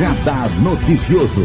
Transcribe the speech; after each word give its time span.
Radar 0.00 0.48
Noticioso. 0.62 1.42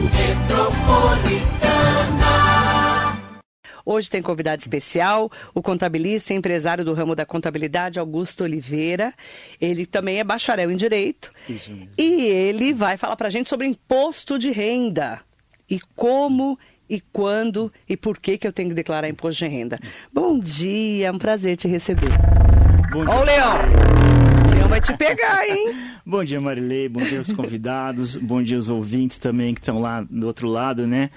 Hoje 3.85 4.09
tem 4.09 4.21
convidado 4.21 4.61
especial, 4.61 5.29
o 5.53 5.61
contabilista 5.61 6.31
e 6.31 6.37
empresário 6.37 6.85
do 6.85 6.93
ramo 6.93 7.15
da 7.15 7.25
contabilidade, 7.25 7.99
Augusto 7.99 8.45
Oliveira. 8.45 9.13
Ele 9.59 9.85
também 9.85 10.21
é 10.21 10.23
bacharel 10.23 10.71
em 10.71 10.77
Direito. 10.77 11.33
Isso 11.49 11.69
mesmo. 11.69 11.89
E 11.97 12.27
ele 12.27 12.73
vai 12.73 12.95
falar 12.95 13.17
para 13.17 13.27
a 13.27 13.29
gente 13.29 13.49
sobre 13.49 13.67
imposto 13.67 14.39
de 14.39 14.51
renda 14.51 15.19
e 15.69 15.77
como 15.93 16.57
e 16.89 17.01
quando 17.01 17.69
e 17.89 17.97
por 17.97 18.17
que, 18.17 18.37
que 18.37 18.47
eu 18.47 18.53
tenho 18.53 18.69
que 18.69 18.75
declarar 18.75 19.09
imposto 19.09 19.43
de 19.43 19.51
renda. 19.51 19.77
Bom 20.13 20.39
dia, 20.39 21.07
é 21.07 21.11
um 21.11 21.17
prazer 21.17 21.57
te 21.57 21.67
receber. 21.67 22.11
Bom 22.89 23.03
Ó 23.05 23.21
o 23.21 23.25
dia. 23.25 23.33
Leão! 23.33 23.57
O 24.47 24.55
Leão 24.55 24.69
vai 24.69 24.79
te 24.79 24.95
pegar, 24.95 25.45
hein? 25.45 25.94
Bom 26.07 26.23
dia, 26.23 26.39
Marilei. 26.39 26.87
Bom 26.87 27.03
dia 27.03 27.17
aos 27.17 27.31
convidados. 27.33 28.15
Bom 28.15 28.43
dia 28.43 28.57
aos 28.57 28.69
ouvintes 28.69 29.17
também 29.17 29.55
que 29.55 29.59
estão 29.59 29.79
lá 29.79 30.05
do 30.07 30.27
outro 30.27 30.47
lado, 30.47 30.85
né? 30.85 31.09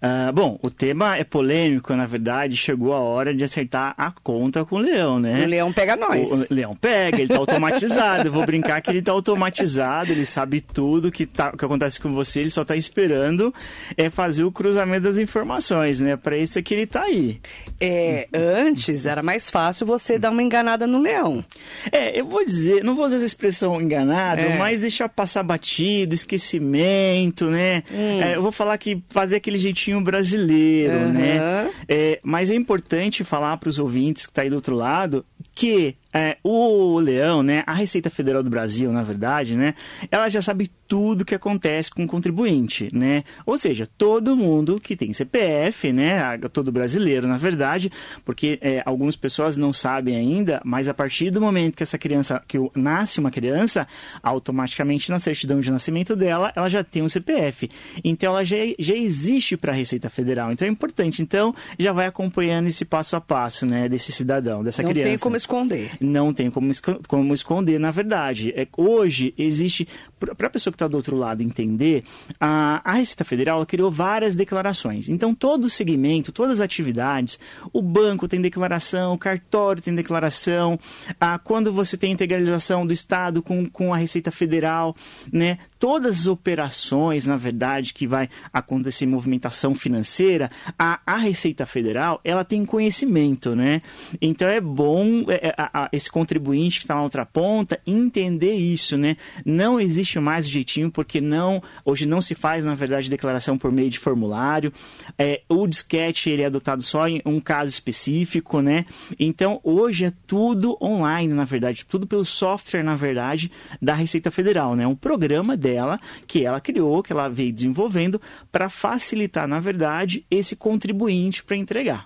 Ah, 0.00 0.30
bom, 0.32 0.58
o 0.62 0.70
tema 0.70 1.16
é 1.16 1.24
polêmico, 1.24 1.94
na 1.94 2.06
verdade. 2.06 2.56
Chegou 2.56 2.92
a 2.92 2.98
hora 2.98 3.34
de 3.34 3.44
acertar 3.44 3.94
a 3.96 4.10
conta 4.10 4.64
com 4.64 4.76
o 4.76 4.78
Leão, 4.78 5.18
né? 5.18 5.44
O 5.44 5.48
Leão 5.48 5.72
pega 5.72 5.96
nós. 5.96 6.30
O 6.30 6.46
Leão 6.50 6.74
pega, 6.76 7.18
ele 7.20 7.28
tá 7.32 7.38
automatizado. 7.38 8.28
Eu 8.28 8.32
vou 8.32 8.44
brincar 8.44 8.80
que 8.80 8.90
ele 8.90 9.02
tá 9.02 9.12
automatizado, 9.12 10.12
ele 10.12 10.24
sabe 10.24 10.60
tudo 10.60 11.10
que, 11.10 11.26
tá, 11.26 11.52
que 11.52 11.64
acontece 11.64 12.00
com 12.00 12.12
você, 12.12 12.40
ele 12.40 12.50
só 12.50 12.64
tá 12.64 12.76
esperando 12.76 13.52
é 13.96 14.10
fazer 14.10 14.44
o 14.44 14.52
cruzamento 14.52 15.02
das 15.04 15.18
informações, 15.18 16.00
né? 16.00 16.16
Para 16.16 16.36
isso 16.36 16.58
é 16.58 16.62
que 16.62 16.74
ele 16.74 16.86
tá 16.86 17.02
aí. 17.02 17.40
É, 17.80 18.28
antes 18.32 19.06
era 19.06 19.22
mais 19.22 19.50
fácil 19.50 19.86
você 19.86 20.18
dar 20.18 20.30
uma 20.30 20.42
enganada 20.42 20.86
no 20.86 21.00
Leão. 21.00 21.44
É, 21.92 22.18
eu 22.18 22.24
vou 22.26 22.44
dizer, 22.44 22.82
não 22.82 22.94
vou 22.94 23.06
usar 23.06 23.16
essa 23.16 23.24
expressão 23.24 23.80
enganado, 23.80 24.40
É. 24.42 24.56
mas 24.58 24.80
deixar 24.80 25.08
passar 25.08 25.42
batido, 25.42 26.14
esquecimento, 26.14 27.46
né? 27.46 27.82
Hum. 27.92 28.20
É, 28.22 28.36
eu 28.36 28.42
vou 28.42 28.52
falar 28.52 28.76
que 28.78 29.02
fazer 29.10 29.36
aquele 29.36 29.58
jeitinho 29.58 29.85
brasileiro, 30.02 30.94
Aham. 30.94 31.12
né? 31.12 31.70
É, 31.88 32.20
mas 32.22 32.50
é 32.50 32.54
importante 32.54 33.24
falar 33.24 33.56
para 33.56 33.68
os 33.68 33.78
ouvintes 33.78 34.26
que 34.26 34.32
tá 34.32 34.42
aí 34.42 34.50
do 34.50 34.56
outro 34.56 34.74
lado 34.74 35.24
que 35.54 35.96
é, 36.12 36.36
o 36.42 36.98
Leão, 36.98 37.42
né, 37.42 37.62
a 37.66 37.74
Receita 37.74 38.08
Federal 38.08 38.42
do 38.42 38.48
Brasil, 38.48 38.90
na 38.92 39.02
verdade, 39.02 39.56
né, 39.56 39.74
ela 40.10 40.28
já 40.30 40.40
sabe 40.40 40.70
tudo 40.88 41.24
que 41.24 41.34
acontece 41.34 41.90
com 41.90 42.04
o 42.04 42.06
contribuinte, 42.06 42.88
né? 42.94 43.24
Ou 43.44 43.58
seja, 43.58 43.88
todo 43.98 44.36
mundo 44.36 44.80
que 44.80 44.94
tem 44.96 45.12
CPF, 45.12 45.92
né, 45.92 46.38
todo 46.52 46.70
brasileiro, 46.72 47.26
na 47.26 47.36
verdade, 47.36 47.90
porque 48.24 48.56
é, 48.62 48.82
algumas 48.86 49.16
pessoas 49.16 49.56
não 49.56 49.72
sabem 49.72 50.16
ainda, 50.16 50.60
mas 50.64 50.88
a 50.88 50.94
partir 50.94 51.30
do 51.30 51.40
momento 51.40 51.76
que 51.76 51.82
essa 51.82 51.98
criança, 51.98 52.40
que 52.46 52.56
o- 52.58 52.70
nasce 52.74 53.18
uma 53.20 53.30
criança, 53.32 53.86
automaticamente 54.22 55.10
na 55.10 55.18
certidão 55.18 55.60
de 55.60 55.70
nascimento 55.70 56.14
dela, 56.14 56.52
ela 56.54 56.68
já 56.68 56.84
tem 56.84 57.02
um 57.02 57.08
CPF. 57.08 57.68
Então 58.04 58.30
ela 58.32 58.44
já, 58.44 58.56
já 58.78 58.94
existe 58.94 59.56
para 59.56 59.72
a 59.72 59.74
Receita 59.74 60.08
Federal. 60.10 60.50
Então 60.52 60.66
é 60.66 60.70
importante. 60.70 61.22
Então 61.22 61.54
já 61.78 61.92
vai 61.92 62.06
acompanhando 62.06 62.66
esse 62.68 62.84
passo 62.84 63.16
a 63.16 63.20
passo, 63.20 63.64
né, 63.66 63.88
desse 63.88 64.12
cidadão, 64.12 64.62
dessa 64.62 64.82
Não 64.82 64.90
criança 64.90 65.08
tem 65.10 65.18
como 65.18 65.35
esconder. 65.36 65.92
não 66.00 66.32
tem 66.32 66.50
como, 66.50 66.70
como 67.08 67.34
esconder, 67.34 67.78
na 67.78 67.90
verdade. 67.90 68.52
É, 68.56 68.66
hoje 68.76 69.34
existe, 69.36 69.86
para 70.18 70.46
a 70.46 70.50
pessoa 70.50 70.72
que 70.72 70.76
está 70.76 70.88
do 70.88 70.96
outro 70.96 71.16
lado 71.16 71.42
entender, 71.42 72.04
a, 72.40 72.80
a 72.84 72.94
Receita 72.94 73.24
Federal 73.24 73.64
criou 73.66 73.90
várias 73.90 74.34
declarações. 74.34 75.08
Então, 75.08 75.34
todo 75.34 75.70
segmento, 75.70 76.32
todas 76.32 76.56
as 76.56 76.60
atividades, 76.60 77.38
o 77.72 77.82
banco 77.82 78.28
tem 78.28 78.40
declaração, 78.40 79.14
o 79.14 79.18
cartório 79.18 79.82
tem 79.82 79.94
declaração, 79.94 80.78
a, 81.20 81.38
quando 81.38 81.72
você 81.72 81.96
tem 81.96 82.12
integralização 82.12 82.86
do 82.86 82.92
Estado 82.92 83.42
com, 83.42 83.66
com 83.66 83.92
a 83.92 83.96
Receita 83.96 84.30
Federal, 84.30 84.94
né? 85.32 85.58
Todas 85.78 86.20
as 86.20 86.26
operações, 86.26 87.26
na 87.26 87.36
verdade, 87.36 87.92
que 87.92 88.06
vai 88.06 88.28
acontecer 88.52 89.06
movimentação 89.06 89.74
financeira, 89.74 90.50
a, 90.78 91.00
a 91.06 91.16
Receita 91.16 91.66
Federal, 91.66 92.20
ela 92.24 92.44
tem 92.44 92.64
conhecimento, 92.64 93.54
né? 93.54 93.82
Então 94.20 94.48
é 94.48 94.60
bom 94.60 95.25
a- 95.56 95.70
a- 95.84 95.88
esse 95.92 96.10
contribuinte 96.10 96.78
que 96.78 96.84
está 96.84 96.94
na 96.94 97.02
outra 97.02 97.24
ponta 97.26 97.80
entender 97.86 98.52
isso, 98.54 98.96
né? 98.96 99.16
Não 99.44 99.80
existe 99.80 100.18
mais 100.20 100.46
o 100.46 100.48
jeitinho, 100.50 100.90
porque 100.90 101.20
não 101.20 101.62
hoje 101.84 102.06
não 102.06 102.20
se 102.22 102.34
faz, 102.34 102.64
na 102.64 102.74
verdade, 102.74 103.10
declaração 103.10 103.58
por 103.58 103.70
meio 103.72 103.90
de 103.90 103.98
formulário. 103.98 104.72
É, 105.18 105.42
o 105.48 105.66
disquete 105.66 106.30
ele 106.30 106.42
é 106.42 106.46
adotado 106.46 106.82
só 106.82 107.08
em 107.08 107.20
um 107.24 107.40
caso 107.40 107.70
específico, 107.70 108.60
né? 108.60 108.84
Então 109.18 109.60
hoje 109.62 110.06
é 110.06 110.12
tudo 110.26 110.76
online, 110.80 111.32
na 111.32 111.44
verdade, 111.44 111.84
tudo 111.84 112.06
pelo 112.06 112.24
software, 112.24 112.82
na 112.82 112.94
verdade, 112.96 113.50
da 113.80 113.94
Receita 113.94 114.30
Federal, 114.30 114.74
né? 114.76 114.86
Um 114.86 114.94
programa 114.94 115.56
dela 115.56 115.98
que 116.26 116.44
ela 116.44 116.60
criou, 116.60 117.02
que 117.02 117.12
ela 117.12 117.28
veio 117.28 117.52
desenvolvendo 117.52 118.20
para 118.52 118.68
facilitar, 118.68 119.46
na 119.48 119.60
verdade, 119.60 120.24
esse 120.30 120.54
contribuinte 120.56 121.42
para 121.44 121.56
entregar. 121.56 122.04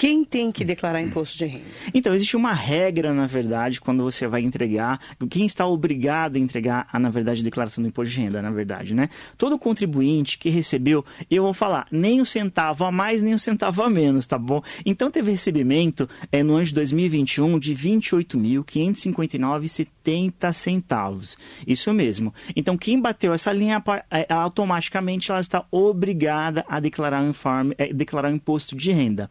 Quem 0.00 0.24
tem 0.24 0.50
que 0.50 0.64
declarar 0.64 1.00
imposto 1.02 1.36
de 1.36 1.44
renda? 1.44 1.66
Então, 1.92 2.14
existe 2.14 2.34
uma 2.34 2.54
regra, 2.54 3.12
na 3.12 3.26
verdade, 3.26 3.82
quando 3.82 4.02
você 4.02 4.26
vai 4.26 4.40
entregar. 4.40 4.98
Quem 5.28 5.44
está 5.44 5.66
obrigado 5.66 6.36
a 6.36 6.38
entregar, 6.38 6.88
a, 6.90 6.98
na 6.98 7.10
verdade, 7.10 7.42
a 7.42 7.44
declaração 7.44 7.84
do 7.84 7.88
imposto 7.88 8.14
de 8.14 8.20
renda, 8.22 8.40
na 8.40 8.50
verdade, 8.50 8.94
né? 8.94 9.10
Todo 9.36 9.58
contribuinte 9.58 10.38
que 10.38 10.48
recebeu, 10.48 11.04
eu 11.30 11.42
vou 11.42 11.52
falar, 11.52 11.86
nem 11.92 12.18
um 12.18 12.24
centavo 12.24 12.86
a 12.86 12.90
mais, 12.90 13.20
nem 13.20 13.34
um 13.34 13.38
centavo 13.38 13.82
a 13.82 13.90
menos, 13.90 14.24
tá 14.24 14.38
bom? 14.38 14.62
Então, 14.86 15.10
teve 15.10 15.32
recebimento 15.32 16.08
é, 16.32 16.42
no 16.42 16.54
ano 16.54 16.64
de 16.64 16.72
2021 16.72 17.58
de 17.58 17.74
R$ 17.74 17.98
28.559,70 17.98 20.52
centavos. 20.54 21.36
Isso 21.66 21.92
mesmo. 21.92 22.32
Então, 22.56 22.78
quem 22.78 22.98
bateu 22.98 23.34
essa 23.34 23.52
linha, 23.52 23.84
é, 24.10 24.24
automaticamente 24.32 25.30
ela 25.30 25.40
está 25.40 25.66
obrigada 25.70 26.64
a 26.66 26.80
declarar 26.80 27.22
informe, 27.28 27.74
é, 27.76 27.92
declarar 27.92 28.32
o 28.32 28.34
imposto 28.34 28.74
de 28.74 28.92
renda. 28.92 29.28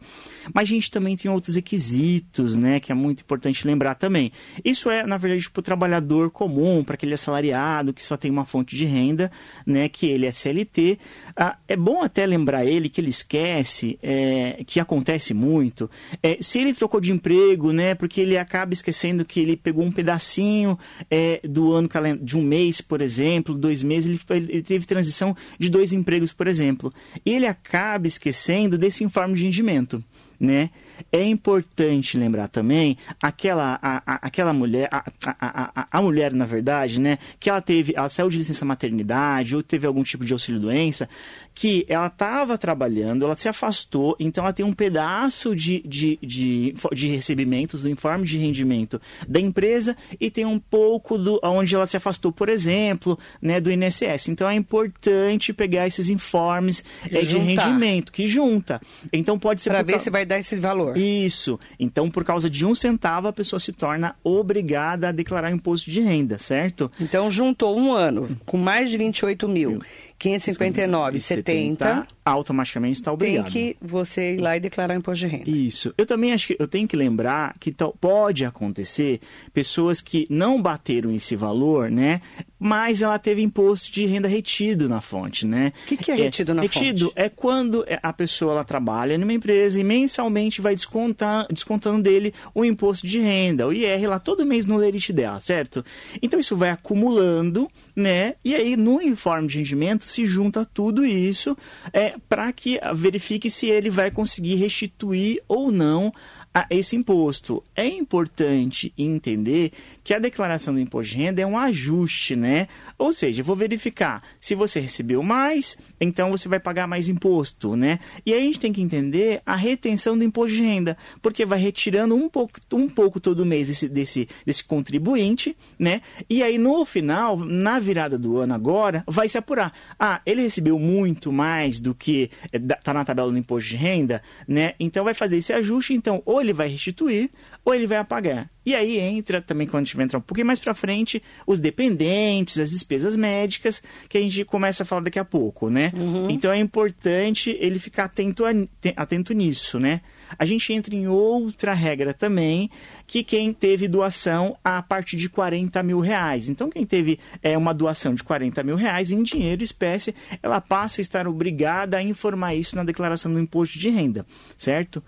Mas 0.59 0.59
a 0.60 0.64
gente 0.64 0.90
também 0.90 1.16
tem 1.16 1.30
outros 1.30 1.56
requisitos, 1.56 2.54
né, 2.54 2.80
que 2.80 2.92
é 2.92 2.94
muito 2.94 3.22
importante 3.22 3.66
lembrar 3.66 3.94
também. 3.94 4.30
Isso 4.62 4.90
é, 4.90 5.06
na 5.06 5.16
verdade, 5.16 5.48
para 5.48 5.60
o 5.60 5.62
trabalhador 5.62 6.30
comum, 6.30 6.84
para 6.84 6.96
aquele 6.96 7.14
assalariado 7.14 7.94
que 7.94 8.02
só 8.02 8.14
tem 8.14 8.30
uma 8.30 8.44
fonte 8.44 8.76
de 8.76 8.84
renda, 8.84 9.32
né, 9.64 9.88
que 9.88 10.06
ele 10.06 10.26
é 10.26 10.30
CLT. 10.30 10.98
Ah, 11.34 11.56
é 11.66 11.74
bom 11.74 12.02
até 12.02 12.26
lembrar 12.26 12.66
ele 12.66 12.90
que 12.90 13.00
ele 13.00 13.08
esquece, 13.08 13.98
é, 14.02 14.62
que 14.66 14.78
acontece 14.78 15.32
muito, 15.32 15.90
é, 16.22 16.36
se 16.42 16.58
ele 16.58 16.74
trocou 16.74 17.00
de 17.00 17.10
emprego, 17.10 17.72
né, 17.72 17.94
porque 17.94 18.20
ele 18.20 18.36
acaba 18.36 18.74
esquecendo 18.74 19.24
que 19.24 19.40
ele 19.40 19.56
pegou 19.56 19.82
um 19.82 19.90
pedacinho 19.90 20.78
é, 21.10 21.40
do 21.42 21.72
ano 21.72 21.88
de 22.20 22.36
um 22.36 22.42
mês, 22.42 22.82
por 22.82 23.00
exemplo, 23.00 23.54
dois 23.54 23.82
meses, 23.82 24.20
ele, 24.28 24.44
ele 24.50 24.62
teve 24.62 24.84
transição 24.84 25.34
de 25.58 25.70
dois 25.70 25.94
empregos, 25.94 26.34
por 26.34 26.46
exemplo. 26.46 26.92
Ele 27.24 27.46
acaba 27.46 28.06
esquecendo 28.06 28.76
desse 28.76 29.02
informe 29.02 29.34
de 29.34 29.44
rendimento 29.44 30.04
né? 30.40 30.70
É 31.12 31.22
importante 31.24 32.16
lembrar 32.18 32.48
também 32.48 32.96
aquela, 33.22 33.78
a, 33.82 34.02
a- 34.06 34.18
aquela 34.22 34.52
mulher, 34.52 34.88
a, 34.90 35.04
a, 35.26 35.86
a, 35.90 36.02
mulher, 36.02 36.32
na 36.32 36.44
verdade, 36.46 37.00
né? 37.00 37.18
Que 37.38 37.48
ela 37.50 37.60
teve, 37.60 37.92
ela 37.96 38.08
saiu 38.08 38.28
de 38.28 38.38
licença 38.38 38.64
maternidade 38.64 39.54
ou 39.54 39.62
teve 39.62 39.86
algum 39.86 40.02
tipo 40.02 40.24
de 40.24 40.32
auxílio-doença, 40.32 41.08
que 41.54 41.84
ela 41.88 42.06
estava 42.06 42.56
trabalhando, 42.56 43.24
ela 43.24 43.36
se 43.36 43.48
afastou, 43.48 44.16
então 44.18 44.44
ela 44.44 44.52
tem 44.52 44.64
um 44.64 44.72
pedaço 44.72 45.54
de, 45.54 45.80
de, 45.86 46.18
de, 46.22 46.74
de 46.92 47.08
recebimentos 47.08 47.82
do 47.82 47.88
informe 47.90 48.24
de 48.24 48.38
rendimento 48.38 49.00
da 49.28 49.40
empresa 49.40 49.96
e 50.18 50.30
tem 50.30 50.44
um 50.46 50.58
pouco 50.58 51.18
do 51.18 51.38
onde 51.42 51.74
ela 51.74 51.86
se 51.86 51.96
afastou, 51.96 52.32
por 52.32 52.48
exemplo, 52.48 53.18
né, 53.42 53.60
do 53.60 53.70
INSS. 53.70 54.28
Então 54.28 54.48
é 54.48 54.54
importante 54.54 55.52
pegar 55.52 55.86
esses 55.86 56.08
informes 56.08 56.84
é, 57.10 57.22
de 57.22 57.36
rendimento 57.38 58.12
que 58.12 58.26
junta. 58.26 58.80
Então 59.12 59.38
pode 59.38 59.60
ser 59.60 59.70
Para 59.70 59.82
ver 59.82 60.00
se 60.00 60.08
vai 60.10 60.24
dar 60.30 60.38
esse 60.38 60.56
valor. 60.56 60.96
isso. 60.96 61.58
Então, 61.78 62.08
por 62.10 62.24
causa 62.24 62.48
de 62.48 62.64
um 62.64 62.74
centavo, 62.74 63.28
a 63.28 63.32
pessoa 63.32 63.58
se 63.58 63.72
torna 63.72 64.14
obrigada 64.22 65.08
a 65.08 65.12
declarar 65.12 65.50
imposto 65.50 65.90
de 65.90 66.00
renda, 66.00 66.38
certo? 66.38 66.90
Então, 67.00 67.30
juntou 67.30 67.76
um 67.76 67.92
ano 67.92 68.28
com 68.46 68.56
mais 68.56 68.90
de 68.90 68.96
28 68.96 69.48
mil, 69.48 69.82
559,70, 70.20 72.06
automaticamente 72.22 73.00
está 73.00 73.10
tem 73.16 73.38
obrigado. 73.38 73.50
que 73.50 73.76
você 73.80 74.34
ir 74.34 74.38
lá 74.38 74.54
e 74.56 74.60
declarar 74.60 74.94
imposto 74.94 75.26
de 75.26 75.32
renda. 75.32 75.50
Isso. 75.50 75.94
Eu 75.96 76.04
também 76.04 76.32
acho 76.32 76.48
que 76.48 76.56
eu 76.58 76.68
tenho 76.68 76.86
que 76.86 76.94
lembrar 76.94 77.56
que 77.58 77.74
pode 77.98 78.44
acontecer 78.44 79.20
pessoas 79.54 80.02
que 80.02 80.26
não 80.28 80.60
bateram 80.60 81.10
esse 81.10 81.34
valor, 81.34 81.90
né? 81.90 82.20
Mas 82.58 83.00
ela 83.00 83.18
teve 83.18 83.40
imposto 83.40 83.90
de 83.90 84.04
renda 84.04 84.28
retido 84.28 84.86
na 84.88 85.00
fonte, 85.00 85.46
né? 85.46 85.72
O 85.84 85.88
que 85.88 85.96
que 85.96 86.10
é 86.10 86.14
retido 86.14 86.52
na 86.52 86.60
retido 86.60 87.06
fonte? 87.06 87.14
é 87.16 87.28
quando 87.30 87.82
é, 87.86 87.98
a 88.02 88.12
pessoa 88.12 88.52
ela 88.52 88.64
trabalha 88.64 89.16
numa 89.16 89.32
empresa 89.32 89.80
e 89.80 89.84
mensalmente 89.84 90.60
vai 90.60 90.74
descontar, 90.74 91.46
descontando 91.50 92.02
dele 92.02 92.34
o 92.54 92.62
imposto 92.62 93.06
de 93.06 93.18
renda, 93.18 93.66
o 93.66 93.72
IR 93.72 94.06
lá 94.06 94.18
todo 94.18 94.44
mês 94.44 94.66
no 94.66 94.76
lerite 94.76 95.14
dela, 95.14 95.40
certo? 95.40 95.82
Então 96.20 96.38
isso 96.38 96.54
vai 96.54 96.68
acumulando, 96.68 97.70
né? 98.00 98.34
E 98.44 98.54
aí 98.54 98.76
no 98.76 99.00
informe 99.00 99.46
de 99.46 99.58
rendimento 99.58 100.04
se 100.04 100.26
junta 100.26 100.64
tudo 100.64 101.04
isso 101.04 101.56
é, 101.92 102.14
para 102.28 102.52
que 102.52 102.80
verifique 102.94 103.50
se 103.50 103.66
ele 103.66 103.90
vai 103.90 104.10
conseguir 104.10 104.56
restituir 104.56 105.42
ou 105.46 105.70
não 105.70 106.12
a 106.52 106.66
esse 106.68 106.96
imposto. 106.96 107.62
É 107.76 107.86
importante 107.86 108.92
entender 108.98 109.72
que 110.02 110.12
a 110.12 110.18
declaração 110.18 110.74
do 110.74 110.80
imposto 110.80 111.12
de 111.12 111.22
renda 111.22 111.40
é 111.40 111.46
um 111.46 111.56
ajuste, 111.56 112.34
né? 112.34 112.66
Ou 112.98 113.12
seja, 113.12 113.40
eu 113.40 113.44
vou 113.44 113.54
verificar 113.54 114.22
se 114.40 114.54
você 114.54 114.80
recebeu 114.80 115.22
mais, 115.22 115.78
então 116.00 116.30
você 116.30 116.48
vai 116.48 116.58
pagar 116.58 116.88
mais 116.88 117.08
imposto, 117.08 117.76
né? 117.76 118.00
E 118.26 118.32
aí 118.32 118.40
a 118.40 118.44
gente 118.44 118.58
tem 118.58 118.72
que 118.72 118.82
entender 118.82 119.40
a 119.46 119.54
retenção 119.54 120.18
do 120.18 120.24
imposto 120.24 120.56
de 120.56 120.62
renda, 120.62 120.96
porque 121.22 121.46
vai 121.46 121.60
retirando 121.60 122.14
um 122.16 122.28
pouco, 122.28 122.58
um 122.72 122.88
pouco 122.88 123.20
todo 123.20 123.46
mês 123.46 123.68
desse, 123.68 123.88
desse, 123.88 124.28
desse 124.44 124.64
contribuinte, 124.64 125.56
né? 125.78 126.00
E 126.28 126.42
aí 126.42 126.58
no 126.58 126.84
final, 126.84 127.36
na 127.38 127.78
virada 127.90 128.16
do 128.16 128.38
ano 128.38 128.54
agora, 128.54 129.02
vai 129.06 129.28
se 129.28 129.36
apurar. 129.36 129.72
Ah, 129.98 130.20
ele 130.24 130.42
recebeu 130.42 130.78
muito 130.78 131.32
mais 131.32 131.80
do 131.80 131.92
que 131.92 132.30
está 132.52 132.94
na 132.94 133.04
tabela 133.04 133.32
do 133.32 133.36
imposto 133.36 133.70
de 133.70 133.76
renda, 133.76 134.22
né? 134.46 134.74
Então 134.78 135.02
vai 135.02 135.12
fazer 135.12 135.38
esse 135.38 135.52
ajuste, 135.52 135.92
então 135.92 136.22
ou 136.24 136.40
ele 136.40 136.52
vai 136.52 136.68
restituir 136.68 137.30
ou 137.64 137.74
ele 137.74 137.88
vai 137.88 137.98
apagar. 137.98 138.48
E 138.64 138.74
aí 138.76 138.98
entra 138.98 139.42
também, 139.42 139.66
quando 139.66 139.82
a 139.82 139.84
gente 139.84 139.96
vai 139.96 140.04
entrar 140.04 140.18
um 140.18 140.22
pouquinho 140.22 140.46
mais 140.46 140.60
para 140.60 140.72
frente, 140.72 141.20
os 141.44 141.58
dependentes, 141.58 142.58
as 142.60 142.70
despesas 142.70 143.16
médicas, 143.16 143.82
que 144.08 144.16
a 144.16 144.20
gente 144.20 144.44
começa 144.44 144.84
a 144.84 144.86
falar 144.86 145.02
daqui 145.02 145.18
a 145.18 145.24
pouco, 145.24 145.68
né? 145.68 145.90
Uhum. 145.92 146.30
Então 146.30 146.52
é 146.52 146.58
importante 146.58 147.56
ele 147.58 147.80
ficar 147.80 148.04
atento, 148.04 148.44
a, 148.44 148.50
atento 148.96 149.32
nisso, 149.34 149.80
né? 149.80 150.00
A 150.38 150.44
gente 150.44 150.72
entra 150.72 150.94
em 150.94 151.06
outra 151.06 151.72
regra 151.72 152.14
também, 152.14 152.70
que 153.06 153.22
quem 153.22 153.52
teve 153.52 153.88
doação 153.88 154.56
a 154.64 154.82
partir 154.82 155.16
de 155.16 155.28
40 155.28 155.82
mil 155.82 156.00
reais. 156.00 156.48
Então, 156.48 156.70
quem 156.70 156.84
teve 156.84 157.18
é, 157.42 157.56
uma 157.56 157.72
doação 157.72 158.14
de 158.14 158.22
40 158.22 158.62
mil 158.62 158.76
reais 158.76 159.12
em 159.12 159.22
dinheiro, 159.22 159.62
espécie, 159.62 160.14
ela 160.42 160.60
passa 160.60 161.00
a 161.00 161.02
estar 161.02 161.26
obrigada 161.26 161.96
a 161.96 162.02
informar 162.02 162.54
isso 162.54 162.76
na 162.76 162.84
declaração 162.84 163.32
do 163.32 163.40
imposto 163.40 163.78
de 163.78 163.90
renda, 163.90 164.26
certo? 164.56 165.02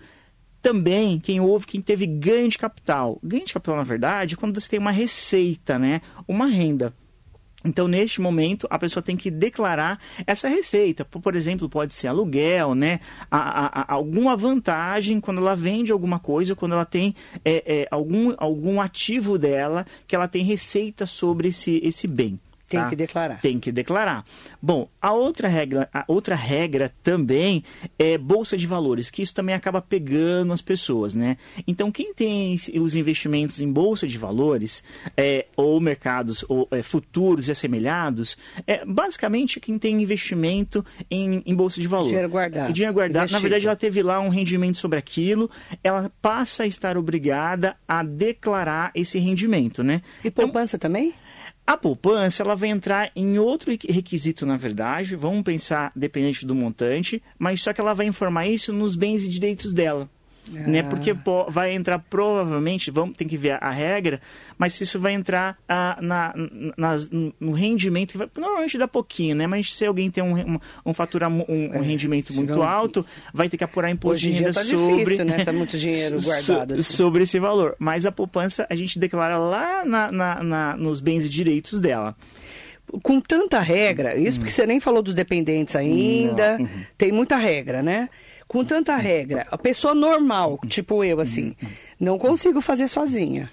Também, 0.61 1.19
quem 1.19 1.41
houve, 1.41 1.67
quem 1.67 1.81
teve 1.81 2.07
ganho 2.07 2.47
de 2.47 2.57
capital. 2.57 3.19
Ganho 3.21 3.45
de 3.45 3.53
capital, 3.53 3.75
na 3.75 3.83
verdade, 3.83 4.35
é 4.35 4.37
quando 4.37 4.59
você 4.59 4.69
tem 4.69 4.79
uma 4.79 4.91
receita, 4.91 5.77
né? 5.77 6.01
Uma 6.25 6.47
renda. 6.47 6.93
Então, 7.63 7.87
neste 7.87 8.21
momento, 8.21 8.67
a 8.69 8.77
pessoa 8.77 9.01
tem 9.01 9.15
que 9.15 9.31
declarar 9.31 9.99
essa 10.27 10.47
receita. 10.47 11.05
Por 11.05 11.35
exemplo, 11.35 11.69
pode 11.69 11.95
ser 11.95 12.07
aluguel, 12.07 12.75
né? 12.75 12.99
A, 13.31 13.37
a, 13.37 13.81
a, 13.81 13.93
alguma 13.93 14.35
vantagem 14.35 15.19
quando 15.19 15.39
ela 15.39 15.55
vende 15.55 15.91
alguma 15.91 16.19
coisa, 16.19 16.55
quando 16.55 16.73
ela 16.73 16.85
tem 16.85 17.15
é, 17.45 17.63
é, 17.65 17.87
algum, 17.89 18.33
algum 18.37 18.81
ativo 18.81 19.37
dela 19.37 19.85
que 20.07 20.15
ela 20.15 20.27
tem 20.27 20.43
receita 20.43 21.05
sobre 21.05 21.49
esse, 21.49 21.79
esse 21.83 22.07
bem. 22.07 22.39
Tem 22.73 22.81
tá? 22.81 22.89
que 22.89 22.95
declarar. 22.95 23.41
Tem 23.41 23.59
que 23.59 23.71
declarar. 23.71 24.25
Bom, 24.61 24.89
a 24.99 25.13
outra 25.13 25.47
regra, 25.47 25.87
a 25.93 26.03
outra 26.07 26.35
regra 26.35 26.91
também 27.03 27.63
é 27.99 28.17
bolsa 28.17 28.57
de 28.57 28.65
valores, 28.65 29.11
que 29.11 29.21
isso 29.21 29.35
também 29.35 29.53
acaba 29.53 29.81
pegando 29.81 30.51
as 30.51 30.61
pessoas, 30.61 31.13
né? 31.13 31.37
Então, 31.67 31.91
quem 31.91 32.13
tem 32.13 32.55
os 32.79 32.95
investimentos 32.95 33.61
em 33.61 33.71
bolsa 33.71 34.07
de 34.07 34.17
valores, 34.17 34.83
é, 35.15 35.45
ou 35.55 35.79
mercados 35.79 36.43
ou, 36.49 36.67
é, 36.71 36.81
futuros 36.81 37.47
e 37.47 37.51
assemelhados, 37.51 38.37
é 38.65 38.83
basicamente 38.83 39.59
quem 39.59 39.77
tem 39.77 40.01
investimento 40.01 40.83
em, 41.11 41.43
em 41.45 41.55
bolsa 41.55 41.79
de 41.79 41.87
valores. 41.87 42.09
Dinheiro 42.09 42.29
guardado. 42.29 42.73
Dinheiro 42.73 42.93
guardado. 42.93 43.31
Na 43.31 43.39
verdade, 43.39 43.67
ela 43.67 43.75
teve 43.75 44.01
lá 44.01 44.19
um 44.19 44.29
rendimento 44.29 44.77
sobre 44.77 44.97
aquilo, 44.97 45.49
ela 45.83 46.11
passa 46.21 46.63
a 46.63 46.67
estar 46.67 46.97
obrigada 46.97 47.75
a 47.87 48.01
declarar 48.03 48.91
esse 48.95 49.19
rendimento, 49.19 49.83
né? 49.83 50.01
E 50.23 50.31
poupança 50.31 50.75
então, 50.75 50.89
também? 50.89 51.13
A 51.65 51.77
poupança 51.77 52.43
ela 52.43 52.55
vai 52.55 52.69
entrar 52.69 53.09
em 53.15 53.39
outro 53.39 53.71
requisito, 53.71 54.45
na 54.45 54.57
verdade, 54.57 55.15
vamos 55.15 55.43
pensar 55.43 55.93
dependente 55.95 56.45
do 56.45 56.53
montante, 56.53 57.23
mas 57.39 57.61
só 57.61 57.71
que 57.71 57.79
ela 57.79 57.93
vai 57.93 58.05
informar 58.05 58.47
isso 58.47 58.73
nos 58.73 58.97
bens 58.97 59.25
e 59.25 59.29
direitos 59.29 59.71
dela. 59.71 60.09
Ah. 60.49 60.67
Né? 60.67 60.83
Porque 60.83 61.15
vai 61.49 61.73
entrar 61.73 61.99
provavelmente, 61.99 62.91
vamos 62.91 63.15
tem 63.15 63.27
que 63.27 63.37
ver 63.37 63.57
a 63.61 63.69
regra, 63.69 64.19
mas 64.57 64.79
isso 64.79 64.99
vai 64.99 65.13
entrar 65.13 65.57
ah, 65.67 65.97
na, 66.01 66.33
na, 66.77 66.95
no 67.39 67.51
rendimento, 67.51 68.17
vai, 68.17 68.27
normalmente 68.37 68.77
dá 68.77 68.87
pouquinho, 68.87 69.35
né? 69.35 69.47
Mas 69.47 69.73
se 69.73 69.85
alguém 69.85 70.11
tem 70.11 70.23
um, 70.23 70.55
um, 70.55 70.59
um 70.87 70.93
fatura, 70.93 71.29
um, 71.29 71.45
um 71.47 71.73
é, 71.73 71.81
rendimento 71.81 72.33
muito 72.33 72.61
alto, 72.61 73.05
vai 73.33 73.47
ter 73.47 73.57
que 73.57 73.63
apurar 73.63 73.89
imposto 73.89 74.21
de 74.21 74.31
renda 74.31 74.53
tá 74.53 74.63
sobre. 74.63 75.03
Difícil, 75.03 75.25
né? 75.25 75.45
Tá 75.45 75.53
muito 75.53 75.77
dinheiro 75.79 76.21
guardado. 76.21 76.73
Assim. 76.73 76.83
Sobre 76.83 77.23
esse 77.23 77.39
valor. 77.39 77.75
Mas 77.79 78.05
a 78.05 78.11
poupança 78.11 78.67
a 78.69 78.75
gente 78.75 78.99
declara 78.99 79.37
lá 79.37 79.85
na, 79.85 80.11
na, 80.11 80.43
na 80.43 80.77
nos 80.77 80.99
bens 80.99 81.25
e 81.25 81.29
direitos 81.29 81.79
dela 81.79 82.15
com 83.01 83.19
tanta 83.19 83.59
regra, 83.59 84.15
isso 84.15 84.37
porque 84.37 84.51
você 84.51 84.67
nem 84.67 84.79
falou 84.79 85.01
dos 85.01 85.15
dependentes 85.15 85.75
ainda, 85.75 86.57
uhum. 86.59 86.67
tem 86.97 87.11
muita 87.11 87.37
regra, 87.37 87.81
né? 87.81 88.09
Com 88.53 88.63
tanta 88.63 88.95
regra, 88.95 89.47
a 89.49 89.57
pessoa 89.57 89.95
normal, 89.95 90.59
tipo 90.67 91.03
eu, 91.03 91.19
assim, 91.19 91.55
não 91.99 92.19
consigo 92.19 92.61
fazer 92.61 92.87
sozinha. 92.87 93.49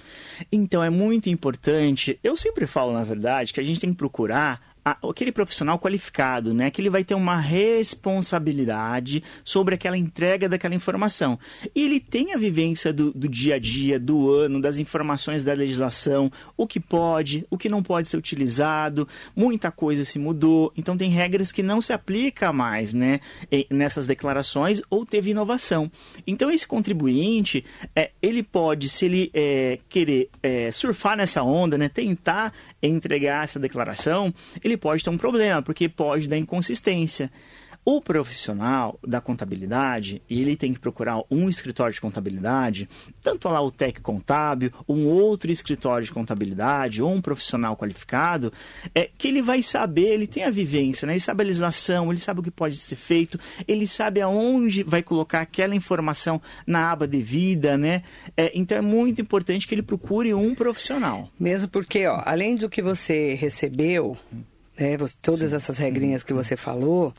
Então 0.53 0.85
é 0.85 0.91
muito 0.91 1.31
importante. 1.31 2.21
Eu 2.23 2.37
sempre 2.37 2.67
falo, 2.67 2.93
na 2.93 3.03
verdade, 3.03 3.55
que 3.55 3.61
a 3.61 3.63
gente 3.63 3.81
tem 3.81 3.93
que 3.93 3.97
procurar 3.97 4.61
aquele 5.03 5.33
profissional 5.33 5.79
qualificado, 5.79 6.55
né, 6.55 6.71
que 6.71 6.81
ele 6.81 6.91
vai 6.91 7.05
ter 7.05 7.15
uma 7.15 7.37
responsabilidade 7.37 9.23
sobre 9.45 9.75
aquela 9.75 9.97
entrega 9.97 10.49
daquela 10.49 10.75
informação. 10.75 11.39
E 11.75 11.85
ele 11.85 12.01
tem 12.01 12.33
a 12.33 12.37
vivência 12.37 12.93
do, 12.93 13.13
do, 13.13 13.29
dia 13.29 13.57
a 13.57 13.59
dia, 13.59 13.99
do 13.99 14.31
ano, 14.31 14.61
das 14.61 14.79
informações 14.79 15.45
da 15.45 15.53
legislação, 15.53 16.31
o 16.57 16.67
que 16.67 16.81
pode, 16.81 17.47
o 17.51 17.59
que 17.59 17.69
não 17.69 17.83
pode 17.83 18.09
ser 18.09 18.17
utilizado, 18.17 19.07
muita 19.35 19.71
coisa 19.71 20.05
se 20.05 20.19
mudou, 20.19 20.73
então 20.77 20.97
tem 20.97 21.11
regras 21.11 21.53
que 21.53 21.63
não 21.63 21.81
se 21.81 21.93
aplicam 21.93 22.53
mais, 22.53 22.95
né, 22.95 23.21
nessas 23.71 24.07
declarações 24.07 24.83
ou 24.91 25.05
teve 25.05 25.31
inovação. 25.31 25.91
Então 26.27 26.51
esse 26.51 26.67
contribuinte, 26.67 27.65
é, 27.95 28.11
ele 28.23 28.43
pode, 28.43 28.89
se 28.89 29.07
ele 29.07 29.31
é, 29.35 29.79
querer 29.89 30.29
é, 30.43 30.73
surfar 30.73 31.17
nessa 31.17 31.43
onda, 31.43 31.77
né, 31.77 31.89
tentar 31.89 32.53
entregar 32.83 33.45
essa 33.45 33.59
declaração, 33.59 34.33
ele 34.63 34.77
pode 34.77 35.03
ter 35.03 35.11
um 35.11 35.19
problema, 35.19 35.63
porque 35.63 35.89
pode 35.89 36.29
dar 36.29 36.39
inconsistência. 36.39 37.31
O 37.83 38.01
profissional 38.01 38.99
da 39.07 39.23
contabilidade, 39.23 40.23
ele 40.29 40.55
tem 40.55 40.75
que 40.75 40.79
procurar 40.79 41.23
um 41.31 41.49
escritório 41.49 41.95
de 41.95 42.01
contabilidade, 42.01 42.89
tanto 43.23 43.49
lá 43.49 43.61
o 43.63 43.71
TEC 43.71 44.01
contábil, 44.03 44.71
um 44.87 45.07
outro 45.07 45.51
escritório 45.51 46.05
de 46.05 46.13
contabilidade 46.13 47.03
ou 47.03 47.11
um 47.11 47.23
profissional 47.23 47.75
qualificado, 47.77 48.53
é 48.95 49.09
que 49.17 49.29
ele 49.29 49.41
vai 49.41 49.63
saber, 49.63 50.09
ele 50.09 50.27
tem 50.27 50.45
a 50.45 50.51
vivência, 50.51 51.07
né? 51.07 51.15
ele 51.15 51.21
sabe 51.21 51.43
a 51.43 51.47
legislação, 51.47 52.11
ele 52.11 52.21
sabe 52.21 52.41
o 52.41 52.43
que 52.43 52.51
pode 52.51 52.77
ser 52.77 52.97
feito, 52.97 53.41
ele 53.67 53.87
sabe 53.87 54.21
aonde 54.21 54.83
vai 54.83 55.03
colocar 55.03 55.41
aquela 55.41 55.75
informação 55.75 56.41
na 56.67 56.93
aba 56.93 57.07
devida, 57.07 57.79
né? 57.79 58.03
É, 58.37 58.53
então 58.55 58.77
é 58.77 58.83
muito 58.83 59.23
importante 59.23 59.67
que 59.67 59.75
ele 59.75 59.83
procure 59.83 60.35
um 60.35 60.55
profissional. 60.55 61.31
Mesmo 61.39 61.69
porque, 61.69 62.07
ó, 62.07 62.23
além 62.27 62.57
do 62.57 62.69
que 62.69 62.83
você 62.83 63.35
recebeu, 63.35 64.19
né, 64.81 64.97
todas 65.21 65.51
Sim. 65.51 65.57
essas 65.57 65.77
regrinhas 65.77 66.23
que 66.23 66.33
você 66.33 66.57
falou, 66.57 67.13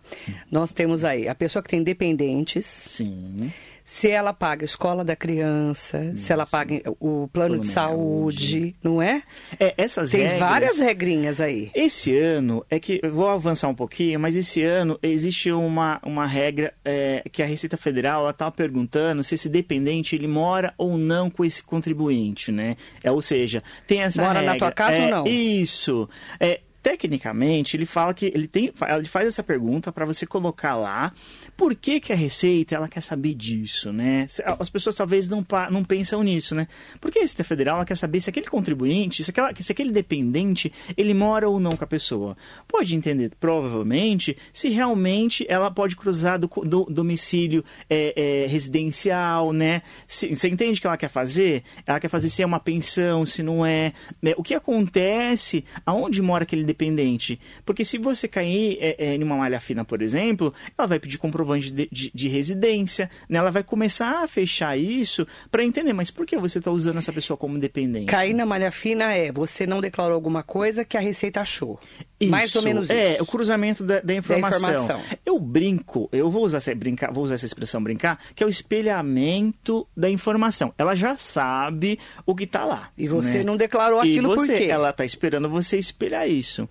nós 0.51 0.71
temos 0.71 1.03
aí 1.03 1.27
a 1.27 1.35
pessoa 1.35 1.61
que 1.61 1.69
tem 1.69 1.83
dependentes. 1.83 2.65
Sim. 2.65 3.51
Se 3.83 4.09
ela 4.09 4.31
paga 4.31 4.63
a 4.63 4.65
escola 4.65 5.03
da 5.03 5.15
criança, 5.15 6.01
Isso. 6.03 6.23
se 6.23 6.31
ela 6.31 6.45
paga 6.45 6.81
o 6.99 7.27
plano 7.27 7.59
de 7.59 7.67
saúde, 7.67 8.75
não 8.81 9.01
é? 9.01 9.21
É, 9.59 9.73
essas 9.75 10.11
Tem 10.11 10.21
regras, 10.21 10.39
várias 10.39 10.79
regrinhas 10.79 11.41
aí. 11.41 11.71
Esse 11.75 12.15
ano, 12.17 12.65
é 12.69 12.79
que 12.79 13.01
eu 13.03 13.11
vou 13.11 13.27
avançar 13.27 13.67
um 13.67 13.75
pouquinho, 13.75 14.19
mas 14.19 14.35
esse 14.35 14.63
ano 14.63 14.97
existe 15.03 15.51
uma, 15.51 15.99
uma 16.05 16.25
regra 16.25 16.73
é, 16.85 17.23
que 17.31 17.43
a 17.43 17.45
Receita 17.45 17.75
Federal 17.75 18.29
está 18.29 18.49
perguntando 18.49 19.23
se 19.23 19.35
esse 19.35 19.49
dependente 19.49 20.15
ele 20.15 20.27
mora 20.27 20.73
ou 20.77 20.97
não 20.97 21.29
com 21.29 21.43
esse 21.43 21.61
contribuinte, 21.61 22.51
né? 22.51 22.77
É, 23.03 23.11
ou 23.11 23.21
seja, 23.21 23.61
tem 23.87 24.03
essa 24.03 24.21
mora 24.21 24.39
regra. 24.39 24.53
Mora 24.53 24.53
na 24.53 24.59
tua 24.59 24.71
casa 24.71 24.97
é, 24.97 25.03
ou 25.05 25.11
não? 25.11 25.27
Isso. 25.27 26.07
É, 26.39 26.61
Tecnicamente, 26.81 27.77
ele 27.77 27.85
fala 27.85 28.13
que 28.13 28.25
ele 28.33 28.47
tem, 28.47 28.73
ele 28.97 29.05
faz 29.05 29.27
essa 29.27 29.43
pergunta 29.43 29.91
para 29.91 30.03
você 30.03 30.25
colocar 30.25 30.75
lá 30.75 31.13
por 31.55 31.75
que, 31.75 31.99
que 31.99 32.11
a 32.11 32.15
Receita 32.15 32.75
ela 32.75 32.87
quer 32.87 33.01
saber 33.01 33.35
disso, 33.35 33.93
né? 33.93 34.27
As 34.59 34.69
pessoas 34.69 34.95
talvez 34.95 35.29
não, 35.29 35.45
não 35.69 35.83
pensam 35.83 36.23
nisso, 36.23 36.55
né? 36.55 36.67
Porque 36.99 37.19
a 37.19 37.21
Receita 37.21 37.43
Federal 37.43 37.75
ela 37.75 37.85
quer 37.85 37.95
saber 37.95 38.19
se 38.19 38.31
aquele 38.31 38.47
contribuinte, 38.47 39.23
se, 39.23 39.29
aquela, 39.29 39.53
se 39.55 39.71
aquele 39.71 39.91
dependente, 39.91 40.73
ele 40.97 41.13
mora 41.13 41.47
ou 41.47 41.59
não 41.59 41.71
com 41.71 41.83
a 41.83 41.87
pessoa. 41.87 42.35
Pode 42.67 42.95
entender, 42.95 43.31
provavelmente, 43.39 44.35
se 44.51 44.69
realmente 44.69 45.45
ela 45.47 45.69
pode 45.69 45.95
cruzar 45.95 46.39
do, 46.39 46.47
do 46.47 46.85
domicílio 46.85 47.63
é, 47.87 48.13
é, 48.15 48.47
residencial, 48.47 49.53
né? 49.53 49.83
Se, 50.07 50.33
você 50.35 50.47
entende 50.49 50.79
o 50.79 50.81
que 50.81 50.87
ela 50.87 50.97
quer 50.97 51.09
fazer? 51.09 51.63
Ela 51.85 51.99
quer 51.99 52.09
fazer 52.09 52.29
se 52.29 52.41
é 52.41 52.45
uma 52.45 52.59
pensão, 52.59 53.23
se 53.23 53.43
não 53.43 53.63
é. 53.63 53.93
Né? 54.19 54.33
O 54.35 54.41
que 54.41 54.55
acontece, 54.55 55.63
aonde 55.85 56.21
mora 56.21 56.43
aquele 56.43 56.70
dependente. 56.71 57.39
Porque 57.65 57.83
se 57.85 57.97
você 57.97 58.27
cair 58.27 58.77
é, 58.79 58.95
é, 58.97 59.15
em 59.15 59.23
uma 59.23 59.35
malha 59.35 59.59
fina, 59.59 59.83
por 59.83 60.01
exemplo, 60.01 60.53
ela 60.77 60.87
vai 60.87 60.99
pedir 60.99 61.17
comprovante 61.17 61.71
de, 61.71 61.87
de, 61.91 62.11
de 62.13 62.27
residência, 62.27 63.09
né? 63.29 63.39
ela 63.39 63.51
vai 63.51 63.63
começar 63.63 64.23
a 64.23 64.27
fechar 64.27 64.77
isso 64.77 65.27
para 65.51 65.63
entender, 65.63 65.93
mas 65.93 66.09
por 66.09 66.25
que 66.25 66.37
você 66.37 66.57
está 66.57 66.71
usando 66.71 66.97
essa 66.97 67.13
pessoa 67.13 67.37
como 67.37 67.57
dependente? 67.59 68.07
Cair 68.07 68.33
na 68.33 68.45
malha 68.45 68.71
fina 68.71 69.13
é 69.13 69.31
você 69.31 69.67
não 69.67 69.81
declarou 69.81 70.15
alguma 70.15 70.43
coisa 70.43 70.85
que 70.85 70.97
a 70.97 71.01
Receita 71.01 71.41
achou. 71.41 71.79
Isso, 72.21 72.31
Mais 72.31 72.55
ou 72.55 72.61
menos 72.61 72.89
é, 72.89 73.13
isso. 73.13 73.19
É, 73.19 73.23
o 73.23 73.25
cruzamento 73.25 73.83
da, 73.83 73.99
da, 73.99 74.13
informação. 74.13 74.61
da, 74.61 74.83
informação. 74.83 75.17
Eu 75.25 75.39
brinco, 75.39 76.07
eu 76.11 76.29
vou 76.29 76.43
usar, 76.43 76.57
essa, 76.57 76.73
brincar, 76.75 77.11
vou 77.11 77.23
usar 77.23 77.35
essa 77.35 77.45
expressão 77.45 77.81
brincar, 77.81 78.19
que 78.35 78.43
é 78.43 78.45
o 78.45 78.49
espelhamento 78.49 79.87
da 79.97 80.09
informação. 80.09 80.73
Ela 80.77 80.93
já 80.95 81.17
sabe 81.17 81.97
o 82.25 82.35
que 82.35 82.43
está 82.43 82.63
lá. 82.63 82.89
E 82.97 83.07
você 83.07 83.39
né? 83.39 83.43
não 83.43 83.57
declarou 83.57 83.99
aquilo 83.99 84.33
e 84.33 84.35
você, 84.35 84.51
por 84.53 84.57
quê? 84.57 84.65
Ela 84.65 84.91
está 84.91 85.03
esperando 85.03 85.49
você 85.49 85.77
espelhar 85.77 86.29
isso. 86.29 86.69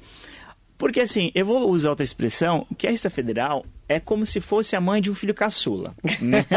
Porque 0.78 1.00
assim, 1.00 1.30
eu 1.34 1.44
vou 1.44 1.68
usar 1.70 1.90
outra 1.90 2.04
expressão, 2.04 2.66
que 2.78 2.86
a 2.86 2.90
Receita 2.90 3.14
Federal 3.14 3.66
é 3.90 3.98
como 3.98 4.24
se 4.24 4.40
fosse 4.40 4.76
a 4.76 4.80
mãe 4.80 5.02
de 5.02 5.10
um 5.10 5.14
filho 5.14 5.34
caçula. 5.34 5.94
Né? 6.20 6.46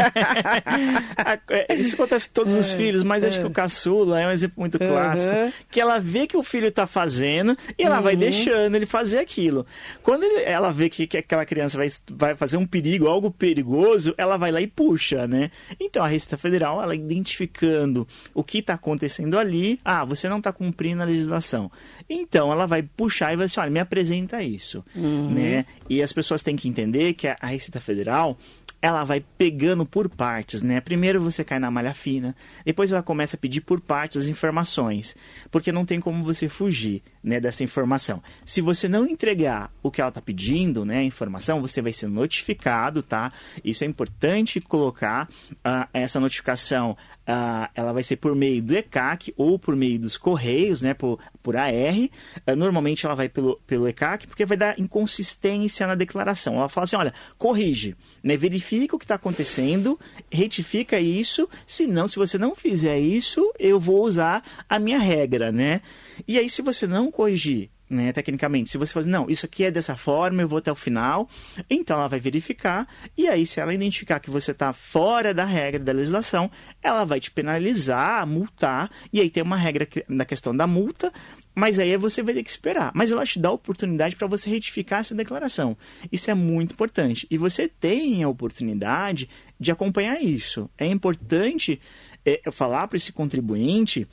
É, 1.48 1.74
isso 1.74 1.94
acontece 1.94 2.28
com 2.28 2.34
todos 2.34 2.54
os 2.54 2.72
é, 2.72 2.76
filhos, 2.76 3.02
mas 3.02 3.24
acho 3.24 3.38
que 3.38 3.46
o 3.46 3.50
é. 3.50 3.52
caçula 3.52 4.20
é 4.20 4.26
um 4.26 4.30
exemplo 4.30 4.60
muito 4.60 4.78
clássico. 4.78 5.32
Uhum. 5.32 5.52
Que 5.70 5.80
ela 5.80 5.98
vê 5.98 6.26
que 6.26 6.36
o 6.36 6.42
filho 6.42 6.68
está 6.68 6.86
fazendo 6.86 7.56
e 7.78 7.82
ela 7.82 7.96
uhum. 7.96 8.02
vai 8.02 8.16
deixando 8.16 8.74
ele 8.74 8.86
fazer 8.86 9.18
aquilo. 9.18 9.66
Quando 10.02 10.22
ele, 10.24 10.42
ela 10.44 10.70
vê 10.70 10.88
que, 10.88 11.06
que, 11.06 11.16
aquela 11.16 11.44
criança 11.44 11.76
vai, 11.76 11.90
vai 12.10 12.34
fazer 12.36 12.56
um 12.56 12.66
perigo, 12.66 13.06
algo 13.06 13.30
perigoso, 13.30 14.14
ela 14.16 14.36
vai 14.36 14.52
lá 14.52 14.60
e 14.60 14.66
puxa, 14.66 15.26
né? 15.26 15.50
Então 15.80 16.04
a 16.04 16.08
Receita 16.08 16.36
Federal, 16.36 16.82
ela 16.82 16.94
identificando 16.94 18.06
o 18.32 18.44
que 18.44 18.58
está 18.58 18.74
acontecendo 18.74 19.38
ali, 19.38 19.80
ah, 19.84 20.04
você 20.04 20.28
não 20.28 20.38
está 20.38 20.52
cumprindo 20.52 21.02
a 21.02 21.06
legislação. 21.06 21.70
Então 22.08 22.52
ela 22.52 22.66
vai 22.66 22.82
puxar 22.82 23.32
e 23.32 23.36
vai 23.36 23.46
dizer, 23.46 23.60
olha, 23.60 23.70
me 23.70 23.80
apresenta 23.80 24.42
isso, 24.42 24.84
uhum. 24.94 25.30
né? 25.30 25.66
E 25.88 26.00
as 26.00 26.12
pessoas 26.12 26.42
têm 26.42 26.54
que 26.54 26.68
entender 26.68 27.14
que 27.14 27.24
que 27.24 27.28
a 27.28 27.46
Receita 27.46 27.80
Federal 27.80 28.36
ela 28.82 29.02
vai 29.02 29.24
pegando 29.38 29.86
por 29.86 30.10
partes, 30.10 30.62
né? 30.62 30.78
Primeiro 30.78 31.22
você 31.22 31.42
cai 31.42 31.58
na 31.58 31.70
malha 31.70 31.94
fina, 31.94 32.36
depois 32.66 32.92
ela 32.92 33.02
começa 33.02 33.34
a 33.34 33.38
pedir 33.38 33.62
por 33.62 33.80
partes 33.80 34.18
as 34.18 34.28
informações, 34.28 35.16
porque 35.50 35.72
não 35.72 35.86
tem 35.86 35.98
como 36.00 36.22
você 36.22 36.50
fugir, 36.50 37.02
né, 37.24 37.40
dessa 37.40 37.64
informação. 37.64 38.22
Se 38.44 38.60
você 38.60 38.88
não 38.88 39.06
entregar 39.06 39.72
o 39.82 39.90
que 39.90 40.00
ela 40.00 40.10
está 40.10 40.20
pedindo, 40.20 40.84
né, 40.84 40.98
a 40.98 41.04
informação, 41.04 41.60
você 41.60 41.80
vai 41.80 41.92
ser 41.92 42.06
notificado, 42.08 43.02
tá? 43.02 43.32
Isso 43.64 43.82
é 43.82 43.86
importante 43.86 44.60
colocar 44.60 45.28
uh, 45.50 45.88
essa 45.92 46.20
notificação, 46.20 46.92
uh, 46.92 47.68
ela 47.74 47.92
vai 47.92 48.02
ser 48.02 48.16
por 48.16 48.36
meio 48.36 48.62
do 48.62 48.76
ECAC 48.76 49.32
ou 49.36 49.58
por 49.58 49.74
meio 49.74 49.98
dos 49.98 50.16
correios, 50.16 50.82
né, 50.82 50.94
por, 50.94 51.18
por 51.42 51.56
AR. 51.56 51.70
Uh, 51.72 52.10
ah, 52.46 52.54
normalmente 52.54 53.06
ela 53.06 53.14
vai 53.14 53.28
pelo, 53.28 53.58
pelo 53.66 53.88
ECAC, 53.88 54.26
porque 54.26 54.44
vai 54.44 54.56
dar 54.56 54.78
inconsistência 54.78 55.86
na 55.86 55.94
declaração. 55.94 56.56
Ela 56.56 56.68
fala 56.68 56.84
assim, 56.84 56.96
olha, 56.96 57.14
corrige, 57.38 57.96
né, 58.22 58.36
verifica 58.36 58.74
verifica 58.84 58.96
o 58.96 58.98
que 58.98 59.04
está 59.04 59.14
acontecendo, 59.14 59.98
retifica 60.30 60.98
isso, 60.98 61.48
senão, 61.66 62.08
se 62.08 62.16
você 62.16 62.36
não 62.36 62.54
fizer 62.54 62.98
isso, 62.98 63.52
eu 63.58 63.78
vou 63.78 64.04
usar 64.04 64.42
a 64.68 64.78
minha 64.78 64.98
regra, 64.98 65.50
né? 65.50 65.80
E 66.26 66.38
aí, 66.38 66.48
se 66.48 66.62
você 66.62 66.86
não 66.86 67.10
corrigir 67.14 67.70
né, 67.88 68.12
tecnicamente. 68.12 68.70
Se 68.70 68.78
você 68.78 68.92
fazer, 68.92 69.08
não, 69.08 69.28
isso 69.28 69.46
aqui 69.46 69.64
é 69.64 69.70
dessa 69.70 69.96
forma, 69.96 70.42
eu 70.42 70.48
vou 70.48 70.58
até 70.58 70.70
o 70.70 70.74
final, 70.74 71.28
então 71.68 71.98
ela 71.98 72.08
vai 72.08 72.20
verificar, 72.20 72.88
e 73.16 73.28
aí, 73.28 73.44
se 73.46 73.60
ela 73.60 73.74
identificar 73.74 74.20
que 74.20 74.30
você 74.30 74.50
está 74.50 74.72
fora 74.72 75.32
da 75.32 75.44
regra 75.44 75.82
da 75.82 75.92
legislação, 75.92 76.50
ela 76.82 77.04
vai 77.04 77.20
te 77.20 77.30
penalizar, 77.30 78.26
multar, 78.26 78.90
e 79.12 79.20
aí 79.20 79.30
tem 79.30 79.42
uma 79.42 79.56
regra 79.56 79.86
na 80.08 80.24
questão 80.24 80.56
da 80.56 80.66
multa, 80.66 81.12
mas 81.54 81.78
aí 81.78 81.96
você 81.96 82.22
vai 82.22 82.34
ter 82.34 82.42
que 82.42 82.50
esperar. 82.50 82.90
Mas 82.94 83.12
ela 83.12 83.24
te 83.24 83.38
dá 83.38 83.48
a 83.48 83.52
oportunidade 83.52 84.16
para 84.16 84.26
você 84.26 84.50
retificar 84.50 85.00
essa 85.00 85.14
declaração. 85.14 85.76
Isso 86.10 86.28
é 86.28 86.34
muito 86.34 86.72
importante. 86.72 87.28
E 87.30 87.38
você 87.38 87.68
tem 87.68 88.24
a 88.24 88.28
oportunidade 88.28 89.28
de 89.60 89.70
acompanhar 89.70 90.20
isso. 90.20 90.68
É 90.76 90.84
importante 90.84 91.80
é, 92.24 92.40
falar 92.50 92.88
para 92.88 92.96
esse 92.96 93.12
contribuinte 93.12 94.04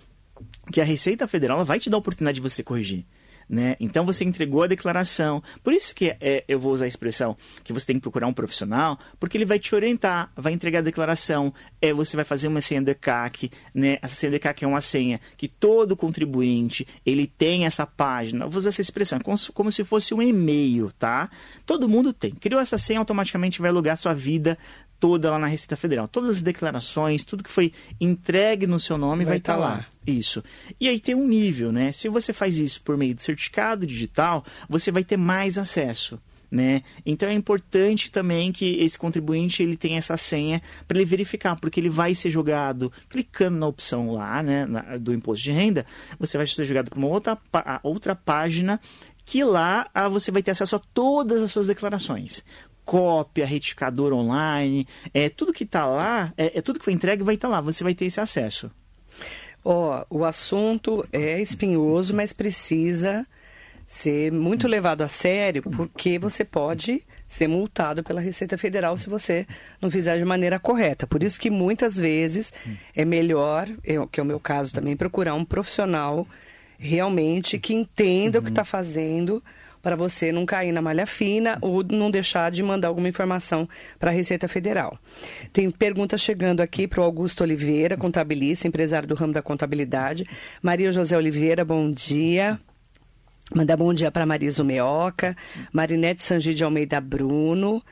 que 0.71 0.81
a 0.81 0.85
Receita 0.85 1.27
Federal 1.27 1.63
vai 1.65 1.79
te 1.79 1.89
dar 1.89 1.97
a 1.97 1.99
oportunidade 1.99 2.35
de 2.35 2.41
você 2.41 2.63
corrigir. 2.63 3.05
Né? 3.51 3.75
Então 3.81 4.05
você 4.05 4.23
entregou 4.23 4.63
a 4.63 4.67
declaração. 4.67 5.43
Por 5.61 5.73
isso 5.73 5.93
que 5.93 6.15
é, 6.21 6.45
eu 6.47 6.57
vou 6.57 6.71
usar 6.71 6.85
a 6.85 6.87
expressão 6.87 7.35
que 7.65 7.73
você 7.73 7.85
tem 7.85 7.97
que 7.97 8.01
procurar 8.01 8.25
um 8.27 8.33
profissional, 8.33 8.97
porque 9.19 9.37
ele 9.37 9.43
vai 9.43 9.59
te 9.59 9.75
orientar, 9.75 10.31
vai 10.37 10.53
entregar 10.53 10.79
a 10.79 10.83
declaração, 10.83 11.53
é, 11.81 11.93
você 11.93 12.15
vai 12.15 12.23
fazer 12.23 12.47
uma 12.47 12.61
senha 12.61 12.81
do 12.81 12.89
ECAC, 12.89 13.51
né? 13.73 13.97
Essa 14.01 14.15
senha 14.15 14.29
do 14.29 14.35
ECAC 14.35 14.63
é 14.63 14.67
uma 14.67 14.79
senha 14.79 15.19
que 15.35 15.49
todo 15.49 15.97
contribuinte 15.97 16.87
ele 17.05 17.27
tem 17.27 17.65
essa 17.65 17.85
página. 17.85 18.45
Eu 18.45 18.49
vou 18.49 18.59
usar 18.59 18.69
essa 18.69 18.79
expressão, 18.79 19.19
como, 19.19 19.37
como 19.53 19.69
se 19.69 19.83
fosse 19.83 20.13
um 20.13 20.21
e-mail, 20.21 20.89
tá? 20.97 21.29
Todo 21.65 21.89
mundo 21.89 22.13
tem. 22.13 22.31
Criou 22.31 22.61
essa 22.61 22.77
senha, 22.77 22.99
automaticamente 22.99 23.59
vai 23.59 23.69
alugar 23.69 23.97
sua 23.97 24.13
vida 24.13 24.57
toda 25.01 25.31
lá 25.31 25.39
na 25.39 25.47
Receita 25.47 25.75
Federal. 25.75 26.07
Todas 26.07 26.37
as 26.37 26.41
declarações, 26.41 27.25
tudo 27.25 27.43
que 27.43 27.51
foi 27.51 27.73
entregue 27.99 28.67
no 28.67 28.79
seu 28.79 28.99
nome 28.99 29.25
vai 29.25 29.37
estar 29.37 29.55
tá 29.55 29.59
lá. 29.59 29.67
lá. 29.69 29.85
Isso. 30.05 30.43
E 30.79 30.87
aí 30.87 30.99
tem 30.99 31.15
um 31.15 31.27
nível, 31.27 31.71
né? 31.71 31.91
Se 31.91 32.07
você 32.07 32.31
faz 32.31 32.59
isso 32.59 32.81
por 32.83 32.95
meio 32.95 33.15
de 33.15 33.23
certificado 33.23 33.85
digital, 33.85 34.45
você 34.69 34.91
vai 34.91 35.03
ter 35.03 35.17
mais 35.17 35.57
acesso. 35.57 36.19
Né? 36.51 36.83
Então 37.05 37.29
é 37.29 37.33
importante 37.33 38.11
também 38.11 38.51
que 38.51 38.75
esse 38.83 38.99
contribuinte 38.99 39.63
ele 39.63 39.77
tenha 39.77 39.97
essa 39.97 40.17
senha 40.17 40.61
para 40.85 40.97
ele 40.97 41.05
verificar, 41.05 41.55
porque 41.55 41.79
ele 41.79 41.87
vai 41.87 42.13
ser 42.13 42.29
jogado 42.29 42.91
clicando 43.09 43.57
na 43.57 43.67
opção 43.67 44.11
lá, 44.11 44.43
né, 44.43 44.65
na, 44.65 44.97
do 44.97 45.13
imposto 45.13 45.45
de 45.45 45.51
renda, 45.53 45.85
você 46.19 46.35
vai 46.35 46.45
ser 46.45 46.65
jogado 46.65 46.89
para 46.89 46.99
uma 46.99 47.07
outra, 47.07 47.39
outra 47.81 48.13
página 48.13 48.81
que 49.23 49.45
lá 49.45 49.89
ah, 49.93 50.09
você 50.09 50.29
vai 50.29 50.43
ter 50.43 50.51
acesso 50.51 50.75
a 50.75 50.81
todas 50.93 51.41
as 51.41 51.51
suas 51.51 51.67
declarações 51.67 52.43
cópia, 52.85 53.45
retificador 53.45 54.13
online, 54.13 54.87
é 55.13 55.29
tudo 55.29 55.53
que 55.53 55.63
está 55.63 55.85
lá, 55.85 56.33
é, 56.37 56.57
é, 56.57 56.61
tudo 56.61 56.79
que 56.79 56.85
foi 56.85 56.93
entregue 56.93 57.23
vai 57.23 57.35
estar 57.35 57.47
tá 57.47 57.55
lá, 57.55 57.61
você 57.61 57.83
vai 57.83 57.93
ter 57.93 58.05
esse 58.05 58.19
acesso. 58.19 58.71
Ó, 59.63 60.03
oh, 60.09 60.19
o 60.19 60.25
assunto 60.25 61.05
é 61.11 61.39
espinhoso, 61.39 62.13
mas 62.15 62.33
precisa 62.33 63.25
ser 63.85 64.31
muito 64.31 64.67
levado 64.67 65.01
a 65.01 65.07
sério, 65.07 65.61
porque 65.61 66.17
você 66.17 66.45
pode 66.45 67.03
ser 67.27 67.47
multado 67.47 68.03
pela 68.03 68.21
Receita 68.21 68.57
Federal 68.57 68.97
se 68.97 69.09
você 69.09 69.45
não 69.81 69.89
fizer 69.89 70.17
de 70.17 70.25
maneira 70.25 70.59
correta. 70.59 71.05
Por 71.05 71.21
isso 71.21 71.39
que 71.39 71.49
muitas 71.49 71.97
vezes 71.97 72.53
é 72.95 73.05
melhor, 73.05 73.67
que 74.11 74.19
é 74.19 74.23
o 74.23 74.25
meu 74.25 74.39
caso 74.39 74.73
também, 74.73 74.95
procurar 74.95 75.33
um 75.33 75.45
profissional 75.45 76.27
realmente 76.77 77.59
que 77.59 77.73
entenda 77.73 78.39
uhum. 78.39 78.41
o 78.41 78.45
que 78.45 78.51
está 78.51 78.65
fazendo 78.65 79.43
para 79.81 79.95
você 79.95 80.31
não 80.31 80.45
cair 80.45 80.71
na 80.71 80.81
malha 80.81 81.05
fina 81.05 81.57
ou 81.61 81.83
não 81.83 82.11
deixar 82.11 82.51
de 82.51 82.61
mandar 82.61 82.89
alguma 82.89 83.09
informação 83.09 83.67
para 83.99 84.11
a 84.11 84.13
Receita 84.13 84.47
Federal. 84.47 84.97
Tem 85.51 85.69
pergunta 85.71 86.17
chegando 86.17 86.61
aqui 86.61 86.87
para 86.87 87.01
o 87.01 87.03
Augusto 87.03 87.41
Oliveira, 87.41 87.97
contabilista, 87.97 88.67
empresário 88.67 89.07
do 89.07 89.15
ramo 89.15 89.33
da 89.33 89.41
contabilidade. 89.41 90.25
Maria 90.61 90.91
José 90.91 91.17
Oliveira, 91.17 91.65
bom 91.65 91.91
dia. 91.91 92.59
Mandar 93.53 93.75
bom 93.75 93.93
dia 93.93 94.09
para 94.09 94.25
Marisa 94.25 94.63
Meoca, 94.63 95.35
Marinete 95.73 96.23
Sangi 96.23 96.53
de 96.53 96.63
Almeida 96.63 97.01
Bruno. 97.01 97.83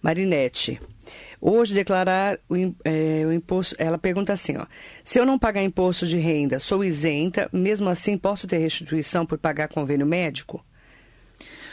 Marinete, 0.00 0.80
hoje 1.40 1.74
declarar 1.74 2.38
o, 2.48 2.56
é, 2.84 3.24
o, 3.26 3.32
imposto. 3.32 3.76
Ela 3.78 3.98
pergunta 3.98 4.32
assim: 4.32 4.56
ó, 4.56 4.66
se 5.04 5.20
eu 5.20 5.26
não 5.26 5.38
pagar 5.38 5.62
imposto 5.62 6.06
de 6.06 6.18
renda, 6.18 6.58
sou 6.58 6.82
isenta, 6.82 7.48
mesmo 7.52 7.88
assim 7.88 8.16
posso 8.16 8.46
ter 8.46 8.58
restituição 8.58 9.26
por 9.26 9.38
pagar 9.38 9.68
convênio 9.68 10.06
médico? 10.06 10.64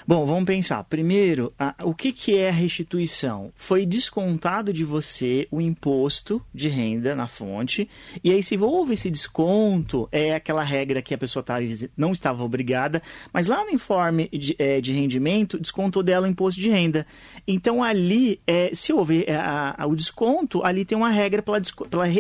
Bom, 0.09 0.25
vamos 0.25 0.45
pensar. 0.45 0.83
Primeiro, 0.85 1.53
a, 1.59 1.75
o 1.83 1.93
que, 1.93 2.11
que 2.11 2.35
é 2.35 2.49
a 2.49 2.51
restituição? 2.51 3.51
Foi 3.55 3.85
descontado 3.85 4.73
de 4.73 4.83
você 4.83 5.47
o 5.51 5.61
imposto 5.61 6.43
de 6.51 6.67
renda 6.67 7.15
na 7.15 7.27
fonte, 7.27 7.87
e 8.23 8.31
aí 8.31 8.41
se 8.41 8.57
houve 8.57 8.95
esse 8.95 9.11
desconto, 9.11 10.09
é 10.11 10.33
aquela 10.33 10.63
regra 10.63 10.99
que 10.99 11.13
a 11.13 11.17
pessoa 11.19 11.43
tá, 11.43 11.57
não 11.95 12.11
estava 12.11 12.43
obrigada, 12.43 13.03
mas 13.31 13.45
lá 13.45 13.63
no 13.63 13.69
informe 13.69 14.27
de, 14.29 14.55
é, 14.57 14.81
de 14.81 14.93
rendimento, 14.93 15.59
descontou 15.59 16.01
dela 16.01 16.25
o 16.25 16.31
imposto 16.31 16.59
de 16.59 16.71
renda. 16.71 17.05
Então 17.47 17.83
ali, 17.83 18.41
é, 18.47 18.71
se 18.73 18.91
houver 18.91 19.25
é, 19.29 19.35
a, 19.35 19.75
a, 19.77 19.85
o 19.85 19.95
desconto, 19.95 20.65
ali 20.65 20.85
tem 20.85 20.97
uma 20.97 21.11
regra 21.11 21.43
para 21.43 21.61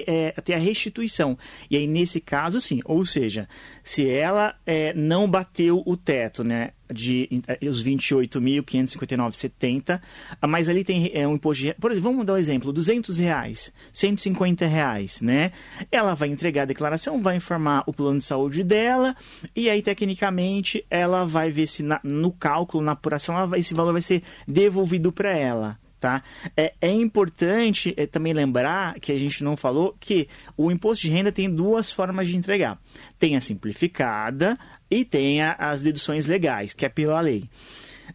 é, 0.05 0.31
ter 0.43 0.53
a 0.53 0.59
restituição. 0.59 1.35
E 1.71 1.75
aí, 1.75 1.87
nesse 1.87 2.21
caso, 2.21 2.61
sim. 2.61 2.81
Ou 2.85 3.03
seja, 3.03 3.49
se 3.81 4.07
ela 4.07 4.53
é, 4.63 4.93
não 4.93 5.27
bateu 5.27 5.81
o 5.87 5.97
teto, 5.97 6.43
né? 6.43 6.73
De 6.91 7.43
eh, 7.47 7.69
os 7.69 7.83
28.559,70, 7.83 10.01
mas 10.47 10.69
ali 10.69 10.83
tem 10.83 11.11
é, 11.13 11.27
um 11.27 11.35
imposto 11.35 11.63
de, 11.63 11.75
por 11.75 11.91
exemplo, 11.91 12.11
vamos 12.11 12.25
dar 12.25 12.33
um 12.33 12.37
exemplo, 12.37 12.73
200 12.73 13.19
reais, 13.19 13.71
150 13.93 14.65
reais, 14.65 15.21
né? 15.21 15.51
Ela 15.91 16.15
vai 16.15 16.29
entregar 16.29 16.63
a 16.63 16.65
declaração, 16.65 17.21
vai 17.21 17.35
informar 17.35 17.83
o 17.85 17.93
plano 17.93 18.17
de 18.19 18.25
saúde 18.25 18.63
dela 18.63 19.15
e 19.55 19.69
aí 19.69 19.81
tecnicamente 19.81 20.85
ela 20.89 21.25
vai 21.25 21.51
ver 21.51 21.67
se 21.67 21.83
na, 21.83 21.99
no 22.03 22.31
cálculo, 22.31 22.83
na 22.83 22.93
apuração, 22.93 23.47
vai, 23.47 23.59
esse 23.59 23.73
valor 23.73 23.93
vai 23.93 24.01
ser 24.01 24.23
devolvido 24.47 25.11
para 25.11 25.35
ela 25.35 25.77
Tá? 25.99 26.23
É, 26.55 26.73
é 26.79 26.89
importante 26.89 27.93
é, 27.97 28.07
também 28.07 28.31
lembrar 28.31 28.97
que 29.01 29.11
a 29.11 29.17
gente 29.17 29.43
não 29.43 29.57
falou 29.57 29.93
que 29.99 30.29
o 30.55 30.71
imposto 30.71 31.05
de 31.05 31.11
renda 31.11 31.29
tem 31.29 31.53
duas 31.53 31.91
formas 31.91 32.29
de 32.29 32.37
entregar. 32.37 32.79
Tem 33.19 33.35
a 33.35 33.41
simplificada 33.41 34.57
e 34.89 35.05
tem 35.05 35.41
a, 35.41 35.53
as 35.53 35.81
deduções 35.81 36.25
legais, 36.25 36.73
que 36.73 36.85
é 36.85 36.89
pela 36.89 37.21
lei. 37.21 37.49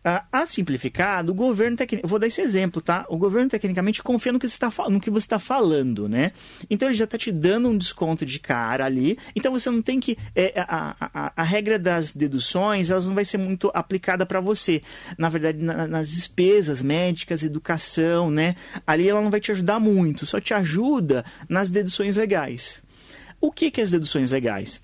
Ah, 0.03 0.27
a 0.31 0.47
simplificado, 0.47 1.33
o 1.33 1.35
governo 1.35 1.79
tecnicamente. 1.79 2.11
Vou 2.11 2.19
dar 2.19 2.27
esse 2.27 2.43
exemplo, 2.43 2.83
tá? 2.83 3.07
O 3.09 3.17
governo 3.17 3.49
tecnicamente 3.49 4.03
confia 4.03 4.33
no 4.33 4.39
que 4.39 4.47
você 4.47 4.55
está 4.55 4.71
no 4.91 5.01
que 5.01 5.11
você 5.11 5.25
está 5.25 5.39
falando, 5.39 6.07
né? 6.07 6.33
Então 6.69 6.89
ele 6.89 6.97
já 6.97 7.05
está 7.05 7.17
te 7.17 7.33
dando 7.33 7.71
um 7.71 7.79
desconto 7.79 8.27
de 8.27 8.39
cara 8.39 8.85
ali. 8.85 9.17
Então 9.35 9.51
você 9.51 9.71
não 9.71 9.81
tem 9.81 10.01
que. 10.01 10.19
É, 10.35 10.53
a, 10.61 10.95
a, 11.01 11.33
a, 11.35 11.43
regra 11.43 11.79
das 11.79 12.15
deduções, 12.15 12.91
elas 12.91 13.09
não 13.09 13.15
vai 13.15 13.25
ser 13.25 13.39
muito 13.39 13.71
aplicada 13.73 14.27
para 14.27 14.41
você. 14.41 14.83
Na 15.17 15.31
verdade, 15.31 15.63
na, 15.63 15.87
nas 15.87 16.11
despesas 16.11 16.83
médicas, 16.83 17.43
educação, 17.43 18.31
né? 18.31 18.57
Ali 18.87 19.09
ela 19.09 19.23
não 19.23 19.31
vai 19.31 19.41
te 19.41 19.53
ajudar 19.53 19.81
muito, 19.81 20.27
só 20.27 20.39
te 20.39 20.53
ajuda 20.53 21.25
nas 21.49 21.71
deduções 21.71 22.19
legais. 22.19 22.83
O 23.41 23.51
que, 23.51 23.71
que 23.71 23.81
é 23.81 23.85
as 23.85 23.91
deduções 23.91 24.33
legais? 24.33 24.84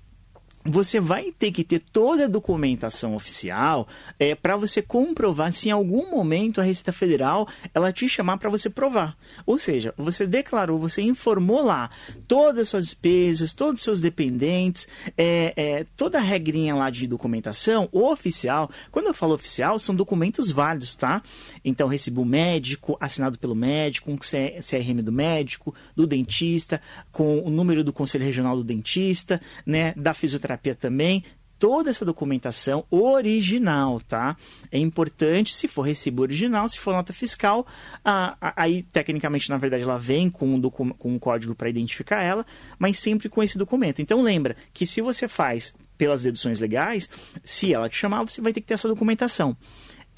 Você 0.63 0.99
vai 0.99 1.31
ter 1.31 1.51
que 1.51 1.63
ter 1.63 1.79
toda 1.79 2.25
a 2.25 2.27
documentação 2.27 3.15
oficial 3.15 3.87
é, 4.19 4.35
para 4.35 4.55
você 4.55 4.81
comprovar 4.81 5.51
se 5.53 5.69
em 5.69 5.71
algum 5.71 6.09
momento 6.09 6.61
a 6.61 6.63
Receita 6.63 6.91
Federal 6.91 7.47
ela 7.73 7.91
te 7.91 8.07
chamar 8.07 8.37
para 8.37 8.49
você 8.49 8.69
provar. 8.69 9.17
Ou 9.45 9.57
seja, 9.57 9.93
você 9.97 10.27
declarou, 10.27 10.77
você 10.77 11.01
informou 11.01 11.63
lá 11.63 11.89
todas 12.27 12.61
as 12.61 12.69
suas 12.69 12.85
despesas, 12.85 13.53
todos 13.53 13.81
os 13.81 13.83
seus 13.83 14.01
dependentes, 14.01 14.87
é, 15.17 15.53
é, 15.55 15.85
toda 15.97 16.19
a 16.19 16.21
regrinha 16.21 16.75
lá 16.75 16.89
de 16.89 17.07
documentação 17.07 17.89
oficial. 17.91 18.69
Quando 18.91 19.07
eu 19.07 19.13
falo 19.13 19.33
oficial, 19.33 19.79
são 19.79 19.95
documentos 19.95 20.51
válidos, 20.51 20.95
tá? 20.95 21.23
Então, 21.65 21.87
recibo 21.87 22.23
médico, 22.23 22.97
assinado 22.99 23.37
pelo 23.37 23.55
médico, 23.55 24.11
com 24.11 24.17
CRM 24.17 25.01
do 25.03 25.11
médico, 25.11 25.73
do 25.95 26.05
dentista, 26.05 26.81
com 27.11 27.39
o 27.39 27.49
número 27.49 27.83
do 27.83 27.93
Conselho 27.93 28.25
Regional 28.25 28.55
do 28.55 28.63
Dentista, 28.63 29.41
né, 29.65 29.93
da 29.95 30.13
fisioterapia 30.13 30.50
também, 30.57 31.23
toda 31.61 31.91
essa 31.91 32.03
documentação 32.03 32.83
original, 32.89 34.01
tá? 34.01 34.35
É 34.71 34.79
importante, 34.79 35.53
se 35.53 35.67
for 35.67 35.83
recibo 35.83 36.23
original, 36.23 36.67
se 36.67 36.79
for 36.79 36.91
nota 36.91 37.13
fiscal, 37.13 37.67
a, 38.03 38.35
a, 38.41 38.63
aí 38.63 38.81
tecnicamente, 38.81 39.47
na 39.47 39.57
verdade, 39.57 39.83
ela 39.83 39.99
vem 39.99 40.27
com 40.27 40.47
um, 40.55 40.61
com 40.61 41.13
um 41.13 41.19
código 41.19 41.53
para 41.53 41.69
identificar 41.69 42.23
ela, 42.23 42.43
mas 42.79 42.97
sempre 42.97 43.29
com 43.29 43.43
esse 43.43 43.59
documento. 43.59 44.01
Então 44.01 44.23
lembra 44.23 44.55
que 44.73 44.87
se 44.87 45.01
você 45.01 45.27
faz 45.27 45.75
pelas 45.99 46.23
deduções 46.23 46.59
legais, 46.59 47.07
se 47.45 47.71
ela 47.71 47.87
te 47.87 47.95
chamar, 47.95 48.23
você 48.23 48.41
vai 48.41 48.51
ter 48.51 48.61
que 48.61 48.65
ter 48.65 48.73
essa 48.73 48.87
documentação. 48.87 49.55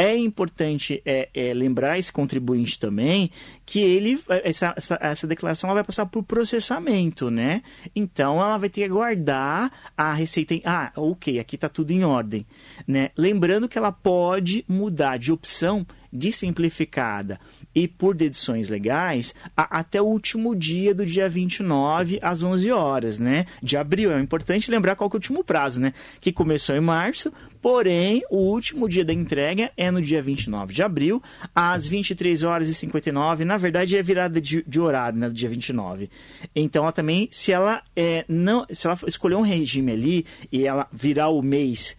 É 0.03 0.17
importante 0.17 1.01
é, 1.05 1.29
é, 1.33 1.53
lembrar 1.53 1.97
esse 1.97 2.11
contribuinte 2.11 2.77
também 2.77 3.31
que 3.65 3.79
ele 3.79 4.19
essa, 4.27 4.73
essa, 4.75 4.99
essa 4.99 5.25
declaração 5.25 5.69
ela 5.69 5.75
vai 5.75 5.83
passar 5.85 6.05
por 6.07 6.23
processamento, 6.23 7.31
né? 7.31 7.61
Então 7.95 8.35
ela 8.41 8.57
vai 8.57 8.67
ter 8.67 8.81
que 8.81 8.91
aguardar 8.91 9.71
a 9.95 10.11
receita. 10.11 10.55
Em, 10.55 10.61
ah, 10.65 10.91
ok, 10.97 11.39
aqui 11.39 11.55
está 11.55 11.69
tudo 11.69 11.91
em 11.91 12.03
ordem, 12.03 12.45
né? 12.85 13.11
Lembrando 13.17 13.69
que 13.69 13.77
ela 13.77 13.93
pode 13.93 14.65
mudar 14.67 15.15
de 15.15 15.31
opção 15.31 15.87
de 16.13 16.31
simplificada 16.31 17.39
e 17.73 17.87
por 17.87 18.15
deduções 18.15 18.69
legais 18.69 19.33
a, 19.57 19.79
até 19.79 19.99
o 19.99 20.05
último 20.05 20.55
dia 20.55 20.93
do 20.93 21.05
dia 21.05 21.27
29 21.27 22.19
às 22.21 22.43
11 22.43 22.71
horas, 22.71 23.17
né? 23.17 23.45
De 23.61 23.75
abril. 23.75 24.11
É 24.11 24.21
importante 24.21 24.69
lembrar 24.69 24.95
qual 24.95 25.09
que 25.09 25.15
é 25.15 25.17
o 25.17 25.19
último 25.19 25.43
prazo, 25.43 25.81
né? 25.81 25.93
Que 26.21 26.31
começou 26.31 26.75
em 26.75 26.81
março, 26.81 27.33
porém 27.61 28.21
o 28.29 28.37
último 28.37 28.87
dia 28.87 29.03
da 29.03 29.11
entrega 29.11 29.71
é 29.75 29.89
no 29.89 30.01
dia 30.01 30.21
29 30.21 30.73
de 30.73 30.83
abril 30.83 31.21
às 31.55 31.87
23 31.87 32.43
horas 32.43 32.69
e 32.69 32.75
59. 32.75 33.43
Na 33.43 33.57
verdade 33.57 33.97
é 33.97 34.01
virada 34.03 34.39
de, 34.39 34.63
de 34.67 34.79
horário, 34.79 35.17
né? 35.17 35.27
Do 35.27 35.33
dia 35.33 35.49
29. 35.49 36.09
Então 36.55 36.83
ela 36.83 36.91
também, 36.91 37.27
se 37.31 37.51
ela 37.51 37.81
é, 37.95 38.23
não, 38.27 38.67
se 38.71 38.85
ela 38.85 38.97
escolher 39.07 39.35
um 39.35 39.41
regime 39.41 39.91
ali 39.91 40.25
e 40.51 40.65
ela 40.67 40.87
virar 40.91 41.29
o 41.29 41.41
mês 41.41 41.95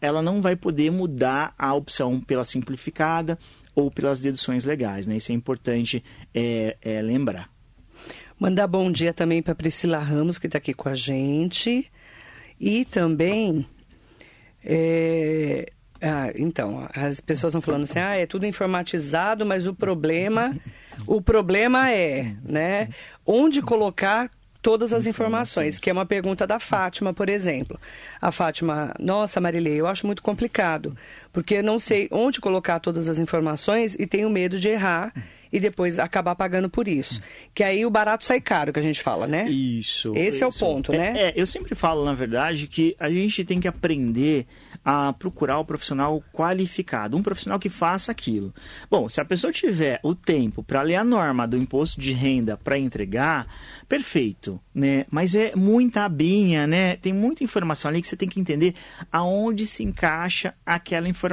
ela 0.00 0.22
não 0.22 0.40
vai 0.40 0.56
poder 0.56 0.90
mudar 0.90 1.54
a 1.58 1.74
opção 1.74 2.20
pela 2.20 2.44
simplificada 2.44 3.38
ou 3.74 3.90
pelas 3.90 4.20
deduções 4.20 4.64
legais. 4.64 5.06
Né? 5.06 5.16
Isso 5.16 5.32
é 5.32 5.34
importante 5.34 6.02
é, 6.34 6.76
é 6.80 7.02
lembrar. 7.02 7.50
Mandar 8.38 8.66
bom 8.66 8.90
dia 8.90 9.14
também 9.14 9.42
para 9.42 9.54
Priscila 9.54 9.98
Ramos, 9.98 10.38
que 10.38 10.46
está 10.46 10.58
aqui 10.58 10.74
com 10.74 10.88
a 10.88 10.94
gente. 10.94 11.90
E 12.60 12.84
também. 12.84 13.66
É... 14.64 15.72
Ah, 16.00 16.30
então, 16.36 16.86
as 16.94 17.20
pessoas 17.20 17.52
estão 17.52 17.62
falando 17.62 17.84
assim, 17.84 17.98
ah, 17.98 18.14
é 18.14 18.26
tudo 18.26 18.44
informatizado, 18.44 19.46
mas 19.46 19.66
o 19.66 19.72
problema, 19.72 20.54
o 21.06 21.22
problema 21.22 21.90
é, 21.90 22.36
né, 22.44 22.90
onde 23.24 23.62
colocar 23.62 24.30
todas 24.66 24.92
as 24.92 25.06
informações, 25.06 25.78
que 25.78 25.88
é 25.88 25.92
uma 25.92 26.04
pergunta 26.04 26.44
da 26.44 26.58
Fátima, 26.58 27.14
por 27.14 27.28
exemplo. 27.28 27.78
A 28.20 28.32
Fátima, 28.32 28.92
nossa, 28.98 29.40
Marilei, 29.40 29.78
eu 29.80 29.86
acho 29.86 30.04
muito 30.04 30.20
complicado, 30.20 30.98
porque 31.36 31.56
eu 31.56 31.62
não 31.62 31.78
sei 31.78 32.08
onde 32.10 32.40
colocar 32.40 32.80
todas 32.80 33.10
as 33.10 33.18
informações 33.18 33.94
e 33.98 34.06
tenho 34.06 34.30
medo 34.30 34.58
de 34.58 34.70
errar 34.70 35.12
e 35.52 35.60
depois 35.60 35.98
acabar 35.98 36.34
pagando 36.34 36.68
por 36.68 36.88
isso. 36.88 37.20
Que 37.54 37.62
aí 37.62 37.84
o 37.86 37.90
barato 37.90 38.24
sai 38.24 38.40
caro, 38.40 38.72
que 38.72 38.78
a 38.78 38.82
gente 38.82 39.02
fala, 39.02 39.26
né? 39.26 39.48
Isso. 39.48 40.14
Esse 40.16 40.36
isso. 40.36 40.44
é 40.44 40.46
o 40.46 40.52
ponto, 40.52 40.92
né? 40.92 41.14
É, 41.16 41.32
eu 41.36 41.46
sempre 41.46 41.74
falo, 41.74 42.04
na 42.04 42.14
verdade, 42.14 42.66
que 42.66 42.96
a 42.98 43.08
gente 43.08 43.44
tem 43.44 43.60
que 43.60 43.68
aprender 43.68 44.46
a 44.84 45.12
procurar 45.12 45.58
o 45.58 45.62
um 45.62 45.64
profissional 45.64 46.22
qualificado, 46.32 47.16
um 47.16 47.22
profissional 47.22 47.58
que 47.58 47.68
faça 47.68 48.12
aquilo. 48.12 48.54
Bom, 48.90 49.08
se 49.08 49.20
a 49.20 49.24
pessoa 49.24 49.52
tiver 49.52 49.98
o 50.02 50.14
tempo 50.14 50.62
para 50.62 50.82
ler 50.82 50.96
a 50.96 51.04
norma 51.04 51.46
do 51.46 51.56
imposto 51.56 52.00
de 52.00 52.12
renda 52.12 52.56
para 52.56 52.78
entregar, 52.78 53.46
perfeito, 53.88 54.60
né? 54.74 55.06
Mas 55.10 55.34
é 55.34 55.52
muita 55.56 56.04
abinha, 56.04 56.66
né? 56.66 56.96
Tem 56.96 57.12
muita 57.12 57.42
informação 57.42 57.88
ali 57.90 58.00
que 58.00 58.08
você 58.08 58.16
tem 58.16 58.28
que 58.28 58.38
entender 58.38 58.74
aonde 59.10 59.66
se 59.66 59.82
encaixa 59.82 60.54
aquela 60.64 61.08
informação, 61.08 61.25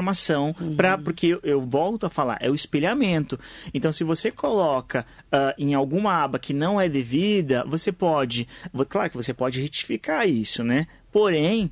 uhum. 0.60 0.76
para 0.76 0.98
porque 0.98 1.28
eu, 1.28 1.40
eu, 1.44 1.62
volto 1.62 2.06
a 2.06 2.10
falar, 2.10 2.38
é 2.42 2.50
o 2.50 2.56
espelhamento. 2.56 3.40
Então, 3.74 3.92
se 3.94 4.04
você 4.04 4.32
coloca 4.32 5.06
uh, 5.28 5.54
em 5.58 5.74
alguma 5.74 6.14
aba 6.14 6.40
que 6.40 6.54
não 6.54 6.80
é 6.80 6.90
devida, 6.90 7.64
você 7.66 7.92
pode, 7.92 8.48
claro 8.90 9.10
que 9.10 9.16
você 9.16 9.34
pode 9.34 9.62
retificar 9.62 10.28
isso, 10.28 10.64
né? 10.64 10.88
Porém, 11.12 11.72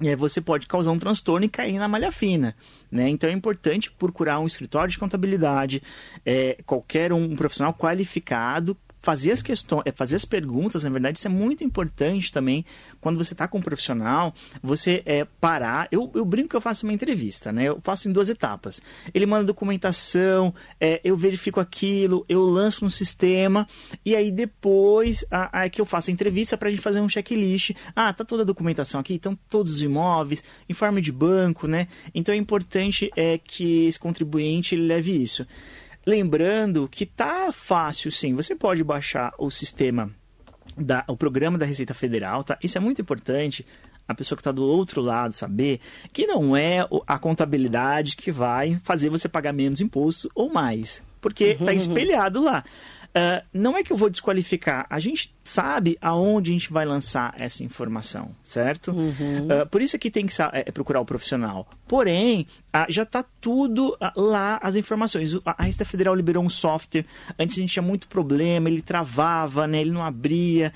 é, 0.00 0.14
você 0.14 0.40
pode 0.40 0.66
causar 0.66 0.90
um 0.90 0.98
transtorno 0.98 1.46
e 1.46 1.48
cair 1.48 1.78
na 1.78 1.88
malha 1.88 2.12
fina. 2.12 2.54
Né? 2.90 3.08
Então 3.08 3.30
é 3.30 3.32
importante 3.32 3.90
procurar 3.90 4.38
um 4.38 4.46
escritório 4.46 4.90
de 4.90 4.98
contabilidade, 4.98 5.82
é, 6.24 6.58
qualquer 6.66 7.12
um, 7.12 7.24
um 7.24 7.36
profissional 7.36 7.72
qualificado 7.72 8.76
fazer 9.06 9.30
as 9.30 9.40
questões, 9.40 9.84
é, 9.86 9.92
fazer 9.92 10.16
as 10.16 10.24
perguntas, 10.24 10.82
na 10.82 10.90
verdade, 10.90 11.16
isso 11.16 11.28
é 11.28 11.30
muito 11.30 11.62
importante 11.62 12.32
também 12.32 12.64
quando 13.00 13.16
você 13.16 13.34
está 13.34 13.46
com 13.46 13.58
um 13.58 13.62
profissional, 13.62 14.34
você 14.60 15.00
é, 15.06 15.24
parar. 15.40 15.86
Eu, 15.92 16.10
eu 16.12 16.24
brinco 16.24 16.48
que 16.48 16.56
eu 16.56 16.60
faço 16.60 16.84
uma 16.84 16.92
entrevista, 16.92 17.52
né? 17.52 17.68
Eu 17.68 17.80
faço 17.80 18.08
em 18.08 18.12
duas 18.12 18.28
etapas. 18.28 18.82
Ele 19.14 19.24
manda 19.24 19.44
documentação, 19.44 20.52
é, 20.80 21.00
eu 21.04 21.16
verifico 21.16 21.60
aquilo, 21.60 22.26
eu 22.28 22.42
lanço 22.42 22.82
no 22.82 22.90
sistema, 22.90 23.68
e 24.04 24.16
aí 24.16 24.32
depois 24.32 25.24
a, 25.30 25.60
a, 25.60 25.66
é 25.66 25.70
que 25.70 25.80
eu 25.80 25.86
faço 25.86 26.10
a 26.10 26.12
entrevista 26.12 26.58
para 26.58 26.66
a 26.66 26.70
gente 26.72 26.82
fazer 26.82 27.00
um 27.00 27.08
checklist. 27.08 27.76
Ah, 27.94 28.12
tá 28.12 28.24
toda 28.24 28.42
a 28.42 28.44
documentação 28.44 29.00
aqui, 29.00 29.14
então 29.14 29.38
todos 29.48 29.74
os 29.74 29.82
imóveis, 29.82 30.42
informe 30.68 31.00
de 31.00 31.12
banco, 31.12 31.68
né? 31.68 31.86
Então 32.12 32.34
é 32.34 32.38
importante 32.38 33.08
é, 33.14 33.38
que 33.38 33.86
esse 33.86 34.00
contribuinte 34.00 34.74
leve 34.74 35.12
isso. 35.12 35.46
Lembrando 36.06 36.88
que 36.88 37.04
tá 37.04 37.50
fácil 37.52 38.12
sim, 38.12 38.34
você 38.34 38.54
pode 38.54 38.84
baixar 38.84 39.34
o 39.38 39.50
sistema, 39.50 40.10
da, 40.76 41.04
o 41.08 41.16
programa 41.16 41.58
da 41.58 41.66
Receita 41.66 41.94
Federal, 41.94 42.44
tá? 42.44 42.58
Isso 42.62 42.78
é 42.78 42.80
muito 42.80 43.00
importante 43.00 43.66
a 44.06 44.14
pessoa 44.14 44.36
que 44.36 44.40
está 44.40 44.52
do 44.52 44.64
outro 44.64 45.00
lado 45.00 45.32
saber 45.32 45.80
que 46.12 46.26
não 46.26 46.56
é 46.56 46.86
a 47.06 47.18
contabilidade 47.18 48.16
que 48.16 48.30
vai 48.30 48.78
fazer 48.84 49.08
você 49.08 49.28
pagar 49.28 49.52
menos 49.52 49.80
imposto 49.80 50.30
ou 50.34 50.48
mais, 50.52 51.02
porque 51.20 51.44
está 51.44 51.64
uhum, 51.64 51.70
uhum. 51.70 51.76
espelhado 51.76 52.42
lá. 52.42 52.64
Uh, 53.16 53.42
não 53.50 53.74
é 53.74 53.82
que 53.82 53.90
eu 53.90 53.96
vou 53.96 54.10
desqualificar, 54.10 54.86
a 54.90 55.00
gente 55.00 55.34
sabe 55.42 55.96
aonde 56.02 56.50
a 56.50 56.52
gente 56.52 56.70
vai 56.70 56.84
lançar 56.84 57.34
essa 57.38 57.64
informação, 57.64 58.30
certo? 58.44 58.90
Uhum. 58.90 59.48
Uh, 59.48 59.66
por 59.70 59.80
isso 59.80 59.98
que 59.98 60.10
tem 60.10 60.26
que 60.26 60.34
é, 60.52 60.70
procurar 60.70 61.00
o 61.00 61.04
profissional. 61.04 61.66
Porém, 61.88 62.46
uh, 62.84 62.86
já 62.88 63.02
está 63.02 63.24
tudo 63.40 63.96
lá 64.16 64.58
as 64.62 64.76
informações. 64.76 65.34
A 65.44 65.62
Receita 65.62 65.84
Federal 65.84 66.14
liberou 66.14 66.44
um 66.44 66.50
software, 66.50 67.06
antes 67.38 67.56
a 67.56 67.60
gente 67.60 67.72
tinha 67.72 67.82
muito 67.82 68.08
problema, 68.08 68.68
ele 68.68 68.82
travava, 68.82 69.66
né, 69.66 69.80
ele 69.80 69.90
não 69.90 70.02
abria, 70.02 70.72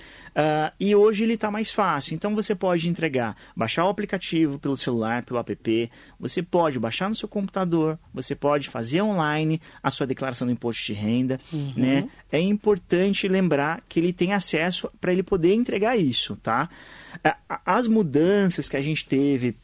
e 0.79 0.95
hoje 0.95 1.25
ele 1.25 1.35
está 1.35 1.51
mais 1.51 1.71
fácil. 1.71 2.15
Então 2.15 2.35
você 2.35 2.55
pode 2.55 2.89
entregar, 2.89 3.37
baixar 3.57 3.85
o 3.85 3.89
aplicativo 3.89 4.59
pelo 4.59 4.77
celular, 4.77 5.23
pelo 5.23 5.39
app, 5.39 5.91
você 6.19 6.43
pode 6.43 6.79
baixar 6.79 7.09
no 7.09 7.15
seu 7.15 7.29
computador, 7.29 7.99
você 8.13 8.35
pode 8.35 8.69
fazer 8.69 9.03
online 9.03 9.61
a 9.83 9.91
sua 9.91 10.07
declaração 10.07 10.47
do 10.47 10.53
imposto 10.53 10.85
de 10.85 10.93
renda, 10.93 11.39
uhum. 11.53 11.75
né? 11.77 12.09
é 12.33 12.41
importante 12.41 13.27
lembrar 13.29 13.83
que 13.89 13.99
ele 13.99 14.13
tem 14.13 14.33
acesso 14.33 14.91
para 15.01 15.13
ele 15.13 15.23
poder 15.23 15.55
entregar 15.55 15.97
isso, 15.97 16.37
tá? 16.37 16.69
As 17.67 17.87
mudanças 17.87 18.69
que 18.69 18.77
a 18.77 18.81
gente 18.81 19.05
teve 19.07 19.57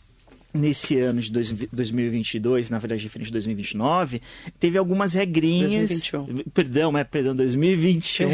nesse 0.57 0.99
ano 0.99 1.21
de 1.21 1.31
dois, 1.31 1.51
2022, 1.51 2.71
na 2.71 2.79
verdade, 2.79 3.03
diferente 3.03 3.27
de 3.27 3.33
2029, 3.33 4.23
teve 4.59 4.79
algumas 4.79 5.15
regrinhas. 5.15 5.89
2021. 5.91 6.51
Perdão, 6.51 6.99
é, 6.99 7.05
perdão, 7.05 7.35
2021, 7.35 8.29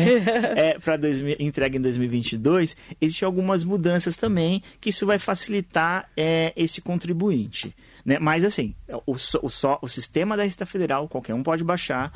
é, 0.57 0.79
para 0.79 0.99
entrega 1.39 1.77
em 1.77 1.81
2022, 1.81 2.77
existem 3.01 3.27
algumas 3.27 3.65
mudanças 3.65 4.17
também, 4.17 4.63
que 4.81 4.91
isso 4.91 5.05
vai 5.05 5.19
facilitar 5.19 6.09
é, 6.17 6.53
esse 6.57 6.81
contribuinte. 6.81 7.75
Né? 8.05 8.19
Mas, 8.19 8.45
assim, 8.45 8.75
o, 9.07 9.13
o, 9.13 9.51
só, 9.51 9.79
o 9.83 9.89
sistema 9.89 10.37
da 10.37 10.43
Receita 10.43 10.67
Federal, 10.67 11.09
qualquer 11.09 11.35
um 11.35 11.43
pode 11.43 11.65
baixar, 11.65 12.13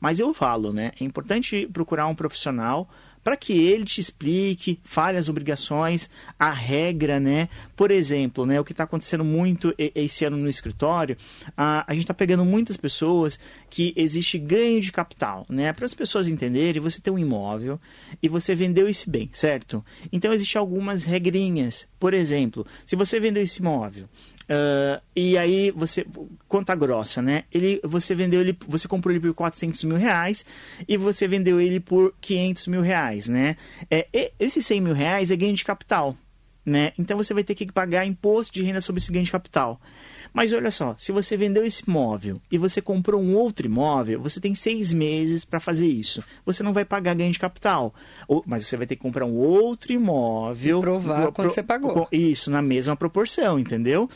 mas 0.00 0.18
eu 0.18 0.32
falo, 0.32 0.72
né? 0.72 0.92
É 0.98 1.04
importante 1.04 1.68
procurar 1.70 2.06
um 2.06 2.14
profissional 2.14 2.88
para 3.22 3.36
que 3.36 3.52
ele 3.52 3.84
te 3.84 4.00
explique, 4.00 4.80
fale 4.82 5.18
as 5.18 5.28
obrigações, 5.28 6.08
a 6.38 6.50
regra, 6.50 7.20
né? 7.20 7.48
Por 7.76 7.90
exemplo, 7.90 8.46
né, 8.46 8.58
o 8.60 8.64
que 8.64 8.72
está 8.72 8.84
acontecendo 8.84 9.24
muito 9.24 9.74
esse 9.78 10.24
ano 10.24 10.36
no 10.36 10.48
escritório, 10.48 11.16
a, 11.56 11.84
a 11.86 11.94
gente 11.94 12.04
está 12.04 12.14
pegando 12.14 12.44
muitas 12.44 12.76
pessoas 12.76 13.38
que 13.68 13.92
existe 13.96 14.38
ganho 14.38 14.80
de 14.80 14.90
capital, 14.92 15.46
né? 15.48 15.72
Para 15.72 15.84
as 15.84 15.94
pessoas 15.94 16.28
entenderem, 16.28 16.80
você 16.80 17.00
tem 17.00 17.12
um 17.12 17.18
imóvel 17.18 17.80
e 18.22 18.28
você 18.28 18.54
vendeu 18.54 18.88
esse 18.88 19.08
bem, 19.08 19.28
certo? 19.32 19.84
Então 20.12 20.32
existem 20.32 20.58
algumas 20.58 21.04
regrinhas. 21.04 21.86
Por 21.98 22.14
exemplo, 22.14 22.66
se 22.86 22.96
você 22.96 23.20
vendeu 23.20 23.42
esse 23.42 23.60
imóvel 23.60 24.08
Uh, 24.50 25.00
e 25.14 25.38
aí 25.38 25.70
você 25.70 26.04
conta 26.48 26.74
grossa, 26.74 27.22
né? 27.22 27.44
Ele, 27.52 27.80
você 27.84 28.16
vendeu 28.16 28.40
ele, 28.40 28.58
você 28.66 28.88
comprou 28.88 29.12
ele 29.12 29.20
por 29.20 29.32
400 29.32 29.84
mil 29.84 29.96
reais 29.96 30.44
e 30.88 30.96
você 30.96 31.28
vendeu 31.28 31.60
ele 31.60 31.78
por 31.78 32.12
500 32.20 32.66
mil 32.66 32.80
reais, 32.80 33.28
né? 33.28 33.56
É, 33.88 34.32
esses 34.40 34.66
100 34.66 34.80
mil 34.80 34.92
reais 34.92 35.30
é 35.30 35.36
ganho 35.36 35.54
de 35.54 35.64
capital, 35.64 36.16
né? 36.66 36.92
Então 36.98 37.16
você 37.16 37.32
vai 37.32 37.44
ter 37.44 37.54
que 37.54 37.70
pagar 37.70 38.04
imposto 38.04 38.52
de 38.52 38.62
renda 38.62 38.80
sobre 38.80 38.98
esse 38.98 39.12
ganho 39.12 39.24
de 39.24 39.30
capital. 39.30 39.80
Mas 40.32 40.52
olha 40.52 40.70
só, 40.70 40.94
se 40.96 41.12
você 41.12 41.36
vendeu 41.36 41.64
esse 41.64 41.82
imóvel 41.86 42.40
e 42.50 42.58
você 42.58 42.80
comprou 42.80 43.20
um 43.20 43.34
outro 43.34 43.66
imóvel, 43.66 44.20
você 44.20 44.40
tem 44.40 44.54
seis 44.54 44.92
meses 44.92 45.44
para 45.44 45.60
fazer 45.60 45.86
isso. 45.86 46.22
Você 46.46 46.62
não 46.62 46.72
vai 46.72 46.84
pagar 46.84 47.14
ganho 47.14 47.32
de 47.32 47.38
capital, 47.38 47.94
ou, 48.28 48.42
mas 48.46 48.66
você 48.66 48.76
vai 48.76 48.86
ter 48.86 48.96
que 48.96 49.02
comprar 49.02 49.24
um 49.24 49.34
outro 49.34 49.92
imóvel. 49.92 50.78
E 50.78 50.82
provar 50.82 51.22
pro, 51.22 51.32
quanto 51.32 51.54
você 51.54 51.62
pagou. 51.62 52.08
Isso, 52.12 52.50
na 52.50 52.62
mesma 52.62 52.96
proporção, 52.96 53.58
entendeu? 53.58 54.08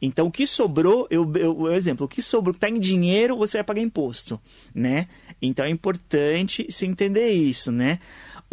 Então, 0.00 0.26
o 0.26 0.30
que 0.32 0.46
sobrou, 0.48 1.06
eu, 1.08 1.30
eu, 1.36 1.56
o 1.56 1.70
exemplo, 1.70 2.06
o 2.06 2.08
que 2.08 2.20
sobrou, 2.20 2.52
está 2.52 2.68
em 2.68 2.80
dinheiro, 2.80 3.36
você 3.36 3.58
vai 3.58 3.64
pagar 3.64 3.80
imposto, 3.80 4.40
né? 4.74 5.06
Então, 5.40 5.64
é 5.64 5.68
importante 5.68 6.66
se 6.68 6.86
entender 6.86 7.30
isso, 7.30 7.70
né? 7.70 8.00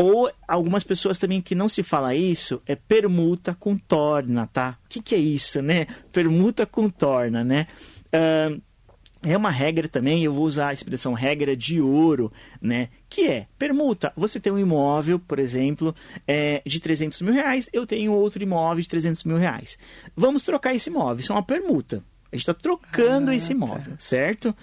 Ou 0.01 0.31
algumas 0.47 0.81
pessoas 0.81 1.17
também 1.17 1.41
que 1.41 1.53
não 1.53 1.67
se 1.67 1.83
fala 1.83 2.15
isso, 2.15 2.61
é 2.65 2.73
permuta 2.73 3.53
com 3.53 3.77
torna, 3.77 4.47
tá? 4.47 4.77
O 4.85 4.87
que, 4.87 5.01
que 5.01 5.13
é 5.13 5.17
isso, 5.17 5.61
né? 5.61 5.87
Permuta 6.13 6.65
com 6.65 6.89
torna, 6.89 7.43
né? 7.43 7.67
Uh, 8.07 8.61
é 9.21 9.35
uma 9.35 9.51
regra 9.51 9.89
também, 9.89 10.23
eu 10.23 10.33
vou 10.33 10.45
usar 10.45 10.69
a 10.69 10.73
expressão 10.73 11.11
regra 11.11 11.53
de 11.53 11.81
ouro, 11.81 12.31
né? 12.61 12.87
Que 13.09 13.27
é, 13.27 13.47
permuta, 13.57 14.13
você 14.15 14.39
tem 14.39 14.53
um 14.53 14.57
imóvel, 14.57 15.19
por 15.19 15.37
exemplo, 15.37 15.93
é, 16.25 16.61
de 16.65 16.79
300 16.79 17.21
mil 17.21 17.33
reais, 17.33 17.69
eu 17.73 17.85
tenho 17.85 18.13
outro 18.13 18.41
imóvel 18.41 18.81
de 18.81 18.87
300 18.87 19.25
mil 19.25 19.35
reais. 19.35 19.77
Vamos 20.15 20.43
trocar 20.43 20.73
esse 20.73 20.89
imóvel, 20.89 21.19
isso 21.19 21.33
é 21.33 21.35
uma 21.35 21.43
permuta. 21.43 22.01
A 22.31 22.35
gente 22.35 22.43
está 22.43 22.53
trocando 22.53 23.31
ah, 23.31 23.35
esse 23.35 23.51
imóvel, 23.53 23.93
tá. 23.93 23.95
certo? 23.97 24.55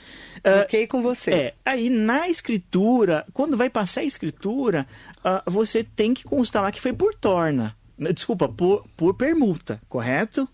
Troquei 0.43 0.85
uh, 0.85 0.89
com 0.89 1.03
você. 1.03 1.31
É, 1.31 1.55
aí 1.65 1.91
na 1.91 2.29
escritura, 2.29 3.27
quando 3.33 3.57
vai 3.57 3.69
passar 3.69 4.03
a 4.03 4.05
escritura, 4.05 4.87
uh, 5.19 5.51
você 5.51 5.83
tem 5.83 6.15
que 6.15 6.23
constar 6.25 6.63
lá 6.63 6.71
que 6.71 6.81
foi 6.81 6.93
por 6.93 7.15
torna. 7.15 7.77
Desculpa, 7.99 8.49
por, 8.49 8.87
por 8.97 9.15
permuta, 9.15 9.81
correto? 9.89 10.49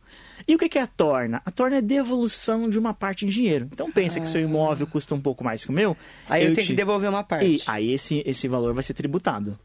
E 0.46 0.55
o 0.55 0.59
que 0.59 0.79
é 0.79 0.83
a 0.83 0.87
torna? 0.87 1.42
A 1.44 1.51
torna 1.51 1.77
é 1.77 1.83
devolução 1.83 2.68
de 2.68 2.79
uma 2.79 2.94
parte 2.94 3.27
em 3.27 3.29
dinheiro. 3.29 3.68
Então 3.72 3.90
pensa 3.90 4.18
ah. 4.18 4.22
que 4.22 4.29
seu 4.29 4.40
ah. 4.40 4.44
imóvel 4.44 4.87
custa 4.87 5.14
um 5.14 5.20
pouco 5.20 5.44
mais 5.44 5.64
que 5.64 5.70
o 5.70 5.75
meu. 5.75 5.96
Aí 6.29 6.44
eu, 6.44 6.51
eu 6.51 6.55
tenho 6.55 6.66
te... 6.66 6.70
que 6.70 6.77
devolver 6.77 7.11
uma 7.11 7.25
parte. 7.25 7.46
E 7.46 7.62
aí 7.66 7.92
esse, 7.92 8.22
esse 8.25 8.48
valor 8.48 8.72
vai 8.75 8.83
ser 8.83 8.94
tributado. 8.94 9.59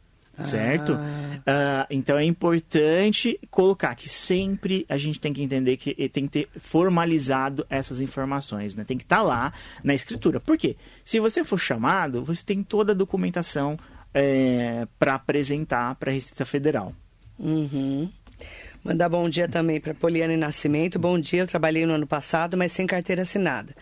Certo? 0.44 0.94
Ah. 0.94 1.88
Uh, 1.88 1.88
então 1.90 2.18
é 2.18 2.24
importante 2.24 3.40
colocar 3.50 3.96
que 3.96 4.08
sempre 4.08 4.86
a 4.88 4.98
gente 4.98 5.20
tem 5.20 5.34
que 5.34 5.42
entender 5.42 5.78
que 5.78 5.96
tem 6.10 6.26
que 6.26 6.30
ter 6.30 6.50
formalizado 6.60 7.66
essas 7.70 8.02
informações, 8.02 8.76
né? 8.76 8.84
Tem 8.86 8.98
que 8.98 9.04
estar 9.04 9.18
tá 9.18 9.24
lá 9.24 9.54
na 9.84 9.96
escritura. 9.96 10.40
Por 10.40 10.58
quê? 10.58 10.76
Se 11.04 11.20
você 11.20 11.44
for 11.44 11.58
chamado, 11.58 12.24
você 12.24 12.44
tem 12.44 12.62
toda 12.62 12.92
a 12.92 12.96
documentação 12.96 13.80
é, 14.14 14.88
para 15.00 15.16
apresentar 15.16 15.96
para 15.96 16.12
a 16.12 16.14
Receita 16.14 16.46
Federal. 16.46 16.94
Uhum. 17.40 18.10
Mandar 18.84 19.10
bom 19.10 19.28
dia 19.30 19.48
também 19.48 19.80
para 19.80 19.94
Poliana 19.94 20.38
Nascimento. 20.38 20.98
Bom 20.98 21.20
dia, 21.20 21.42
eu 21.42 21.48
trabalhei 21.48 21.86
no 21.86 21.94
ano 21.94 22.08
passado, 22.08 22.58
mas 22.58 22.72
sem 22.72 22.88
carteira 22.88 23.24
assinada. 23.24 23.76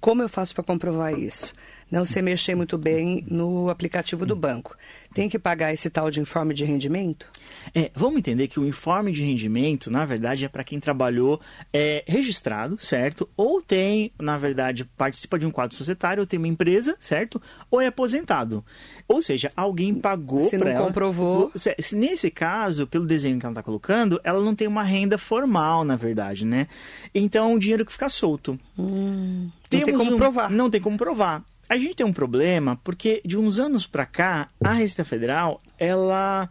Como 0.00 0.22
eu 0.22 0.28
faço 0.28 0.54
para 0.54 0.64
comprovar 0.64 1.18
isso? 1.18 1.52
Não 1.90 2.04
sei 2.04 2.22
mexer 2.22 2.54
muito 2.54 2.76
bem 2.76 3.24
no 3.28 3.70
aplicativo 3.70 4.26
do 4.26 4.34
banco 4.34 4.76
tem 5.16 5.30
que 5.30 5.38
pagar 5.38 5.72
esse 5.72 5.88
tal 5.88 6.10
de 6.10 6.20
informe 6.20 6.52
de 6.52 6.62
rendimento? 6.62 7.26
É, 7.74 7.90
vamos 7.94 8.18
entender 8.18 8.48
que 8.48 8.60
o 8.60 8.66
informe 8.66 9.10
de 9.12 9.24
rendimento, 9.24 9.90
na 9.90 10.04
verdade, 10.04 10.44
é 10.44 10.48
para 10.48 10.62
quem 10.62 10.78
trabalhou 10.78 11.40
é, 11.72 12.04
registrado, 12.06 12.76
certo? 12.78 13.26
Ou 13.34 13.62
tem, 13.62 14.12
na 14.20 14.36
verdade, 14.36 14.84
participa 14.84 15.38
de 15.38 15.46
um 15.46 15.50
quadro 15.50 15.74
societário, 15.74 16.20
ou 16.20 16.26
tem 16.26 16.38
uma 16.38 16.46
empresa, 16.46 16.98
certo? 17.00 17.40
Ou 17.70 17.80
é 17.80 17.86
aposentado. 17.86 18.62
Ou 19.08 19.22
seja, 19.22 19.50
alguém 19.56 19.94
pagou 19.94 20.50
para 20.50 20.70
ela. 20.70 20.86
comprovou. 20.86 21.50
Nesse 21.94 22.30
caso, 22.30 22.86
pelo 22.86 23.06
desenho 23.06 23.38
que 23.38 23.46
ela 23.46 23.54
está 23.54 23.62
colocando, 23.62 24.20
ela 24.22 24.44
não 24.44 24.54
tem 24.54 24.68
uma 24.68 24.82
renda 24.82 25.16
formal, 25.16 25.82
na 25.82 25.96
verdade, 25.96 26.44
né? 26.44 26.68
Então, 27.14 27.54
um 27.54 27.58
dinheiro 27.58 27.86
que 27.86 27.92
fica 27.92 28.10
solto. 28.10 28.60
Hum, 28.78 29.48
não 29.72 29.80
tem 29.80 29.96
como 29.96 30.12
um, 30.12 30.18
provar. 30.18 30.50
Não 30.50 30.68
tem 30.68 30.80
como 30.80 30.98
provar. 30.98 31.42
A 31.68 31.76
gente 31.76 31.96
tem 31.96 32.06
um 32.06 32.12
problema 32.12 32.76
porque 32.84 33.20
de 33.24 33.38
uns 33.38 33.58
anos 33.58 33.86
para 33.86 34.06
cá, 34.06 34.50
a 34.62 34.72
Receita 34.72 35.04
Federal, 35.04 35.60
ela 35.78 36.48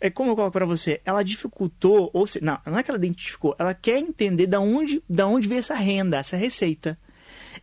é 0.00 0.10
como 0.10 0.30
eu 0.30 0.36
coloco 0.36 0.52
para 0.52 0.66
você, 0.66 1.00
ela 1.04 1.22
dificultou, 1.22 2.10
ou 2.12 2.26
se, 2.26 2.42
não, 2.42 2.58
não 2.66 2.78
é 2.78 2.82
que 2.82 2.90
ela 2.90 2.98
identificou, 2.98 3.54
ela 3.58 3.74
quer 3.74 3.98
entender 3.98 4.46
da 4.46 4.60
onde, 4.60 5.02
da 5.08 5.26
onde 5.26 5.48
veio 5.48 5.58
essa 5.58 5.74
renda, 5.74 6.18
essa 6.18 6.36
receita. 6.36 6.98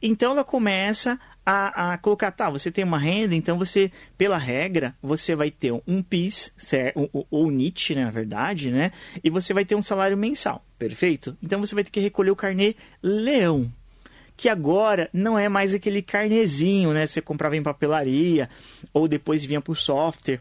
Então 0.02 0.32
ela 0.32 0.44
começa 0.44 1.20
a, 1.46 1.94
a, 1.94 1.98
colocar, 1.98 2.32
tá, 2.32 2.50
você 2.50 2.70
tem 2.70 2.84
uma 2.84 2.98
renda, 2.98 3.36
então 3.36 3.58
você, 3.58 3.92
pela 4.18 4.38
regra, 4.38 4.96
você 5.02 5.36
vai 5.36 5.50
ter 5.50 5.72
um 5.88 6.04
PIS, 6.04 6.54
ou, 6.94 7.28
ou 7.32 7.52
NIT, 7.52 7.96
né, 7.96 8.06
na 8.06 8.12
verdade, 8.12 8.72
né? 8.72 8.92
E 9.24 9.30
você 9.30 9.54
vai 9.54 9.64
ter 9.64 9.76
um 9.76 9.82
salário 9.82 10.18
mensal, 10.18 10.66
perfeito? 10.78 11.38
Então 11.42 11.60
você 11.60 11.74
vai 11.74 11.84
ter 11.84 11.92
que 11.92 12.00
recolher 12.00 12.32
o 12.32 12.36
carnê 12.36 12.76
leão 13.02 13.72
que 14.38 14.50
agora 14.50 15.10
não 15.14 15.38
é 15.38 15.48
mais 15.48 15.74
aquele 15.74 16.02
carnezinho, 16.02 16.94
né? 16.94 17.06
Você 17.06 17.22
comprava 17.22 17.56
em 17.56 17.64
papelaria 17.64 18.50
ou 18.94 19.08
depois 19.08 19.46
vinha 19.46 19.62
por 19.62 19.78
software. 19.78 20.40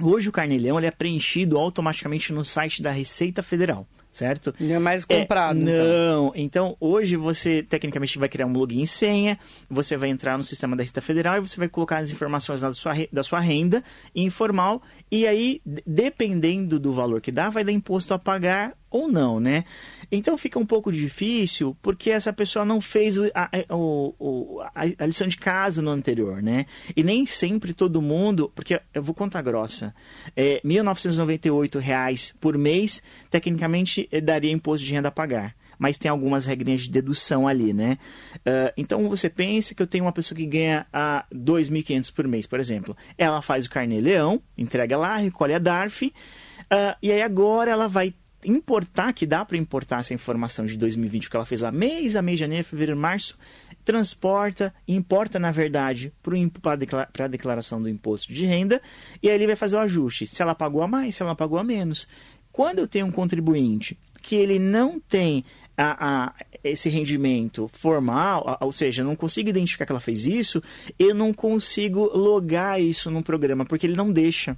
Hoje 0.00 0.28
o 0.28 0.32
carnelhão 0.32 0.78
ele 0.78 0.86
é 0.86 0.90
preenchido 0.90 1.56
automaticamente 1.58 2.32
no 2.32 2.44
site 2.44 2.82
da 2.82 2.90
Receita 2.90 3.42
Federal 3.42 3.86
certo? 4.12 4.54
Não 4.60 4.74
é 4.74 4.78
mais 4.78 5.04
comprado. 5.04 5.58
É, 5.58 5.62
não, 5.62 6.26
então. 6.28 6.32
então. 6.36 6.76
hoje 6.78 7.16
você 7.16 7.62
tecnicamente 7.62 8.18
vai 8.18 8.28
criar 8.28 8.46
um 8.46 8.52
login 8.52 8.82
e 8.82 8.86
senha, 8.86 9.38
você 9.68 9.96
vai 9.96 10.10
entrar 10.10 10.36
no 10.36 10.44
sistema 10.44 10.76
da 10.76 10.82
Receita 10.82 11.00
Federal 11.00 11.38
e 11.38 11.40
você 11.40 11.56
vai 11.56 11.68
colocar 11.68 11.98
as 11.98 12.10
informações 12.10 12.60
da 12.60 12.72
sua, 12.74 12.92
da 13.10 13.22
sua 13.22 13.40
renda 13.40 13.82
informal 14.14 14.82
e 15.10 15.26
aí, 15.26 15.62
dependendo 15.86 16.78
do 16.78 16.92
valor 16.92 17.20
que 17.20 17.32
dá, 17.32 17.48
vai 17.48 17.64
dar 17.64 17.72
imposto 17.72 18.12
a 18.12 18.18
pagar 18.18 18.76
ou 18.90 19.10
não, 19.10 19.40
né? 19.40 19.64
Então 20.14 20.36
fica 20.36 20.58
um 20.58 20.66
pouco 20.66 20.92
difícil 20.92 21.74
porque 21.80 22.10
essa 22.10 22.34
pessoa 22.34 22.66
não 22.66 22.82
fez 22.82 23.16
o, 23.16 23.24
a, 23.34 23.50
o, 23.74 24.60
a, 24.74 25.06
lição 25.06 25.26
de 25.26 25.38
casa 25.38 25.80
no 25.80 25.90
anterior, 25.90 26.42
né? 26.42 26.66
E 26.94 27.02
nem 27.02 27.24
sempre 27.24 27.72
todo 27.72 28.02
mundo, 28.02 28.52
porque 28.54 28.78
eu 28.92 29.02
vou 29.02 29.14
contar 29.14 29.40
grossa, 29.40 29.94
é, 30.36 30.60
1.998 30.62 31.78
reais 31.78 32.34
por 32.38 32.58
mês, 32.58 33.02
tecnicamente 33.30 34.06
eh, 34.12 34.20
daria 34.20 34.52
imposto 34.52 34.86
de 34.86 34.92
renda 34.92 35.08
a 35.08 35.12
pagar 35.12 35.56
mas 35.78 35.98
tem 35.98 36.08
algumas 36.08 36.46
regrinhas 36.46 36.82
de 36.82 36.90
dedução 36.90 37.48
ali, 37.48 37.72
né? 37.72 37.98
Uh, 38.36 38.72
então 38.76 39.08
você 39.08 39.28
pensa 39.28 39.74
que 39.74 39.82
eu 39.82 39.86
tenho 39.86 40.04
uma 40.04 40.12
pessoa 40.12 40.36
que 40.36 40.46
ganha 40.46 40.86
a 40.92 41.24
uh, 41.28 41.36
2.500 41.36 42.14
por 42.14 42.28
mês, 42.28 42.46
por 42.46 42.60
exemplo. 42.60 42.96
Ela 43.18 43.42
faz 43.42 43.66
o 43.66 43.70
carnê 43.70 44.00
leão, 44.00 44.40
entrega 44.56 44.96
lá, 44.96 45.16
recolhe 45.16 45.54
a 45.54 45.58
DARF, 45.58 46.06
uh, 46.06 46.96
e 47.02 47.10
aí 47.10 47.20
agora 47.20 47.72
ela 47.72 47.88
vai 47.88 48.14
importar, 48.44 49.12
que 49.12 49.26
dá 49.26 49.44
para 49.44 49.56
importar 49.56 50.00
essa 50.00 50.14
informação 50.14 50.64
de 50.64 50.76
2020 50.76 51.30
que 51.30 51.36
ela 51.36 51.46
fez 51.46 51.60
lá 51.60 51.70
mês 51.70 52.16
a 52.16 52.22
mês, 52.22 52.38
janeiro, 52.38 52.64
fevereiro, 52.64 52.98
março, 52.98 53.38
transporta, 53.84 54.74
importa 54.86 55.38
na 55.38 55.50
verdade 55.50 56.12
para 56.60 57.24
a 57.24 57.28
declaração 57.28 57.80
do 57.80 57.88
imposto 57.88 58.32
de 58.32 58.46
renda 58.46 58.80
e 59.22 59.28
aí 59.28 59.34
ele 59.34 59.46
vai 59.46 59.56
fazer 59.56 59.76
o 59.76 59.80
ajuste, 59.80 60.26
se 60.26 60.42
ela 60.42 60.54
pagou 60.54 60.82
a 60.82 60.88
mais, 60.88 61.16
se 61.16 61.22
ela 61.22 61.34
pagou 61.34 61.58
a 61.58 61.64
menos. 61.64 62.06
Quando 62.50 62.80
eu 62.80 62.86
tenho 62.86 63.06
um 63.06 63.12
contribuinte 63.12 63.98
que 64.20 64.36
ele 64.36 64.58
não 64.58 65.00
tem 65.00 65.44
a, 65.76 66.26
a, 66.26 66.34
esse 66.62 66.88
rendimento 66.88 67.68
formal, 67.68 68.44
a, 68.46 68.64
ou 68.64 68.72
seja, 68.72 69.02
não 69.02 69.16
consigo 69.16 69.48
identificar 69.48 69.86
que 69.86 69.92
ela 69.92 70.00
fez 70.00 70.26
isso, 70.26 70.62
eu 70.98 71.14
não 71.14 71.32
consigo 71.32 72.04
logar 72.16 72.80
isso 72.80 73.10
no 73.10 73.22
programa, 73.22 73.64
porque 73.64 73.86
ele 73.86 73.96
não 73.96 74.12
deixa 74.12 74.56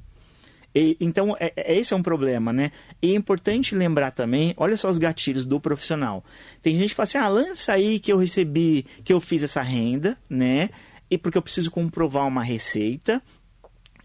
E, 0.74 0.96
então, 1.00 1.36
é, 1.38 1.52
é, 1.54 1.78
esse 1.78 1.94
é 1.94 1.96
um 1.96 2.02
problema, 2.02 2.52
né? 2.52 2.72
E 3.00 3.12
é 3.12 3.14
importante 3.14 3.74
lembrar 3.74 4.10
também, 4.10 4.52
olha 4.56 4.76
só 4.76 4.90
os 4.90 4.98
gatilhos 4.98 5.44
do 5.44 5.60
profissional. 5.60 6.24
Tem 6.60 6.76
gente 6.76 6.90
que 6.90 6.94
fala 6.94 7.04
assim, 7.04 7.18
ah, 7.18 7.28
lança 7.28 7.72
aí 7.72 8.00
que 8.00 8.12
eu 8.12 8.18
recebi, 8.18 8.84
que 9.04 9.12
eu 9.12 9.20
fiz 9.20 9.42
essa 9.42 9.62
renda, 9.62 10.18
né? 10.28 10.70
E 11.08 11.16
porque 11.16 11.38
eu 11.38 11.42
preciso 11.42 11.70
comprovar 11.70 12.26
uma 12.26 12.42
receita. 12.42 13.22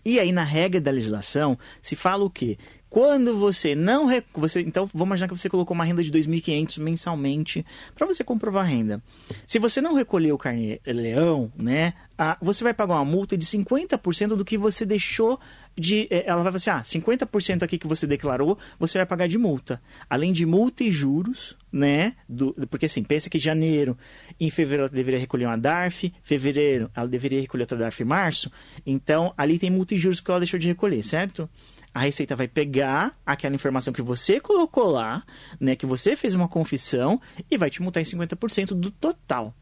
E 0.06 0.20
aí, 0.20 0.32
na 0.32 0.44
regra 0.44 0.80
da 0.80 0.92
legislação, 0.92 1.58
se 1.82 1.96
fala 1.96 2.24
o 2.24 2.30
quê? 2.30 2.58
Quando 2.90 3.38
você 3.38 3.76
não 3.76 4.10
você 4.34 4.62
então 4.62 4.90
vamos 4.94 5.10
imaginar 5.10 5.28
que 5.28 5.38
você 5.38 5.50
colocou 5.50 5.76
uma 5.76 5.84
renda 5.84 6.02
de 6.02 6.12
2.500 6.12 6.80
mensalmente 6.80 7.66
para 7.94 8.08
você 8.08 8.24
comprovar 8.24 8.66
a 8.66 8.68
renda. 8.68 9.02
Se 9.46 9.60
você 9.60 9.80
não 9.80 9.94
recolheu 9.94 10.36
o 10.36 10.38
carne 10.38 10.82
leão, 10.86 11.52
né, 11.56 11.94
a, 12.18 12.38
você 12.42 12.64
vai 12.64 12.74
pagar 12.74 12.96
uma 12.96 13.06
multa 13.06 13.38
de 13.38 13.46
50% 13.46 14.30
do 14.30 14.44
que 14.44 14.58
você 14.58 14.86
deixou 14.86 15.40
de 15.78 16.08
eh, 16.10 16.24
ela 16.26 16.42
vai 16.42 16.60
falar 16.60 16.80
assim: 16.82 16.98
"Ah, 16.98 17.02
50% 17.02 17.64
aqui 17.64 17.78
que 17.78 17.88
você 17.88 18.08
declarou, 18.08 18.58
você 18.80 18.98
vai 18.98 19.06
pagar 19.06 19.28
de 19.28 19.38
multa". 19.38 19.80
Além 20.10 20.34
de 20.34 20.46
multa 20.46 20.84
e 20.84 20.92
juros, 20.92 21.56
né, 21.72 22.16
do, 22.28 22.54
porque 22.70 22.88
assim, 22.88 23.04
pensa 23.04 23.30
que 23.30 23.38
janeiro, 23.38 23.96
em 24.40 24.50
fevereiro 24.50 24.84
ela 24.84 24.90
deveria 24.90 25.20
recolher 25.20 25.46
uma 25.46 25.58
DARF, 25.58 26.12
fevereiro 26.24 26.90
ela 26.96 27.08
deveria 27.08 27.40
recolher 27.40 27.64
outra 27.64 27.78
DARF 27.78 28.02
em 28.02 28.06
março, 28.06 28.52
então 28.84 29.32
ali 29.38 29.60
tem 29.60 29.70
multa 29.70 29.94
e 29.94 29.98
juros 29.98 30.20
que 30.20 30.32
ela 30.32 30.40
deixou 30.40 30.60
de 30.60 30.68
recolher, 30.68 31.04
certo? 31.04 31.48
A 31.94 32.02
Receita 32.02 32.36
vai 32.36 32.48
pegar 32.48 33.14
aquela 33.26 33.56
informação 33.56 33.94
que 33.94 34.02
você 34.02 34.40
colocou 34.40 34.88
lá, 34.88 35.24
né, 35.60 35.76
que 35.76 35.86
você 35.86 36.16
fez 36.16 36.34
uma 36.34 36.48
confissão 36.48 37.20
e 37.50 37.58
vai 37.58 37.70
te 37.70 37.82
multar 37.82 38.02
em 38.02 38.06
50% 38.06 38.74
do 38.74 38.92
total. 38.92 39.54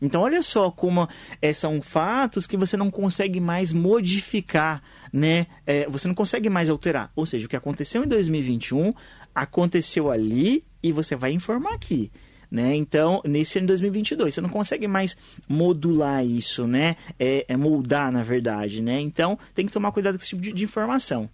Então, 0.00 0.22
olha 0.22 0.42
só 0.42 0.70
como 0.70 1.08
é, 1.40 1.52
são 1.52 1.80
fatos 1.80 2.46
que 2.46 2.56
você 2.56 2.76
não 2.76 2.90
consegue 2.90 3.40
mais 3.40 3.72
modificar, 3.72 4.82
né? 5.12 5.46
É, 5.64 5.88
você 5.88 6.08
não 6.08 6.14
consegue 6.14 6.50
mais 6.50 6.68
alterar. 6.68 7.10
Ou 7.14 7.24
seja, 7.24 7.46
o 7.46 7.48
que 7.48 7.56
aconteceu 7.56 8.04
em 8.04 8.08
2021 8.08 8.92
aconteceu 9.34 10.10
ali 10.10 10.64
e 10.82 10.92
você 10.92 11.16
vai 11.16 11.32
informar 11.32 11.74
aqui. 11.74 12.10
Né? 12.50 12.76
Então, 12.76 13.20
nesse 13.24 13.58
ano 13.58 13.66
de 13.66 13.72
2022, 13.72 14.34
você 14.34 14.40
não 14.40 14.48
consegue 14.48 14.86
mais 14.86 15.16
modular 15.48 16.24
isso, 16.24 16.68
né? 16.68 16.94
É, 17.18 17.44
é 17.48 17.56
moldar, 17.56 18.12
na 18.12 18.22
verdade, 18.22 18.80
né? 18.80 19.00
Então, 19.00 19.36
tem 19.54 19.66
que 19.66 19.72
tomar 19.72 19.90
cuidado 19.90 20.16
com 20.16 20.20
esse 20.20 20.28
tipo 20.28 20.42
de, 20.42 20.52
de 20.52 20.62
informação. 20.62 21.28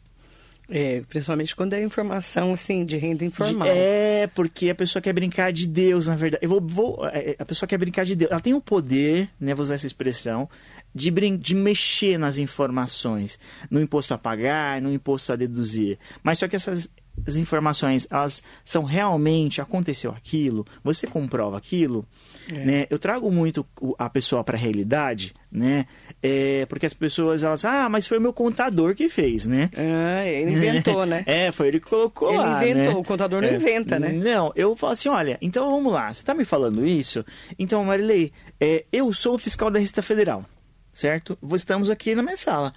É, 0.71 1.03
principalmente 1.09 1.57
quando 1.57 1.73
é 1.73 1.83
informação 1.83 2.53
assim 2.53 2.85
de 2.85 2.97
renda 2.97 3.25
informal. 3.25 3.69
É, 3.69 4.29
porque 4.29 4.71
a 4.71 4.75
pessoa 4.75 5.03
quer 5.03 5.13
brincar 5.13 5.53
de 5.53 5.67
Deus, 5.67 6.07
na 6.07 6.15
verdade. 6.15 6.45
Eu 6.45 6.49
vou, 6.49 6.61
vou 6.61 7.07
é, 7.09 7.35
a 7.39 7.45
pessoa 7.45 7.67
quer 7.67 7.77
brincar 7.77 8.05
de 8.05 8.15
Deus. 8.15 8.31
Ela 8.31 8.41
tem 8.41 8.55
o 8.55 8.61
poder, 8.61 9.29
né, 9.41 9.53
vou 9.53 9.65
usar 9.65 9.75
essa 9.75 9.87
expressão, 9.87 10.49
de, 10.95 11.11
de 11.11 11.55
mexer 11.55 12.19
nas 12.19 12.39
informações, 12.39 13.39
no 13.69 13.81
imposto 13.81 14.15
a 14.15 14.19
pagar, 14.19 14.81
no 14.81 14.93
imposto 14.93 15.33
a 15.33 15.37
deduzir. 15.37 15.99
Mas 16.23 16.39
só 16.39 16.47
que 16.47 16.55
essas 16.55 16.89
as 17.27 17.37
informações 17.37 18.07
elas 18.11 18.43
são 18.65 18.85
realmente 18.85 19.61
aconteceu 19.61 20.11
aquilo, 20.11 20.67
você 20.83 21.07
comprova 21.07 21.59
aquilo, 21.59 22.07
é. 22.53 22.65
né? 22.65 22.87
Eu 22.91 22.99
trago 22.99 23.31
muito 23.31 23.67
a 23.99 24.09
pessoa 24.09 24.45
para 24.45 24.57
a 24.57 24.61
realidade, 24.61 25.33
né? 25.51 25.87
É, 26.23 26.67
porque 26.67 26.87
as 26.87 26.95
pessoas 26.95 27.43
elas, 27.43 27.65
ah, 27.65 27.89
mas 27.89 28.07
foi 28.07 28.19
o 28.19 28.21
meu 28.21 28.33
contador 28.33 28.95
que 28.95 29.09
fez, 29.09 29.47
né? 29.47 29.71
Ah, 29.77 30.27
ele 30.27 30.53
inventou, 30.53 31.07
né? 31.07 31.25
É, 31.31 31.53
foi 31.53 31.69
ele 31.69 31.81
que 31.81 31.89
colocou 31.89 32.29
ele 32.29 32.39
lá. 32.39 32.63
Ele 32.65 32.73
inventou, 32.73 32.95
né? 32.95 33.01
o 33.01 33.05
contador 33.05 33.41
não 33.41 33.49
é. 33.49 33.55
inventa, 33.55 33.99
né? 33.99 34.13
Não, 34.13 34.53
eu 34.55 34.75
falo 34.75 34.93
assim, 34.93 35.09
olha, 35.09 35.39
então 35.41 35.71
vamos 35.71 35.93
lá, 35.93 36.13
você 36.13 36.21
está 36.21 36.35
me 36.35 36.45
falando 36.45 36.85
isso? 36.85 37.25
Então, 37.59 37.85
Marilei, 37.85 38.33
é, 38.61 38.85
eu 38.93 39.13
sou 39.13 39.35
o 39.35 39.39
fiscal 39.39 39.71
da 39.71 39.79
Receita 39.79 40.03
Federal 40.03 40.45
certo? 40.93 41.39
Estamos 41.55 41.91
aqui 41.91 42.15
na 42.15 42.23
minha 42.23 42.37
sala. 42.37 42.73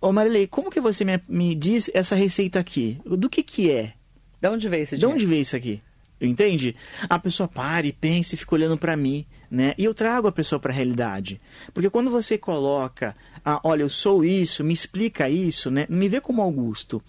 Ô 0.00 0.12
Marilei, 0.12 0.46
como 0.46 0.70
que 0.70 0.80
você 0.80 1.04
me, 1.04 1.20
me 1.28 1.54
diz 1.54 1.90
essa 1.92 2.14
receita 2.14 2.60
aqui? 2.60 2.98
Do 3.04 3.28
que 3.28 3.42
que 3.42 3.70
é? 3.70 3.94
De 4.40 4.48
onde 4.48 4.68
veio 4.68 4.82
esse 4.82 4.96
dinheiro? 4.96 5.08
De 5.08 5.24
onde 5.24 5.26
veio 5.26 5.42
isso 5.42 5.56
aqui? 5.56 5.82
Entende? 6.20 6.74
A 7.08 7.18
pessoa 7.18 7.46
para 7.46 7.86
e 7.86 7.92
pensa 7.92 8.34
e 8.34 8.38
fica 8.38 8.54
olhando 8.54 8.78
para 8.78 8.96
mim, 8.96 9.26
né? 9.50 9.74
E 9.76 9.84
eu 9.84 9.92
trago 9.92 10.26
a 10.26 10.32
pessoa 10.32 10.58
para 10.58 10.72
a 10.72 10.74
realidade. 10.74 11.40
Porque 11.74 11.90
quando 11.90 12.10
você 12.10 12.38
coloca, 12.38 13.14
ah, 13.44 13.60
olha, 13.62 13.82
eu 13.82 13.88
sou 13.90 14.24
isso, 14.24 14.64
me 14.64 14.72
explica 14.72 15.28
isso, 15.28 15.70
né? 15.70 15.86
Me 15.90 16.08
vê 16.08 16.20
como 16.20 16.40
Augusto. 16.40 17.02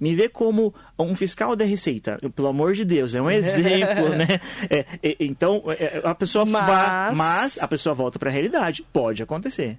Me 0.00 0.14
vê 0.14 0.30
como 0.30 0.74
um 0.98 1.14
fiscal 1.14 1.54
da 1.54 1.64
Receita. 1.64 2.18
Pelo 2.34 2.48
amor 2.48 2.72
de 2.72 2.86
Deus, 2.86 3.14
é 3.14 3.20
um 3.20 3.28
exemplo, 3.30 4.08
né? 4.10 4.40
É, 4.70 4.86
é, 5.02 5.16
então, 5.20 5.62
é, 5.68 6.00
a 6.02 6.14
pessoa 6.14 6.46
mas... 6.46 6.66
Vai, 6.66 7.14
mas 7.14 7.58
a 7.58 7.68
pessoa 7.68 7.94
volta 7.94 8.18
para 8.18 8.30
a 8.30 8.32
realidade. 8.32 8.82
Pode 8.92 9.22
acontecer. 9.22 9.78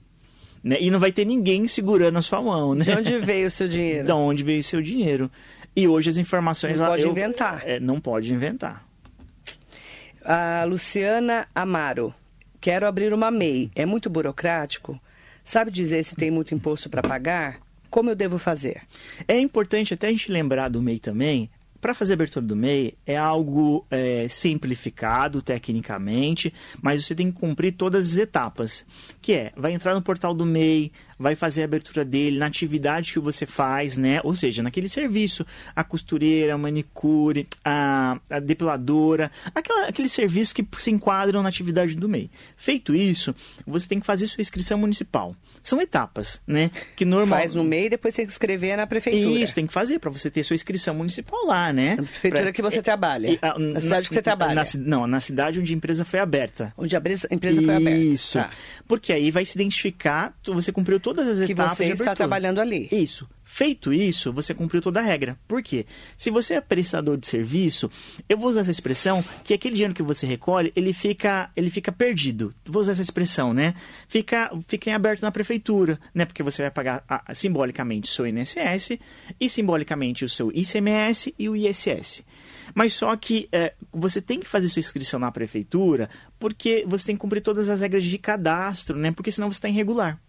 Né? 0.63 0.77
E 0.79 0.89
não 0.89 0.99
vai 0.99 1.11
ter 1.11 1.25
ninguém 1.25 1.67
segurando 1.67 2.17
a 2.17 2.21
sua 2.21 2.41
mão, 2.41 2.73
né? 2.73 2.85
De 2.85 2.91
onde 2.91 3.17
veio 3.19 3.47
o 3.47 3.51
seu 3.51 3.67
dinheiro? 3.69 4.05
De 4.05 4.11
onde 4.11 4.43
veio 4.43 4.59
o 4.59 4.63
seu 4.63 4.81
dinheiro. 4.81 5.29
E 5.75 5.87
hoje 5.87 6.09
as 6.09 6.17
informações... 6.17 6.79
Não 6.79 6.87
pode 6.87 7.03
eu, 7.03 7.11
inventar. 7.11 7.61
É, 7.65 7.79
não 7.79 7.99
pode 7.99 8.33
inventar. 8.33 8.85
A 10.23 10.63
Luciana 10.63 11.47
Amaro. 11.53 12.13
Quero 12.61 12.87
abrir 12.87 13.13
uma 13.13 13.29
MEI. 13.29 13.69
É 13.75 13.85
muito 13.85 14.09
burocrático? 14.09 14.99
Sabe 15.43 15.69
dizer 15.69 16.03
se 16.03 16.15
tem 16.15 16.31
muito 16.31 16.55
imposto 16.55 16.89
para 16.89 17.03
pagar? 17.03 17.59
Como 17.89 18.09
eu 18.09 18.15
devo 18.15 18.39
fazer? 18.39 18.81
É 19.27 19.37
importante 19.37 19.93
até 19.93 20.07
a 20.07 20.11
gente 20.11 20.31
lembrar 20.31 20.69
do 20.69 20.81
MEI 20.81 20.99
também 20.99 21.49
para 21.85 21.93
fazer 21.93 22.13
a 22.13 22.15
abertura 22.15 22.43
do 22.43 22.55
MEI 22.55 22.97
é 23.05 23.15
algo 23.15 23.85
é, 23.91 24.27
simplificado 24.27 25.39
tecnicamente, 25.39 26.51
mas 26.81 27.05
você 27.05 27.13
tem 27.13 27.31
que 27.31 27.39
cumprir 27.39 27.73
todas 27.73 28.13
as 28.13 28.17
etapas, 28.17 28.83
que 29.21 29.33
é, 29.33 29.53
vai 29.55 29.71
entrar 29.71 29.93
no 29.93 30.01
portal 30.01 30.33
do 30.33 30.47
MEI, 30.47 30.91
vai 31.17 31.35
fazer 31.35 31.61
a 31.61 31.65
abertura 31.65 32.03
dele 32.03 32.37
na 32.37 32.47
atividade 32.47 33.13
que 33.13 33.19
você 33.19 33.45
faz, 33.45 33.97
né? 33.97 34.19
Ou 34.23 34.35
seja, 34.35 34.61
naquele 34.61 34.89
serviço, 34.89 35.45
a 35.75 35.83
costureira, 35.83 36.53
a 36.53 36.57
manicure, 36.57 37.47
a, 37.63 38.19
a 38.29 38.39
depiladora, 38.39 39.31
aquela, 39.53 39.87
aquele 39.87 40.09
serviço 40.09 40.53
que 40.53 40.65
se 40.77 40.91
enquadram 40.91 41.41
na 41.41 41.49
atividade 41.49 41.95
do 41.95 42.09
MEI. 42.09 42.29
Feito 42.57 42.93
isso, 42.93 43.33
você 43.65 43.87
tem 43.87 43.99
que 43.99 44.05
fazer 44.05 44.27
sua 44.27 44.41
inscrição 44.41 44.77
municipal. 44.77 45.35
São 45.61 45.81
etapas, 45.81 46.41
né? 46.45 46.69
Que 46.95 47.05
normal... 47.05 47.39
Faz 47.39 47.55
no 47.55 47.63
MEI 47.63 47.85
e 47.85 47.89
depois 47.89 48.13
tem 48.13 48.25
que 48.25 48.31
escrever 48.31 48.75
na 48.77 48.85
prefeitura. 48.85 49.39
Isso, 49.39 49.53
tem 49.53 49.65
que 49.65 49.73
fazer 49.73 49.99
para 49.99 50.11
você 50.11 50.29
ter 50.29 50.43
sua 50.43 50.55
inscrição 50.55 50.93
municipal 50.93 51.45
lá, 51.45 51.73
né? 51.73 51.95
Na 51.95 52.03
prefeitura 52.03 52.43
pra... 52.43 52.53
que 52.53 52.61
você 52.61 52.81
trabalha. 52.81 53.31
E, 53.31 53.39
a, 53.41 53.57
na 53.57 53.79
cidade 53.79 54.07
que 54.07 54.13
você 54.13 54.21
trabalha. 54.21 54.55
Na, 54.55 54.63
não, 54.79 55.07
na 55.07 55.19
cidade 55.19 55.59
onde 55.59 55.73
a 55.73 55.75
empresa 55.75 56.05
foi 56.05 56.19
aberta. 56.19 56.73
Onde 56.77 56.95
a 56.95 56.99
empresa, 56.99 57.61
foi 57.61 57.75
aberta. 57.75 57.97
Isso. 57.97 58.37
Tá. 58.37 58.51
Porque 58.87 59.11
aí 59.11 59.31
vai 59.31 59.45
se 59.45 59.57
identificar, 59.57 60.35
você 60.45 60.71
cumpriu 60.71 60.99
todas 61.05 61.27
as 61.27 61.45
que 61.45 61.51
etapas 61.51 61.77
você 61.77 61.83
de 61.83 61.91
abertura. 61.91 62.11
está 62.13 62.15
trabalhando 62.15 62.59
ali. 62.59 62.89
Isso. 62.91 63.29
Feito 63.43 63.93
isso, 63.93 64.33
você 64.33 64.55
cumpriu 64.55 64.81
toda 64.81 64.99
a 64.99 65.03
regra. 65.03 65.37
Por 65.47 65.61
quê? 65.61 65.85
Se 66.17 66.31
você 66.31 66.55
é 66.55 66.61
prestador 66.61 67.15
de 67.15 67.27
serviço, 67.27 67.91
eu 68.27 68.35
vou 68.35 68.49
usar 68.49 68.61
essa 68.61 68.71
expressão 68.71 69.23
que 69.43 69.53
aquele 69.53 69.75
dinheiro 69.75 69.93
que 69.93 70.01
você 70.01 70.25
recolhe, 70.25 70.73
ele 70.75 70.93
fica, 70.93 71.51
ele 71.55 71.69
fica 71.69 71.91
perdido. 71.91 72.51
Vou 72.65 72.81
usar 72.81 72.93
essa 72.93 73.03
expressão, 73.03 73.53
né? 73.53 73.75
Fica, 74.07 74.51
fica 74.67 74.89
em 74.89 74.93
aberto 74.93 75.21
na 75.21 75.31
prefeitura, 75.31 75.99
né? 76.11 76.25
Porque 76.25 76.41
você 76.41 76.63
vai 76.63 76.71
pagar 76.71 77.03
a, 77.07 77.35
simbolicamente 77.35 78.09
o 78.09 78.13
seu 78.13 78.25
INSS 78.25 78.97
e 79.39 79.47
simbolicamente 79.47 80.25
o 80.25 80.29
seu 80.29 80.51
ICMS 80.51 81.35
e 81.37 81.47
o 81.47 81.55
ISS. 81.55 82.23
Mas 82.73 82.93
só 82.93 83.15
que 83.15 83.47
é, 83.51 83.73
você 83.93 84.19
tem 84.19 84.39
que 84.39 84.47
fazer 84.47 84.69
sua 84.69 84.79
inscrição 84.79 85.19
na 85.19 85.31
prefeitura 85.31 86.09
porque 86.39 86.83
você 86.87 87.05
tem 87.05 87.15
que 87.15 87.21
cumprir 87.21 87.41
todas 87.41 87.69
as 87.69 87.81
regras 87.81 88.03
de 88.03 88.17
cadastro, 88.17 88.97
né? 88.97 89.11
Porque 89.11 89.31
senão 89.31 89.51
você 89.51 89.57
está 89.57 89.69
irregular. 89.69 90.19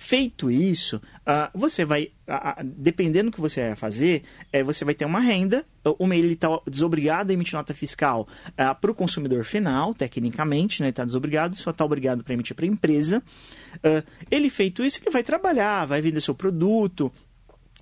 Feito 0.00 0.48
isso, 0.48 0.98
uh, 1.26 1.50
você 1.52 1.84
vai, 1.84 2.12
uh, 2.28 2.62
dependendo 2.62 3.32
do 3.32 3.34
que 3.34 3.40
você 3.40 3.66
vai 3.66 3.74
fazer, 3.74 4.22
uh, 4.54 4.64
você 4.64 4.84
vai 4.84 4.94
ter 4.94 5.04
uma 5.04 5.18
renda. 5.18 5.66
O 5.98 6.06
MEI 6.06 6.34
está 6.34 6.48
desobrigado 6.70 7.32
a 7.32 7.34
emitir 7.34 7.54
nota 7.54 7.74
fiscal 7.74 8.28
para 8.80 8.90
o 8.90 8.94
consumidor 8.94 9.42
final, 9.44 9.92
tecnicamente, 9.92 10.82
né? 10.82 10.90
Está 10.90 11.04
desobrigado, 11.04 11.56
só 11.56 11.70
está 11.70 11.84
obrigado 11.84 12.22
para 12.22 12.34
emitir 12.34 12.54
para 12.54 12.64
a 12.64 12.68
empresa. 12.68 13.22
ele 14.30 14.50
feito 14.50 14.84
isso, 14.84 15.00
ele 15.02 15.10
vai 15.10 15.24
trabalhar, 15.24 15.86
vai 15.86 16.00
vender 16.00 16.20
seu 16.20 16.34
produto, 16.34 17.10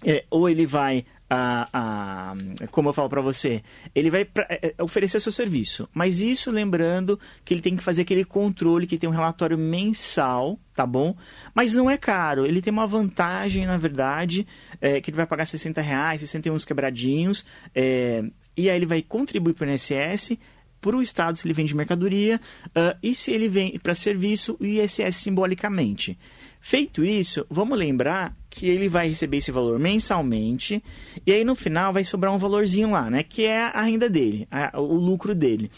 é, 0.05 0.25
ou 0.31 0.49
ele 0.49 0.67
vai 0.67 1.05
a, 1.29 1.69
a, 1.73 2.35
como 2.71 2.89
eu 2.89 2.93
falo 2.93 3.09
para 3.09 3.21
você, 3.21 3.63
ele 3.95 4.11
vai 4.11 4.25
pra, 4.25 4.47
é, 4.49 4.75
é, 4.77 4.83
oferecer 4.83 5.21
seu 5.21 5.33
serviço. 5.33 5.89
Mas 5.93 6.21
isso 6.21 6.51
lembrando 6.51 7.19
que 7.45 7.53
ele 7.53 7.61
tem 7.61 7.77
que 7.77 7.83
fazer 7.83 8.03
aquele 8.03 8.25
controle, 8.25 8.87
que 8.87 8.99
tem 8.99 9.09
um 9.09 9.13
relatório 9.13 9.59
mensal, 9.59 10.59
tá 10.73 10.87
bom? 10.87 11.17
Mas 11.55 11.75
não 11.75 11.91
é 11.91 11.97
caro. 11.97 12.47
Ele 12.47 12.63
tem 12.63 12.73
uma 12.73 12.87
vantagem, 12.87 13.67
na 13.67 13.77
verdade, 13.77 14.47
é, 14.81 15.01
que 15.01 15.11
ele 15.11 15.17
vai 15.17 15.27
pagar 15.27 15.47
60 15.47 15.81
reais, 15.81 16.21
61 16.21 16.59
quebradinhos, 16.59 17.45
é, 17.75 18.25
e 18.57 18.71
aí 18.71 18.77
ele 18.77 18.87
vai 18.87 19.03
contribuir 19.03 19.55
para 19.55 19.67
o 19.67 19.71
INSS, 19.71 20.39
para 20.81 20.97
o 20.97 21.03
Estado 21.03 21.37
se 21.37 21.47
ele 21.47 21.55
vende 21.55 21.75
mercadoria, 21.75 22.41
uh, 22.69 22.97
e 23.03 23.15
se 23.15 23.33
ele 23.33 23.49
vem 23.49 23.77
para 23.79 23.95
serviço, 23.95 24.57
o 24.61 24.65
ISS 24.65 25.17
simbolicamente. 25.17 26.17
Feito 26.61 27.05
isso, 27.05 27.45
vamos 27.51 27.77
lembrar 27.79 28.37
que 28.57 28.67
ele 28.67 28.89
vai 28.89 29.07
receber 29.07 29.37
esse 29.37 29.53
valor 29.53 29.79
mensalmente 29.79 30.83
e 31.27 31.31
aí 31.31 31.45
no 31.45 31.55
final 31.55 31.93
vai 31.93 32.05
sobrar 32.05 32.33
um 32.33 32.39
valorzinho 32.39 32.91
lá, 32.91 33.11
né? 33.11 33.23
Que 33.23 33.45
é 33.45 33.65
a 33.65 33.83
renda 33.83 34.09
dele, 34.09 34.49
a, 34.51 34.81
o 34.81 34.95
lucro 34.95 35.35
dele. 35.35 35.71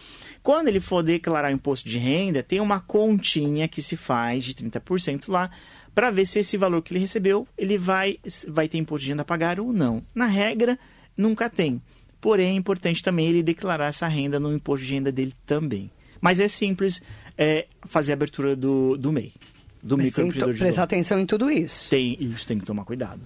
Quando 0.44 0.68
ele 0.68 0.78
for 0.78 1.02
declarar 1.02 1.50
o 1.50 1.54
imposto 1.54 1.88
de 1.88 1.98
renda, 1.98 2.40
tem 2.40 2.60
uma 2.60 2.78
continha 2.78 3.66
que 3.66 3.82
se 3.82 3.96
faz 3.96 4.44
de 4.44 4.54
30% 4.54 5.28
lá 5.28 5.50
para 5.92 6.12
ver 6.12 6.24
se 6.24 6.38
esse 6.38 6.56
valor 6.56 6.80
que 6.80 6.92
ele 6.92 7.00
recebeu 7.00 7.48
ele 7.58 7.76
vai, 7.76 8.20
vai 8.46 8.68
ter 8.68 8.78
imposto 8.78 9.04
de 9.04 9.10
renda 9.10 9.22
a 9.22 9.24
pagar 9.24 9.58
ou 9.58 9.72
não. 9.72 10.00
Na 10.14 10.26
regra, 10.26 10.78
nunca 11.16 11.50
tem. 11.50 11.82
Porém, 12.20 12.50
é 12.50 12.56
importante 12.56 13.02
também 13.02 13.26
ele 13.26 13.42
declarar 13.42 13.88
essa 13.88 14.06
renda 14.06 14.38
no 14.38 14.54
imposto 14.54 14.86
de 14.86 14.94
renda 14.94 15.10
dele 15.10 15.34
também. 15.44 15.90
Mas 16.20 16.38
é 16.38 16.46
simples 16.46 17.02
é, 17.36 17.66
fazer 17.88 18.12
a 18.12 18.14
abertura 18.14 18.54
do, 18.54 18.96
do 18.96 19.12
MEI 19.12 19.32
do 19.82 19.96
Mas 19.96 20.06
microempreendedor 20.06 20.54
de 20.54 20.58
prestar 20.58 20.82
atenção 20.82 21.18
em 21.18 21.26
tudo 21.26 21.50
isso. 21.50 21.90
Tem, 21.90 22.16
isso 22.20 22.46
tem 22.46 22.58
que 22.58 22.64
tomar 22.64 22.84
cuidado. 22.84 23.20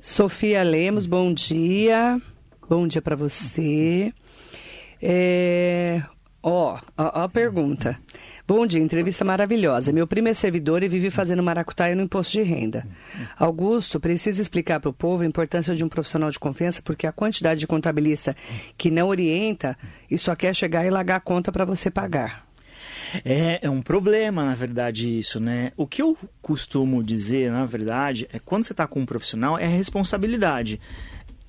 Sofia 0.00 0.62
Lemos, 0.62 1.06
bom 1.06 1.32
dia. 1.32 2.20
Bom 2.68 2.86
dia 2.86 3.00
para 3.00 3.16
você. 3.16 4.12
É... 5.00 6.02
Ó, 6.42 6.78
ó, 6.96 7.20
ó 7.20 7.22
a 7.22 7.28
pergunta. 7.28 7.98
Bom 8.46 8.66
dia, 8.66 8.78
entrevista 8.78 9.24
maravilhosa. 9.24 9.90
Meu 9.90 10.06
primo 10.06 10.28
é 10.28 10.34
servidor 10.34 10.82
e 10.82 10.88
vive 10.88 11.08
fazendo 11.08 11.42
maracutaia 11.42 11.94
no 11.94 12.02
imposto 12.02 12.32
de 12.32 12.42
renda. 12.42 12.86
Augusto, 13.38 13.98
precisa 13.98 14.42
explicar 14.42 14.80
para 14.80 14.90
o 14.90 14.92
povo 14.92 15.22
a 15.22 15.26
importância 15.26 15.74
de 15.74 15.82
um 15.82 15.88
profissional 15.88 16.30
de 16.30 16.38
confiança, 16.38 16.82
porque 16.82 17.06
a 17.06 17.12
quantidade 17.12 17.60
de 17.60 17.66
contabilista 17.66 18.36
que 18.76 18.90
não 18.90 19.08
orienta 19.08 19.78
e 20.10 20.18
só 20.18 20.36
quer 20.36 20.54
chegar 20.54 20.84
e 20.84 20.90
largar 20.90 21.16
a 21.16 21.20
conta 21.20 21.50
para 21.50 21.64
você 21.64 21.90
pagar. 21.90 22.46
É, 23.24 23.60
é 23.66 23.70
um 23.70 23.82
problema, 23.82 24.44
na 24.44 24.54
verdade, 24.54 25.18
isso, 25.18 25.38
né? 25.38 25.72
O 25.76 25.86
que 25.86 26.00
eu 26.00 26.16
costumo 26.40 27.02
dizer, 27.02 27.50
na 27.50 27.66
verdade, 27.66 28.28
é 28.32 28.38
quando 28.38 28.64
você 28.64 28.72
está 28.72 28.86
com 28.86 29.00
um 29.00 29.06
profissional, 29.06 29.58
é 29.58 29.66
responsabilidade 29.66 30.80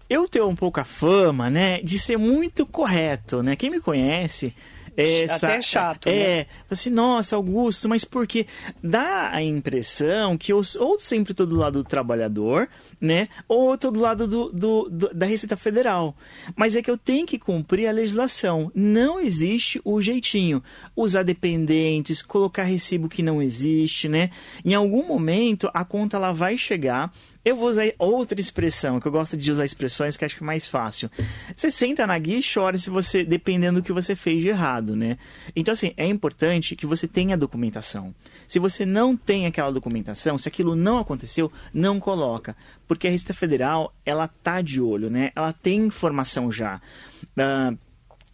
eu 0.10 0.28
tenho 0.28 0.48
um 0.48 0.56
pouco 0.56 0.80
a 0.80 0.84
fama, 0.84 1.50
né, 1.50 1.82
de 1.82 1.98
ser 1.98 2.18
muito 2.18 2.66
correto, 2.66 3.42
né? 3.42 3.56
Quem 3.56 3.72
me 3.72 3.80
conhece 3.80 4.54
essa, 4.98 5.48
Até 5.48 5.58
é 5.58 5.62
chato, 5.62 6.08
é, 6.08 6.12
né? 6.12 6.46
assim, 6.70 6.90
nossa, 6.90 7.36
Augusto, 7.36 7.90
mas 7.90 8.06
porque 8.06 8.48
dá 8.82 9.30
a 9.32 9.44
impressão 9.44 10.38
que 10.38 10.54
eu 10.54 10.62
ou 10.80 10.98
sempre 10.98 11.32
estou 11.32 11.46
do 11.46 11.56
lado 11.56 11.84
do 11.84 11.88
trabalhador, 11.88 12.70
né? 13.00 13.28
Ou 13.48 13.74
estou 13.74 13.92
do 13.92 14.00
lado 14.00 14.28
do, 14.28 14.52
do, 14.52 14.90
do, 14.90 15.14
da 15.14 15.26
Receita 15.26 15.58
Federal. 15.58 16.16
Mas 16.56 16.76
é 16.76 16.82
que 16.82 16.90
eu 16.90 16.98
tenho 16.98 17.26
que 17.26 17.38
cumprir 17.38 17.88
a 17.88 17.92
legislação. 17.92 18.72
Não 18.74 19.20
existe 19.20 19.82
o 19.84 20.02
jeitinho. 20.02 20.64
Usar 20.96 21.24
dependentes, 21.24 22.22
colocar 22.22 22.64
recibo 22.64 23.10
que 23.10 23.22
não 23.22 23.42
existe, 23.42 24.08
né? 24.08 24.30
Em 24.64 24.74
algum 24.74 25.06
momento 25.06 25.70
a 25.74 25.84
conta 25.84 26.18
ela 26.18 26.32
vai 26.32 26.58
chegar 26.58 27.12
eu 27.46 27.56
vou 27.56 27.70
usar 27.70 27.86
outra 28.00 28.42
expressão, 28.42 29.00
que 29.00 29.08
eu 29.08 29.12
gosto 29.12 29.38
de 29.38 29.52
usar 29.52 29.64
expressões 29.64 30.18
que 30.18 30.26
acho 30.26 30.36
que 30.36 30.44
é 30.44 30.46
mais 30.46 30.66
fácil. 30.68 31.12
Você 31.56 31.70
senta 31.70 32.08
na 32.08 32.18
guia 32.18 32.40
e 32.40 32.44
chora 32.44 32.76
se 32.76 32.90
você, 32.90 33.24
dependendo 33.24 33.80
do 33.80 33.86
que 33.86 33.94
você 33.94 34.16
fez 34.16 34.42
de 34.42 34.50
errado, 34.50 34.96
né? 34.96 35.20
Então, 35.56 35.72
assim, 35.72 35.94
é 35.96 36.08
importante 36.08 36.76
que 36.76 36.88
você 36.88 37.08
tenha 37.08 37.38
documentação. 37.38 38.16
Se 38.48 38.58
você 38.58 38.84
não 38.84 39.16
tem 39.16 39.46
aquela 39.46 39.72
documentação, 39.72 40.40
se 40.40 40.48
aquilo 40.48 40.76
não 40.76 40.98
aconteceu, 40.98 41.52
não 41.72 42.00
coloca. 42.00 42.58
Porque 42.88 43.08
a 43.08 43.12
Receita 43.12 43.34
Federal, 43.34 43.94
ela 44.04 44.28
tá 44.28 44.60
de 44.60 44.82
olho, 44.82 45.12
né? 45.12 45.32
Ela 45.36 45.54
tem 45.54 45.86
informação 45.86 46.52
já. 46.52 46.82
Uh, 47.38 47.78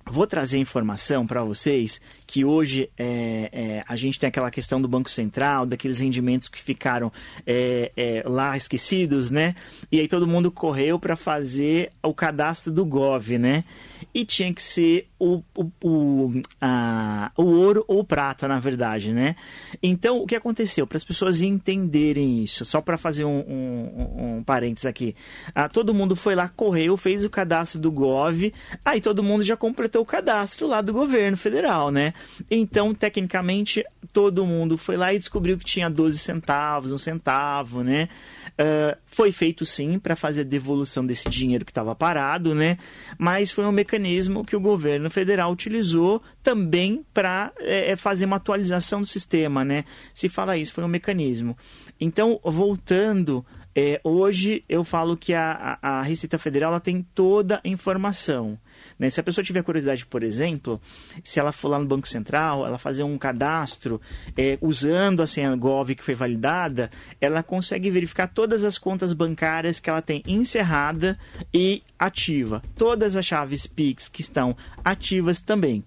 Vou 0.06 0.26
trazer 0.26 0.58
informação 0.58 1.28
para 1.28 1.44
vocês 1.44 2.02
que 2.32 2.46
hoje 2.46 2.90
é, 2.98 3.50
é, 3.52 3.84
a 3.86 3.98
gente 3.98 4.18
tem 4.18 4.30
aquela 4.30 4.50
questão 4.50 4.82
do 4.82 4.88
Banco 4.88 5.10
Central, 5.10 5.66
daqueles 5.66 6.00
rendimentos 6.00 6.48
que 6.48 6.62
ficaram 6.62 7.12
é, 7.46 7.92
é 7.98 8.24
lá 8.26 8.56
esquecidos, 8.56 9.30
né? 9.30 9.54
E 9.92 10.00
aí 10.00 10.08
todo 10.08 10.26
mundo 10.26 10.50
correu 10.50 10.98
para 10.98 11.18
fazer 11.18 11.92
o 12.02 12.14
cadastro 12.14 12.72
do 12.72 12.86
Gov, 12.86 13.38
né? 13.38 13.66
E 14.14 14.24
tinha 14.24 14.54
que 14.54 14.64
ser 14.64 15.10
o, 15.20 15.44
o, 15.56 15.72
o, 15.84 16.42
a, 16.60 17.32
o 17.38 17.44
ouro 17.44 17.84
ou 17.86 18.04
prata, 18.04 18.48
na 18.48 18.60
verdade, 18.60 19.14
né? 19.14 19.36
Então, 19.84 20.22
o 20.22 20.26
que 20.26 20.36
aconteceu? 20.36 20.88
Para 20.88 20.98
as 20.98 21.04
pessoas 21.04 21.42
entenderem 21.42 22.44
isso, 22.44 22.64
só 22.64 22.82
para 22.82 22.98
fazer 22.98 23.26
um, 23.26 23.40
um, 23.40 24.38
um, 24.38 24.44
parênteses 24.44 24.86
aqui. 24.86 25.16
Ah, 25.54 25.70
todo 25.70 25.94
mundo 25.94 26.16
foi 26.16 26.34
lá, 26.34 26.48
correu, 26.48 26.96
fez 26.96 27.26
o 27.26 27.30
cadastro 27.30 27.80
do 27.80 27.92
Gov, 27.92 28.54
aí 28.86 29.02
todo 29.02 29.22
mundo 29.22 29.44
já 29.44 29.58
completou 29.58 30.02
o 30.02 30.06
cadastro 30.06 30.66
lá 30.66 30.82
do 30.82 30.94
governo 30.94 31.38
federal, 31.38 31.92
né? 31.92 32.14
Então, 32.50 32.94
tecnicamente, 32.94 33.84
todo 34.12 34.46
mundo 34.46 34.78
foi 34.78 34.98
lá 34.98 35.14
e 35.14 35.18
descobriu 35.18 35.58
que 35.58 35.66
tinha 35.66 35.90
12 35.90 36.18
centavos, 36.18 36.92
um 36.92 36.98
centavo, 36.98 37.84
né? 37.84 38.10
Uh, 38.52 38.98
foi 39.06 39.32
feito 39.32 39.66
sim 39.66 39.98
para 39.98 40.16
fazer 40.16 40.42
a 40.42 40.44
devolução 40.46 41.06
desse 41.06 41.30
dinheiro 41.30 41.64
que 41.66 41.72
estava 41.72 41.96
parado, 41.96 42.54
né? 42.54 42.78
Mas 43.18 43.52
foi 43.52 43.66
um 43.66 43.72
mecanismo 43.72 44.44
que 44.44 44.56
o 44.56 44.60
governo 44.60 45.10
federal 45.10 45.52
utilizou 45.52 46.22
também 46.44 47.06
para 47.14 47.52
é, 47.60 47.92
é, 47.92 47.96
fazer 47.96 48.26
uma 48.26 48.36
atualização 48.36 49.02
do 49.02 49.08
sistema, 49.08 49.64
né? 49.64 49.86
Se 50.14 50.28
fala 50.30 50.58
isso, 50.58 50.74
foi 50.74 50.84
um 50.84 50.90
mecanismo. 50.90 51.58
Então, 52.00 52.40
voltando 52.44 53.46
é, 53.76 54.02
hoje 54.04 54.64
eu 54.68 54.84
falo 54.84 55.16
que 55.16 55.34
a, 55.34 55.78
a, 55.82 56.02
Receita 56.02 56.38
Federal 56.38 56.78
tem 56.80 57.06
toda 57.16 57.62
a 57.64 57.68
informação. 57.68 58.58
Né? 59.00 59.10
Se 59.10 59.20
a 59.20 59.24
pessoa 59.24 59.44
tiver 59.44 59.64
curiosidade, 59.64 60.06
por 60.06 60.24
exemplo, 60.24 60.82
se 61.24 61.40
ela 61.40 61.52
for 61.52 61.70
lá 61.70 61.80
no 61.80 61.86
Banco 61.86 62.08
Central, 62.08 62.66
ela 62.66 62.78
fazer 62.78 63.04
um 63.04 63.18
cadastro 63.18 64.02
é, 64.38 64.58
usando 64.62 65.22
a 65.22 65.28
senha 65.28 65.56
GOV 65.56 65.96
que 65.96 66.04
foi 66.04 66.16
validada, 66.16 66.90
ela 67.20 67.42
consegue 67.42 67.90
verificar 67.90 68.28
todas 68.28 68.64
as 68.64 68.78
contas 68.78 69.14
bancárias 69.14 69.80
que 69.80 69.90
ela 69.90 70.02
tem 70.02 70.22
encerrada 70.28 71.18
e 71.54 71.82
ativa. 71.98 72.62
Todas 72.76 73.16
as 73.16 73.26
chaves 73.26 73.66
PIX 73.66 74.10
que 74.10 74.22
estão 74.22 74.56
ativas 74.84 75.40
também. 75.40 75.84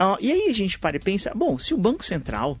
Uh, 0.00 0.16
e 0.20 0.30
aí 0.30 0.48
a 0.48 0.52
gente 0.52 0.78
para 0.78 0.96
e 0.96 1.00
pensa, 1.00 1.32
bom, 1.34 1.58
se 1.58 1.74
o 1.74 1.78
Banco 1.78 2.04
Central 2.04 2.58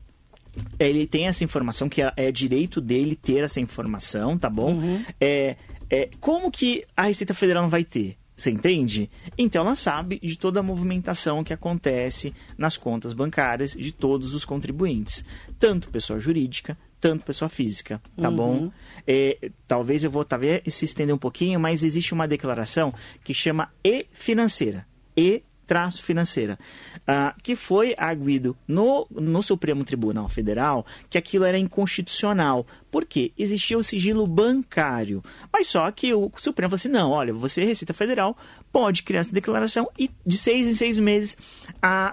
ele 0.78 1.06
tem 1.06 1.26
essa 1.26 1.44
informação, 1.44 1.88
que 1.88 2.02
é, 2.02 2.12
é, 2.16 2.32
direito 2.32 2.80
dele 2.80 3.16
ter 3.16 3.44
essa 3.44 3.60
informação, 3.60 4.36
tá 4.36 4.50
bom? 4.50 4.72
Uhum. 4.74 5.04
É, 5.20 5.56
é, 5.90 6.08
como 6.20 6.50
que 6.50 6.84
a 6.96 7.04
Receita 7.04 7.34
Federal 7.34 7.62
não 7.62 7.70
vai 7.70 7.84
ter? 7.84 8.16
Você 8.36 8.50
entende? 8.50 9.10
Então 9.38 9.64
ela 9.64 9.76
sabe 9.76 10.18
de 10.20 10.36
toda 10.36 10.60
a 10.60 10.62
movimentação 10.62 11.44
que 11.44 11.52
acontece 11.52 12.34
nas 12.58 12.76
contas 12.76 13.12
bancárias 13.12 13.72
de 13.72 13.92
todos 13.92 14.34
os 14.34 14.44
contribuintes, 14.44 15.24
tanto 15.60 15.90
pessoa 15.90 16.18
jurídica, 16.18 16.76
tanto 17.00 17.24
pessoa 17.24 17.48
física, 17.48 18.00
tá 18.20 18.30
uhum. 18.30 18.36
bom? 18.36 18.72
É, 19.06 19.50
talvez 19.68 20.02
eu 20.02 20.10
vou 20.10 20.24
talvez 20.24 20.62
se 20.68 20.84
estender 20.84 21.14
um 21.14 21.18
pouquinho, 21.18 21.60
mas 21.60 21.84
existe 21.84 22.14
uma 22.14 22.26
declaração 22.26 22.92
que 23.22 23.34
chama 23.34 23.70
e 23.84 24.06
financeira. 24.12 24.86
E 25.16 25.42
traço 25.72 26.02
financeira, 26.02 26.58
uh, 26.98 27.34
que 27.42 27.56
foi 27.56 27.94
arguído 27.96 28.54
no, 28.68 29.06
no 29.10 29.42
Supremo 29.42 29.86
Tribunal 29.86 30.28
Federal 30.28 30.84
que 31.08 31.16
aquilo 31.16 31.46
era 31.46 31.56
inconstitucional. 31.56 32.66
Por 32.90 33.06
quê? 33.06 33.32
Existia 33.38 33.78
o 33.78 33.82
sigilo 33.82 34.26
bancário. 34.26 35.24
Mas 35.50 35.68
só 35.68 35.90
que 35.90 36.12
o 36.12 36.30
Supremo 36.36 36.68
falou 36.68 36.76
assim: 36.76 36.88
não, 36.88 37.10
olha, 37.10 37.32
você, 37.32 37.64
Receita 37.64 37.94
Federal, 37.94 38.36
pode 38.70 39.02
criar 39.02 39.20
essa 39.20 39.32
declaração 39.32 39.88
e 39.98 40.10
de 40.26 40.36
seis 40.36 40.66
em 40.66 40.74
seis 40.74 40.98
meses 40.98 41.38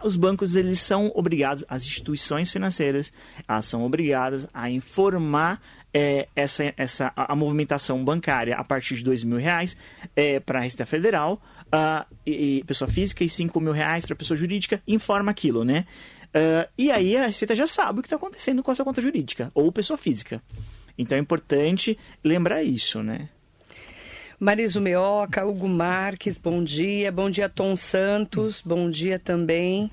os 0.03 0.15
bancos 0.15 0.55
eles 0.55 0.79
são 0.79 1.11
obrigados, 1.13 1.65
as 1.67 1.83
instituições 1.83 2.49
financeiras, 2.49 3.11
elas 3.47 3.65
são 3.65 3.83
obrigadas 3.83 4.47
a 4.53 4.69
informar 4.69 5.61
é, 5.93 6.27
essa, 6.35 6.73
essa, 6.77 7.13
a, 7.15 7.33
a, 7.33 7.35
movimentação 7.35 8.03
bancária 8.03 8.55
a 8.55 8.63
partir 8.63 8.95
de 8.95 9.03
dois 9.03 9.23
mil 9.23 9.37
reais 9.37 9.75
é, 10.15 10.39
para 10.39 10.59
a 10.59 10.61
Receita 10.61 10.85
Federal, 10.85 11.41
uh, 11.67 12.05
e, 12.25 12.59
e, 12.59 12.63
pessoa 12.63 12.89
física, 12.89 13.23
e 13.23 13.29
cinco 13.29 13.59
mil 13.59 13.73
reais 13.73 14.05
para 14.05 14.15
pessoa 14.15 14.37
jurídica, 14.37 14.81
informa 14.87 15.31
aquilo, 15.31 15.63
né? 15.63 15.85
Uh, 16.27 16.69
e 16.77 16.91
aí 16.91 17.17
a 17.17 17.25
Receita 17.27 17.55
já 17.55 17.65
sabe 17.65 17.99
o 17.99 18.01
que 18.03 18.07
está 18.07 18.17
acontecendo 18.17 18.61
com 18.61 18.69
a 18.71 18.75
sua 18.75 18.85
conta 18.85 19.01
jurídica 19.01 19.51
ou 19.53 19.71
pessoa 19.71 19.97
física. 19.97 20.41
Então 20.97 21.17
é 21.17 21.21
importante 21.21 21.97
lembrar 22.23 22.61
isso, 22.61 23.01
né? 23.01 23.29
Mariso 24.39 24.79
Meoca, 24.79 25.45
Hugo 25.45 25.67
Marques, 25.67 26.37
bom 26.37 26.63
dia. 26.63 27.11
Bom 27.11 27.29
dia, 27.29 27.49
Tom 27.49 27.75
Santos. 27.75 28.61
Bom 28.61 28.89
dia 28.89 29.19
também 29.19 29.91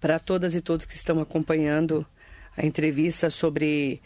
para 0.00 0.18
todas 0.18 0.54
e 0.54 0.60
todos 0.60 0.86
que 0.86 0.94
estão 0.94 1.20
acompanhando 1.20 2.06
a 2.56 2.64
entrevista 2.64 3.30
sobre 3.30 4.00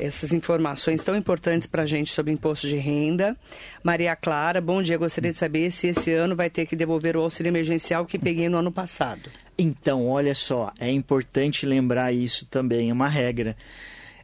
essas 0.00 0.32
informações 0.32 1.04
tão 1.04 1.14
importantes 1.14 1.68
para 1.68 1.82
a 1.82 1.86
gente 1.86 2.10
sobre 2.10 2.32
imposto 2.32 2.66
de 2.66 2.76
renda. 2.76 3.36
Maria 3.84 4.16
Clara, 4.16 4.60
bom 4.60 4.80
dia. 4.80 4.96
Gostaria 4.96 5.30
de 5.30 5.38
saber 5.38 5.70
se 5.70 5.88
esse 5.88 6.12
ano 6.12 6.34
vai 6.34 6.48
ter 6.48 6.66
que 6.66 6.74
devolver 6.74 7.16
o 7.16 7.20
auxílio 7.20 7.50
emergencial 7.50 8.06
que 8.06 8.18
peguei 8.18 8.48
no 8.48 8.56
ano 8.56 8.72
passado. 8.72 9.30
Então, 9.58 10.08
olha 10.08 10.34
só, 10.34 10.72
é 10.80 10.90
importante 10.90 11.66
lembrar 11.66 12.12
isso 12.12 12.46
também, 12.46 12.88
é 12.88 12.92
uma 12.92 13.08
regra. 13.08 13.54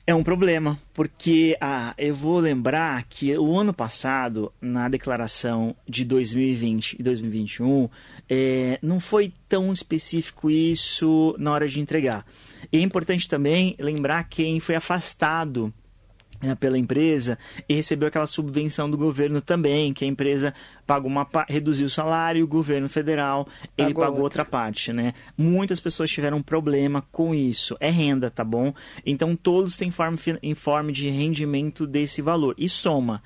É 0.08 0.14
um 0.14 0.22
problema, 0.22 0.78
porque 0.94 1.56
ah, 1.60 1.92
eu 1.98 2.14
vou 2.14 2.38
lembrar 2.38 3.02
que 3.08 3.36
o 3.36 3.58
ano 3.58 3.74
passado, 3.74 4.52
na 4.60 4.88
declaração 4.88 5.74
de 5.86 6.04
2020 6.04 6.96
e 7.00 7.02
2021, 7.02 7.88
é, 8.30 8.78
não 8.80 9.00
foi 9.00 9.32
tão 9.48 9.72
específico 9.72 10.48
isso 10.48 11.34
na 11.40 11.52
hora 11.52 11.66
de 11.66 11.80
entregar. 11.80 12.24
E 12.72 12.78
é 12.78 12.80
importante 12.80 13.28
também 13.28 13.76
lembrar 13.78 14.24
quem 14.24 14.60
foi 14.60 14.74
afastado 14.74 15.72
né, 16.40 16.54
pela 16.54 16.78
empresa 16.78 17.38
e 17.68 17.74
recebeu 17.74 18.08
aquela 18.08 18.26
subvenção 18.26 18.90
do 18.90 18.96
governo 18.96 19.40
também, 19.40 19.92
que 19.92 20.04
a 20.04 20.08
empresa 20.08 20.52
pagou 20.86 21.10
uma 21.10 21.26
reduziu 21.48 21.86
o 21.86 21.90
salário, 21.90 22.44
o 22.44 22.48
governo 22.48 22.88
federal 22.88 23.48
ele 23.76 23.88
pagou, 23.88 24.02
pagou 24.02 24.22
outra. 24.22 24.42
outra 24.42 24.44
parte, 24.44 24.92
né? 24.92 25.14
Muitas 25.36 25.80
pessoas 25.80 26.10
tiveram 26.10 26.42
problema 26.42 27.02
com 27.10 27.34
isso. 27.34 27.76
É 27.80 27.90
renda, 27.90 28.30
tá 28.30 28.44
bom? 28.44 28.72
Então 29.04 29.34
todos 29.34 29.76
têm 29.76 29.90
forma, 29.90 30.18
informe 30.42 30.92
de 30.92 31.08
rendimento 31.08 31.86
desse 31.86 32.20
valor 32.20 32.54
e 32.58 32.68
soma. 32.68 33.22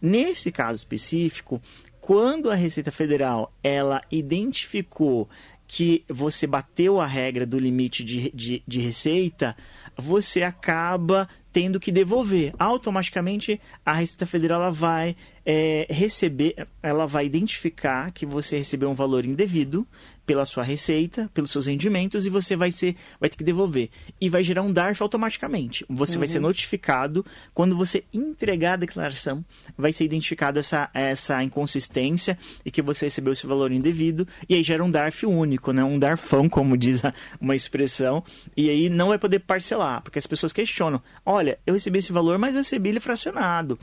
Nesse 0.00 0.50
caso 0.50 0.78
específico, 0.78 1.60
quando 2.00 2.50
a 2.50 2.54
Receita 2.54 2.90
Federal 2.90 3.52
ela 3.62 4.00
identificou 4.10 5.28
que 5.72 6.04
você 6.06 6.46
bateu 6.46 7.00
a 7.00 7.06
regra 7.06 7.46
do 7.46 7.58
limite 7.58 8.04
de, 8.04 8.30
de, 8.34 8.62
de 8.68 8.78
receita, 8.78 9.56
você 9.96 10.42
acaba 10.42 11.26
tendo 11.50 11.80
que 11.80 11.90
devolver. 11.90 12.52
Automaticamente, 12.58 13.58
a 13.82 13.94
Receita 13.94 14.26
Federal 14.26 14.60
ela 14.60 14.70
vai 14.70 15.16
é, 15.46 15.86
receber, 15.88 16.68
ela 16.82 17.06
vai 17.06 17.24
identificar 17.24 18.12
que 18.12 18.26
você 18.26 18.58
recebeu 18.58 18.90
um 18.90 18.94
valor 18.94 19.24
indevido 19.24 19.88
pela 20.24 20.44
sua 20.44 20.62
receita, 20.62 21.30
pelos 21.34 21.50
seus 21.50 21.66
rendimentos, 21.66 22.26
e 22.26 22.30
você 22.30 22.56
vai, 22.56 22.70
ser, 22.70 22.96
vai 23.20 23.28
ter 23.28 23.36
que 23.36 23.44
devolver. 23.44 23.90
E 24.20 24.28
vai 24.28 24.42
gerar 24.42 24.62
um 24.62 24.72
DARF 24.72 25.02
automaticamente. 25.02 25.84
Você 25.88 26.14
uhum. 26.14 26.18
vai 26.20 26.28
ser 26.28 26.38
uhum. 26.38 26.44
notificado 26.44 27.24
quando 27.52 27.76
você 27.76 28.04
entregar 28.12 28.74
a 28.74 28.76
declaração, 28.76 29.44
vai 29.76 29.92
ser 29.92 30.04
identificada 30.04 30.60
essa, 30.60 30.90
essa 30.94 31.42
inconsistência 31.42 32.38
e 32.64 32.70
que 32.70 32.82
você 32.82 33.06
recebeu 33.06 33.32
esse 33.32 33.46
valor 33.46 33.72
indevido, 33.72 34.26
e 34.48 34.54
aí 34.54 34.62
gera 34.62 34.84
um 34.84 34.90
DARF 34.90 35.26
único, 35.26 35.72
né? 35.72 35.82
um 35.82 35.98
DARFão, 35.98 36.48
como 36.48 36.76
diz 36.76 37.04
a, 37.04 37.12
uma 37.40 37.56
expressão, 37.56 38.22
e 38.56 38.70
aí 38.70 38.88
não 38.88 39.08
vai 39.08 39.18
poder 39.18 39.40
parcelar, 39.40 40.02
porque 40.02 40.18
as 40.18 40.26
pessoas 40.26 40.52
questionam: 40.52 41.02
olha, 41.24 41.58
eu 41.66 41.74
recebi 41.74 41.98
esse 41.98 42.12
valor, 42.12 42.38
mas 42.38 42.54
eu 42.54 42.60
recebi 42.60 42.90
ele 42.90 43.00
fracionado. 43.00 43.78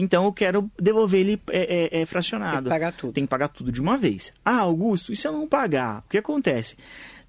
Então 0.00 0.26
eu 0.26 0.32
quero 0.32 0.70
devolver 0.80 1.20
ele 1.20 1.42
é, 1.50 1.98
é, 1.98 2.02
é, 2.02 2.06
fracionado. 2.06 2.52
Tem 2.52 2.62
que 2.62 2.68
pagar 2.68 2.92
tudo. 2.92 3.12
Tem 3.12 3.24
que 3.24 3.28
pagar 3.28 3.48
tudo 3.48 3.72
de 3.72 3.82
uma 3.82 3.98
vez. 3.98 4.32
Ah, 4.44 4.58
Augusto, 4.58 5.12
e 5.12 5.16
se 5.16 5.26
eu 5.26 5.32
não 5.32 5.48
pagar? 5.48 6.04
O 6.06 6.08
que 6.08 6.16
acontece? 6.16 6.76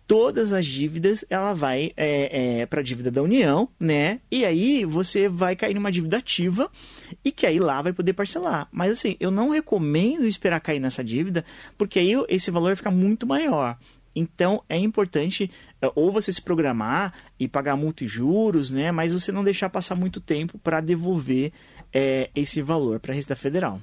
Todas 0.06 0.54
as 0.54 0.68
dívidas 0.68 1.26
ela 1.32 1.54
vai 1.54 1.92
é, 1.98 2.62
é 2.62 2.66
para 2.68 2.82
a 2.82 2.84
dívida 2.84 3.10
da 3.10 3.24
União, 3.24 3.68
né? 3.80 4.20
E 4.30 4.46
aí 4.46 4.86
você 4.86 5.28
vai 5.28 5.56
cair 5.56 5.74
numa 5.74 5.92
dívida 5.92 6.18
ativa 6.18 6.70
e 7.26 7.32
que 7.32 7.48
aí 7.48 7.60
lá 7.60 7.82
vai 7.82 7.92
poder 7.92 8.14
parcelar. 8.14 8.68
Mas 8.72 8.92
assim, 8.92 9.18
eu 9.20 9.32
não 9.32 9.50
recomendo 9.50 10.28
esperar 10.28 10.60
cair 10.60 10.80
nessa 10.80 11.04
dívida, 11.04 11.44
porque 11.76 11.98
aí 11.98 12.14
esse 12.28 12.52
valor 12.52 12.68
vai 12.68 12.76
ficar 12.76 12.92
muito 12.92 13.26
maior. 13.26 13.78
Então 14.16 14.64
é 14.68 14.78
importante 14.78 15.50
é, 15.82 15.92
ou 15.96 16.12
você 16.12 16.32
se 16.32 16.42
programar 16.42 17.14
e 17.40 17.48
pagar 17.48 17.76
multa 17.76 18.04
e 18.04 18.08
juros, 18.08 18.70
né? 18.70 18.92
Mas 18.92 19.14
você 19.14 19.32
não 19.32 19.44
deixar 19.44 19.70
passar 19.70 19.96
muito 19.96 20.20
tempo 20.20 20.60
para 20.60 20.82
devolver 20.82 21.52
é, 21.94 22.30
esse 22.36 22.62
valor 22.62 23.00
para 23.00 23.12
a 23.12 23.16
Receita 23.16 23.36
Federal. 23.36 23.82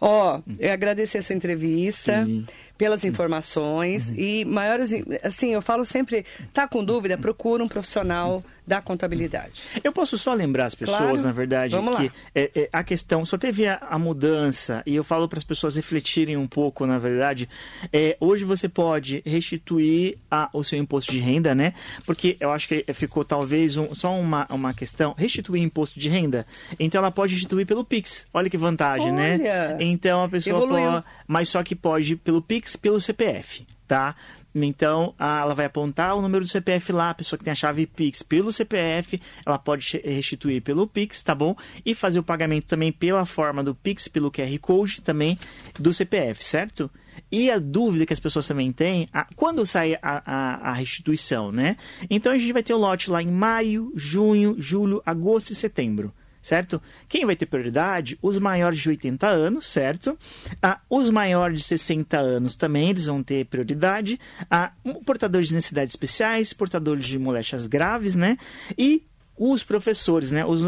Ó, 0.00 0.40
eu 0.58 0.72
agradecer 0.72 1.18
a 1.18 1.22
sua 1.22 1.34
entrevista. 1.34 2.24
Sim 2.24 2.44
pelas 2.80 3.04
informações 3.04 4.08
uhum. 4.08 4.14
e 4.16 4.42
maiores 4.46 4.90
assim 5.22 5.52
eu 5.52 5.60
falo 5.60 5.84
sempre 5.84 6.24
tá 6.50 6.66
com 6.66 6.82
dúvida 6.82 7.18
procura 7.18 7.62
um 7.62 7.68
profissional 7.68 8.42
da 8.70 8.80
contabilidade. 8.80 9.62
Eu 9.82 9.92
posso 9.92 10.16
só 10.16 10.32
lembrar 10.32 10.66
as 10.66 10.76
pessoas, 10.76 10.98
claro. 10.98 11.22
na 11.22 11.32
verdade, 11.32 11.74
Vamos 11.74 11.96
que 11.96 12.12
é, 12.32 12.50
é, 12.54 12.68
a 12.72 12.84
questão 12.84 13.24
só 13.24 13.36
teve 13.36 13.66
a, 13.66 13.78
a, 13.78 13.98
mudança 13.98 14.80
e 14.86 14.94
eu 14.94 15.02
falo 15.02 15.28
para 15.28 15.40
as 15.40 15.44
pessoas 15.44 15.74
refletirem 15.74 16.36
um 16.36 16.46
pouco, 16.46 16.86
na 16.86 16.96
verdade. 16.96 17.48
É, 17.92 18.16
hoje 18.20 18.44
você 18.44 18.68
pode 18.68 19.24
restituir 19.26 20.18
a, 20.30 20.48
o 20.52 20.62
seu 20.62 20.78
imposto 20.78 21.10
de 21.10 21.18
renda, 21.18 21.52
né? 21.52 21.74
Porque 22.06 22.36
eu 22.38 22.52
acho 22.52 22.68
que 22.68 22.84
ficou 22.94 23.24
talvez 23.24 23.76
um, 23.76 23.92
só 23.92 24.14
uma, 24.14 24.46
uma 24.48 24.72
questão 24.72 25.16
restituir 25.18 25.60
imposto 25.60 25.98
de 25.98 26.08
renda. 26.08 26.46
Então 26.78 27.00
ela 27.00 27.10
pode 27.10 27.34
restituir 27.34 27.66
pelo 27.66 27.84
Pix. 27.84 28.24
Olha 28.32 28.48
que 28.48 28.56
vantagem, 28.56 29.10
né? 29.10 29.34
Olha, 29.34 29.68
né? 29.70 29.76
Então 29.80 30.22
a 30.22 30.28
pessoa 30.28 30.62
evoluiu. 30.62 30.92
pode, 30.92 31.04
mas 31.26 31.48
só 31.48 31.60
que 31.64 31.74
pode 31.74 32.14
pelo 32.14 32.40
Pix, 32.40 32.76
pelo 32.76 33.00
CPF, 33.00 33.66
tá? 33.90 34.14
Então, 34.54 35.14
ela 35.18 35.52
vai 35.52 35.66
apontar 35.66 36.14
o 36.14 36.22
número 36.22 36.44
do 36.44 36.48
CPF 36.48 36.92
lá, 36.92 37.10
a 37.10 37.14
pessoa 37.14 37.36
que 37.36 37.44
tem 37.44 37.50
a 37.50 37.56
chave 37.56 37.88
Pix 37.88 38.22
pelo 38.22 38.52
CPF, 38.52 39.20
ela 39.44 39.58
pode 39.58 40.00
restituir 40.04 40.62
pelo 40.62 40.86
Pix, 40.86 41.24
tá 41.24 41.34
bom? 41.34 41.56
E 41.84 41.92
fazer 41.92 42.20
o 42.20 42.22
pagamento 42.22 42.66
também 42.66 42.92
pela 42.92 43.26
forma 43.26 43.64
do 43.64 43.74
Pix, 43.74 44.06
pelo 44.06 44.30
QR 44.30 44.56
Code 44.60 45.00
também 45.00 45.36
do 45.76 45.92
CPF, 45.92 46.44
certo? 46.44 46.88
E 47.32 47.50
a 47.50 47.58
dúvida 47.58 48.06
que 48.06 48.12
as 48.12 48.20
pessoas 48.20 48.46
também 48.46 48.70
têm, 48.70 49.08
a, 49.12 49.26
quando 49.34 49.66
sai 49.66 49.94
a, 50.00 50.22
a, 50.24 50.70
a, 50.70 50.72
restituição, 50.72 51.50
né? 51.50 51.76
Então 52.08 52.32
a 52.32 52.38
gente 52.38 52.52
vai 52.52 52.62
ter 52.62 52.74
o 52.74 52.78
lote 52.78 53.10
lá 53.10 53.20
em 53.20 53.30
maio, 53.30 53.92
junho, 53.96 54.54
julho, 54.56 55.02
agosto 55.04 55.50
e 55.50 55.54
setembro 55.56 56.14
certo? 56.42 56.80
Quem 57.08 57.26
vai 57.26 57.36
ter 57.36 57.46
prioridade? 57.46 58.18
Os 58.22 58.38
maiores 58.38 58.78
de 58.78 58.88
80 58.88 59.26
anos, 59.26 59.66
certo? 59.66 60.18
Ah, 60.62 60.80
os 60.88 61.10
maiores 61.10 61.60
de 61.60 61.66
60 61.66 62.18
anos 62.18 62.56
também, 62.56 62.90
eles 62.90 63.06
vão 63.06 63.22
ter 63.22 63.46
prioridade. 63.46 64.18
Ah, 64.50 64.72
portadores 65.04 65.48
de 65.48 65.54
necessidades 65.54 65.92
especiais, 65.92 66.52
portadores 66.52 67.06
de 67.06 67.18
moléstias 67.18 67.66
graves, 67.66 68.14
né? 68.14 68.36
E 68.76 69.04
os 69.36 69.64
professores, 69.64 70.30
né? 70.32 70.44
Os, 70.44 70.62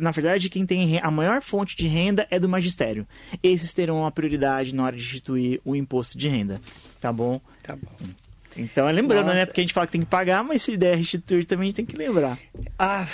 na 0.00 0.10
verdade, 0.10 0.48
quem 0.48 0.64
tem 0.64 0.98
a 0.98 1.10
maior 1.10 1.42
fonte 1.42 1.76
de 1.76 1.86
renda 1.86 2.26
é 2.30 2.38
do 2.40 2.48
magistério. 2.48 3.06
Esses 3.42 3.74
terão 3.74 4.06
a 4.06 4.10
prioridade 4.10 4.74
na 4.74 4.84
hora 4.84 4.96
de 4.96 5.02
instituir 5.02 5.60
o 5.62 5.76
imposto 5.76 6.16
de 6.16 6.28
renda. 6.28 6.60
Tá 7.00 7.12
bom? 7.12 7.38
Tá 7.62 7.76
bom. 7.76 8.23
Então 8.56 8.88
é 8.88 8.92
lembrando, 8.92 9.26
né? 9.26 9.32
Nossa. 9.32 9.38
né? 9.40 9.46
Porque 9.46 9.60
a 9.60 9.64
gente 9.64 9.74
fala 9.74 9.86
que 9.86 9.92
tem 9.92 10.00
que 10.00 10.06
pagar, 10.06 10.42
mas 10.42 10.62
se 10.62 10.76
der 10.76 10.96
restituir 10.96 11.44
também 11.44 11.64
a 11.64 11.68
gente 11.68 11.76
tem 11.76 11.84
que 11.84 11.96
lembrar. 11.96 12.38
Ah, 12.78 13.06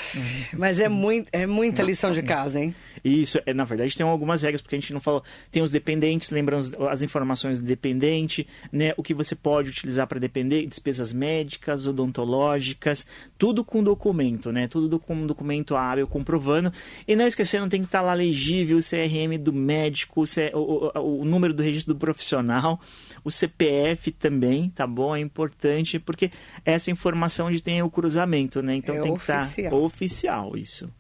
mas 0.57 0.79
é, 0.79 0.89
muito, 0.89 1.29
é 1.33 1.47
muita 1.47 1.83
lição 1.83 2.11
de 2.13 2.23
casa, 2.23 2.61
hein? 2.61 2.75
Isso, 3.05 3.41
é, 3.47 3.55
na 3.55 3.65
verdade 3.65 3.97
tem 3.97 4.07
algumas 4.07 4.43
regras, 4.43 4.61
porque 4.61 4.77
a 4.77 4.79
gente 4.79 4.93
não 4.93 5.01
falou. 5.01 5.23
Tem 5.51 5.63
os 5.63 5.71
dependentes, 5.71 6.31
lembrando 6.31 6.89
as 6.89 7.03
informações 7.03 7.61
do 7.61 7.67
dependente, 7.67 8.47
né? 8.71 8.93
O 8.97 9.03
que 9.03 9.15
você 9.15 9.35
pode 9.35 9.71
utilizar 9.71 10.07
para 10.07 10.19
depender, 10.19 10.67
despesas 10.67 11.13
médicas, 11.13 11.87
odontológicas, 11.87 13.07
tudo 13.39 13.65
com 13.65 13.83
documento, 13.83 14.53
né? 14.53 14.69
Tudo 14.69 14.99
com 14.99 15.27
documento 15.27 15.77
hábil 15.77 16.07
comprovando. 16.07 16.73
E 17.07 17.17
não 17.17 17.27
esquecendo, 17.27 17.69
tem 17.69 17.81
que 17.81 17.87
estar 17.87 18.03
lá 18.03 18.15
legível 18.15 18.79
o 18.79 18.83
CRM 18.83 19.39
do 19.41 19.53
médico, 19.53 20.23
o, 20.23 20.59
o, 20.59 21.21
o 21.21 21.25
número 21.25 21.55
do 21.55 21.63
registro 21.63 21.95
do 21.95 21.99
profissional, 21.99 22.81
o 23.25 23.31
CPF 23.31 24.11
também, 24.13 24.71
tá 24.71 24.87
bom? 24.87 25.15
É 25.15 25.21
importante, 25.31 25.99
porque 25.99 26.31
essa 26.65 26.91
informação 26.91 27.47
onde 27.47 27.63
tem 27.63 27.83
o 27.83 27.91
cruzamento, 27.91 28.63
né? 28.63 28.75
Então 28.75 28.97
é 28.97 29.01
tem 29.01 29.13
oficial. 29.13 29.49
que 29.49 29.61
estar 29.63 29.75
oficial 29.77 30.57
isso. 30.57 30.91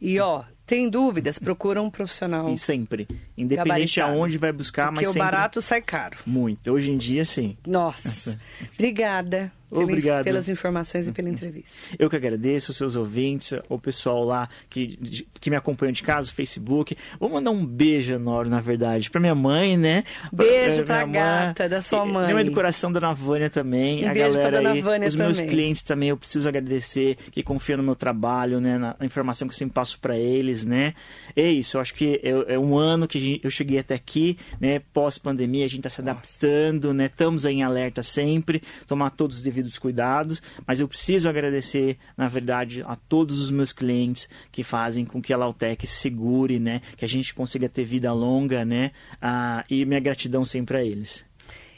E 0.00 0.18
ó, 0.18 0.44
tem 0.66 0.88
dúvidas, 0.88 1.38
procura 1.38 1.82
um 1.82 1.90
profissional. 1.90 2.48
E 2.52 2.58
sempre. 2.58 3.06
Independente 3.36 4.00
aonde 4.00 4.38
vai 4.38 4.52
buscar, 4.52 4.86
Porque 4.86 5.04
mas 5.04 5.12
sempre... 5.12 5.20
o 5.20 5.24
barato 5.24 5.60
sai 5.60 5.82
caro. 5.82 6.18
Muito. 6.24 6.72
Hoje 6.72 6.90
em 6.90 6.96
dia, 6.96 7.24
sim. 7.24 7.56
Nossa. 7.66 8.38
Obrigada. 8.74 9.52
Obrigado. 9.70 10.24
Pelas 10.24 10.48
informações 10.48 11.06
e 11.06 11.12
pela 11.12 11.28
entrevista. 11.28 11.70
Eu 11.98 12.10
que 12.10 12.16
agradeço 12.16 12.70
os 12.72 12.76
seus 12.76 12.96
ouvintes, 12.96 13.58
o 13.68 13.78
pessoal 13.78 14.24
lá 14.24 14.48
que, 14.68 14.98
que 15.40 15.50
me 15.50 15.56
acompanha 15.56 15.92
de 15.92 16.02
casa, 16.02 16.32
Facebook. 16.32 16.96
Vou 17.18 17.28
mandar 17.28 17.50
um 17.50 17.64
beijo 17.64 18.12
enorme, 18.12 18.50
na 18.50 18.60
verdade, 18.60 19.10
para 19.10 19.20
minha 19.20 19.34
mãe, 19.34 19.76
né? 19.76 20.02
Beijo 20.32 20.84
pra, 20.84 20.98
pra 20.98 21.06
gata 21.06 21.68
da 21.68 21.80
sua 21.82 22.04
mãe. 22.04 22.24
Minha 22.24 22.34
mãe 22.34 22.44
do 22.44 22.52
coração, 22.52 22.90
Dona 22.90 23.12
Vânia 23.12 23.48
também. 23.48 24.04
Um 24.04 24.10
a 24.10 24.12
beijo 24.12 24.28
galera 24.32 24.48
pra 24.48 24.58
Dona 24.58 24.72
aí, 24.72 24.80
Vânia 24.80 25.08
os 25.08 25.14
também. 25.14 25.26
meus 25.26 25.40
clientes 25.40 25.82
também, 25.82 26.08
eu 26.08 26.16
preciso 26.16 26.48
agradecer, 26.48 27.16
que 27.30 27.42
confiam 27.42 27.76
no 27.76 27.82
meu 27.82 27.94
trabalho, 27.94 28.60
né? 28.60 28.78
Na 28.78 28.96
informação 29.02 29.46
que 29.46 29.54
eu 29.54 29.58
sempre 29.58 29.74
passo 29.74 29.98
para 30.00 30.18
eles, 30.18 30.64
né? 30.64 30.94
É 31.36 31.48
isso, 31.48 31.76
eu 31.76 31.80
acho 31.80 31.94
que 31.94 32.20
é, 32.22 32.54
é 32.54 32.58
um 32.58 32.76
ano 32.76 33.06
que 33.06 33.40
eu 33.42 33.50
cheguei 33.50 33.78
até 33.78 33.94
aqui, 33.94 34.36
né? 34.60 34.80
Pós-pandemia, 34.92 35.64
a 35.64 35.68
gente 35.68 35.82
tá 35.82 35.90
se 35.90 36.00
adaptando, 36.00 36.92
né? 36.92 37.06
Estamos 37.06 37.44
aí 37.46 37.56
em 37.56 37.62
alerta 37.62 38.02
sempre, 38.02 38.62
tomar 38.86 39.10
todos 39.10 39.36
os 39.36 39.42
devidos 39.42 39.59
cuidados, 39.78 40.42
mas 40.66 40.80
eu 40.80 40.88
preciso 40.88 41.28
agradecer, 41.28 41.96
na 42.16 42.28
verdade, 42.28 42.82
a 42.86 42.96
todos 42.96 43.40
os 43.40 43.50
meus 43.50 43.72
clientes 43.72 44.28
que 44.50 44.62
fazem 44.62 45.04
com 45.04 45.20
que 45.20 45.32
a 45.32 45.36
Lautec 45.36 45.86
segure, 45.86 46.58
né? 46.58 46.80
Que 46.96 47.04
a 47.04 47.08
gente 47.08 47.34
consiga 47.34 47.68
ter 47.68 47.84
vida 47.84 48.12
longa, 48.12 48.64
né? 48.64 48.92
Ah, 49.20 49.64
e 49.68 49.84
minha 49.84 50.00
gratidão 50.00 50.44
sempre 50.44 50.76
a 50.76 50.84
eles. 50.84 51.24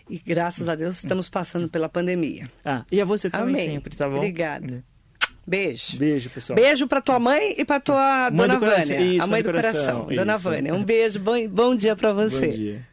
E 0.08 0.18
graças 0.18 0.68
a 0.68 0.74
Deus 0.74 0.98
estamos 1.02 1.28
passando 1.28 1.68
pela 1.68 1.88
pandemia. 1.88 2.48
Ah, 2.64 2.84
e 2.90 3.00
a 3.00 3.04
você 3.04 3.30
também 3.30 3.54
Amém. 3.54 3.70
sempre, 3.70 3.96
tá 3.96 4.08
bom? 4.08 4.16
Obrigada. 4.16 4.84
Beijo. 5.46 5.98
Beijo, 5.98 6.30
pessoal. 6.30 6.56
Beijo 6.56 6.86
para 6.86 7.00
tua 7.00 7.18
mãe 7.18 7.54
e 7.58 7.64
para 7.64 7.80
tua 7.80 8.30
Mãe 8.30 8.46
dona 8.46 8.54
do 8.54 8.60
coração. 8.60 8.96
Vânia, 8.96 9.16
Isso, 9.16 9.24
a 9.24 9.26
mãe 9.26 9.42
do 9.42 9.50
coração, 9.50 10.06
dona 10.06 10.34
Isso. 10.34 10.42
Vânia. 10.42 10.74
Um 10.74 10.84
beijo, 10.84 11.18
bom, 11.18 11.48
bom 11.48 11.74
dia 11.74 11.96
para 11.96 12.12
você. 12.12 12.46
Bom 12.46 12.52
dia. 12.52 12.88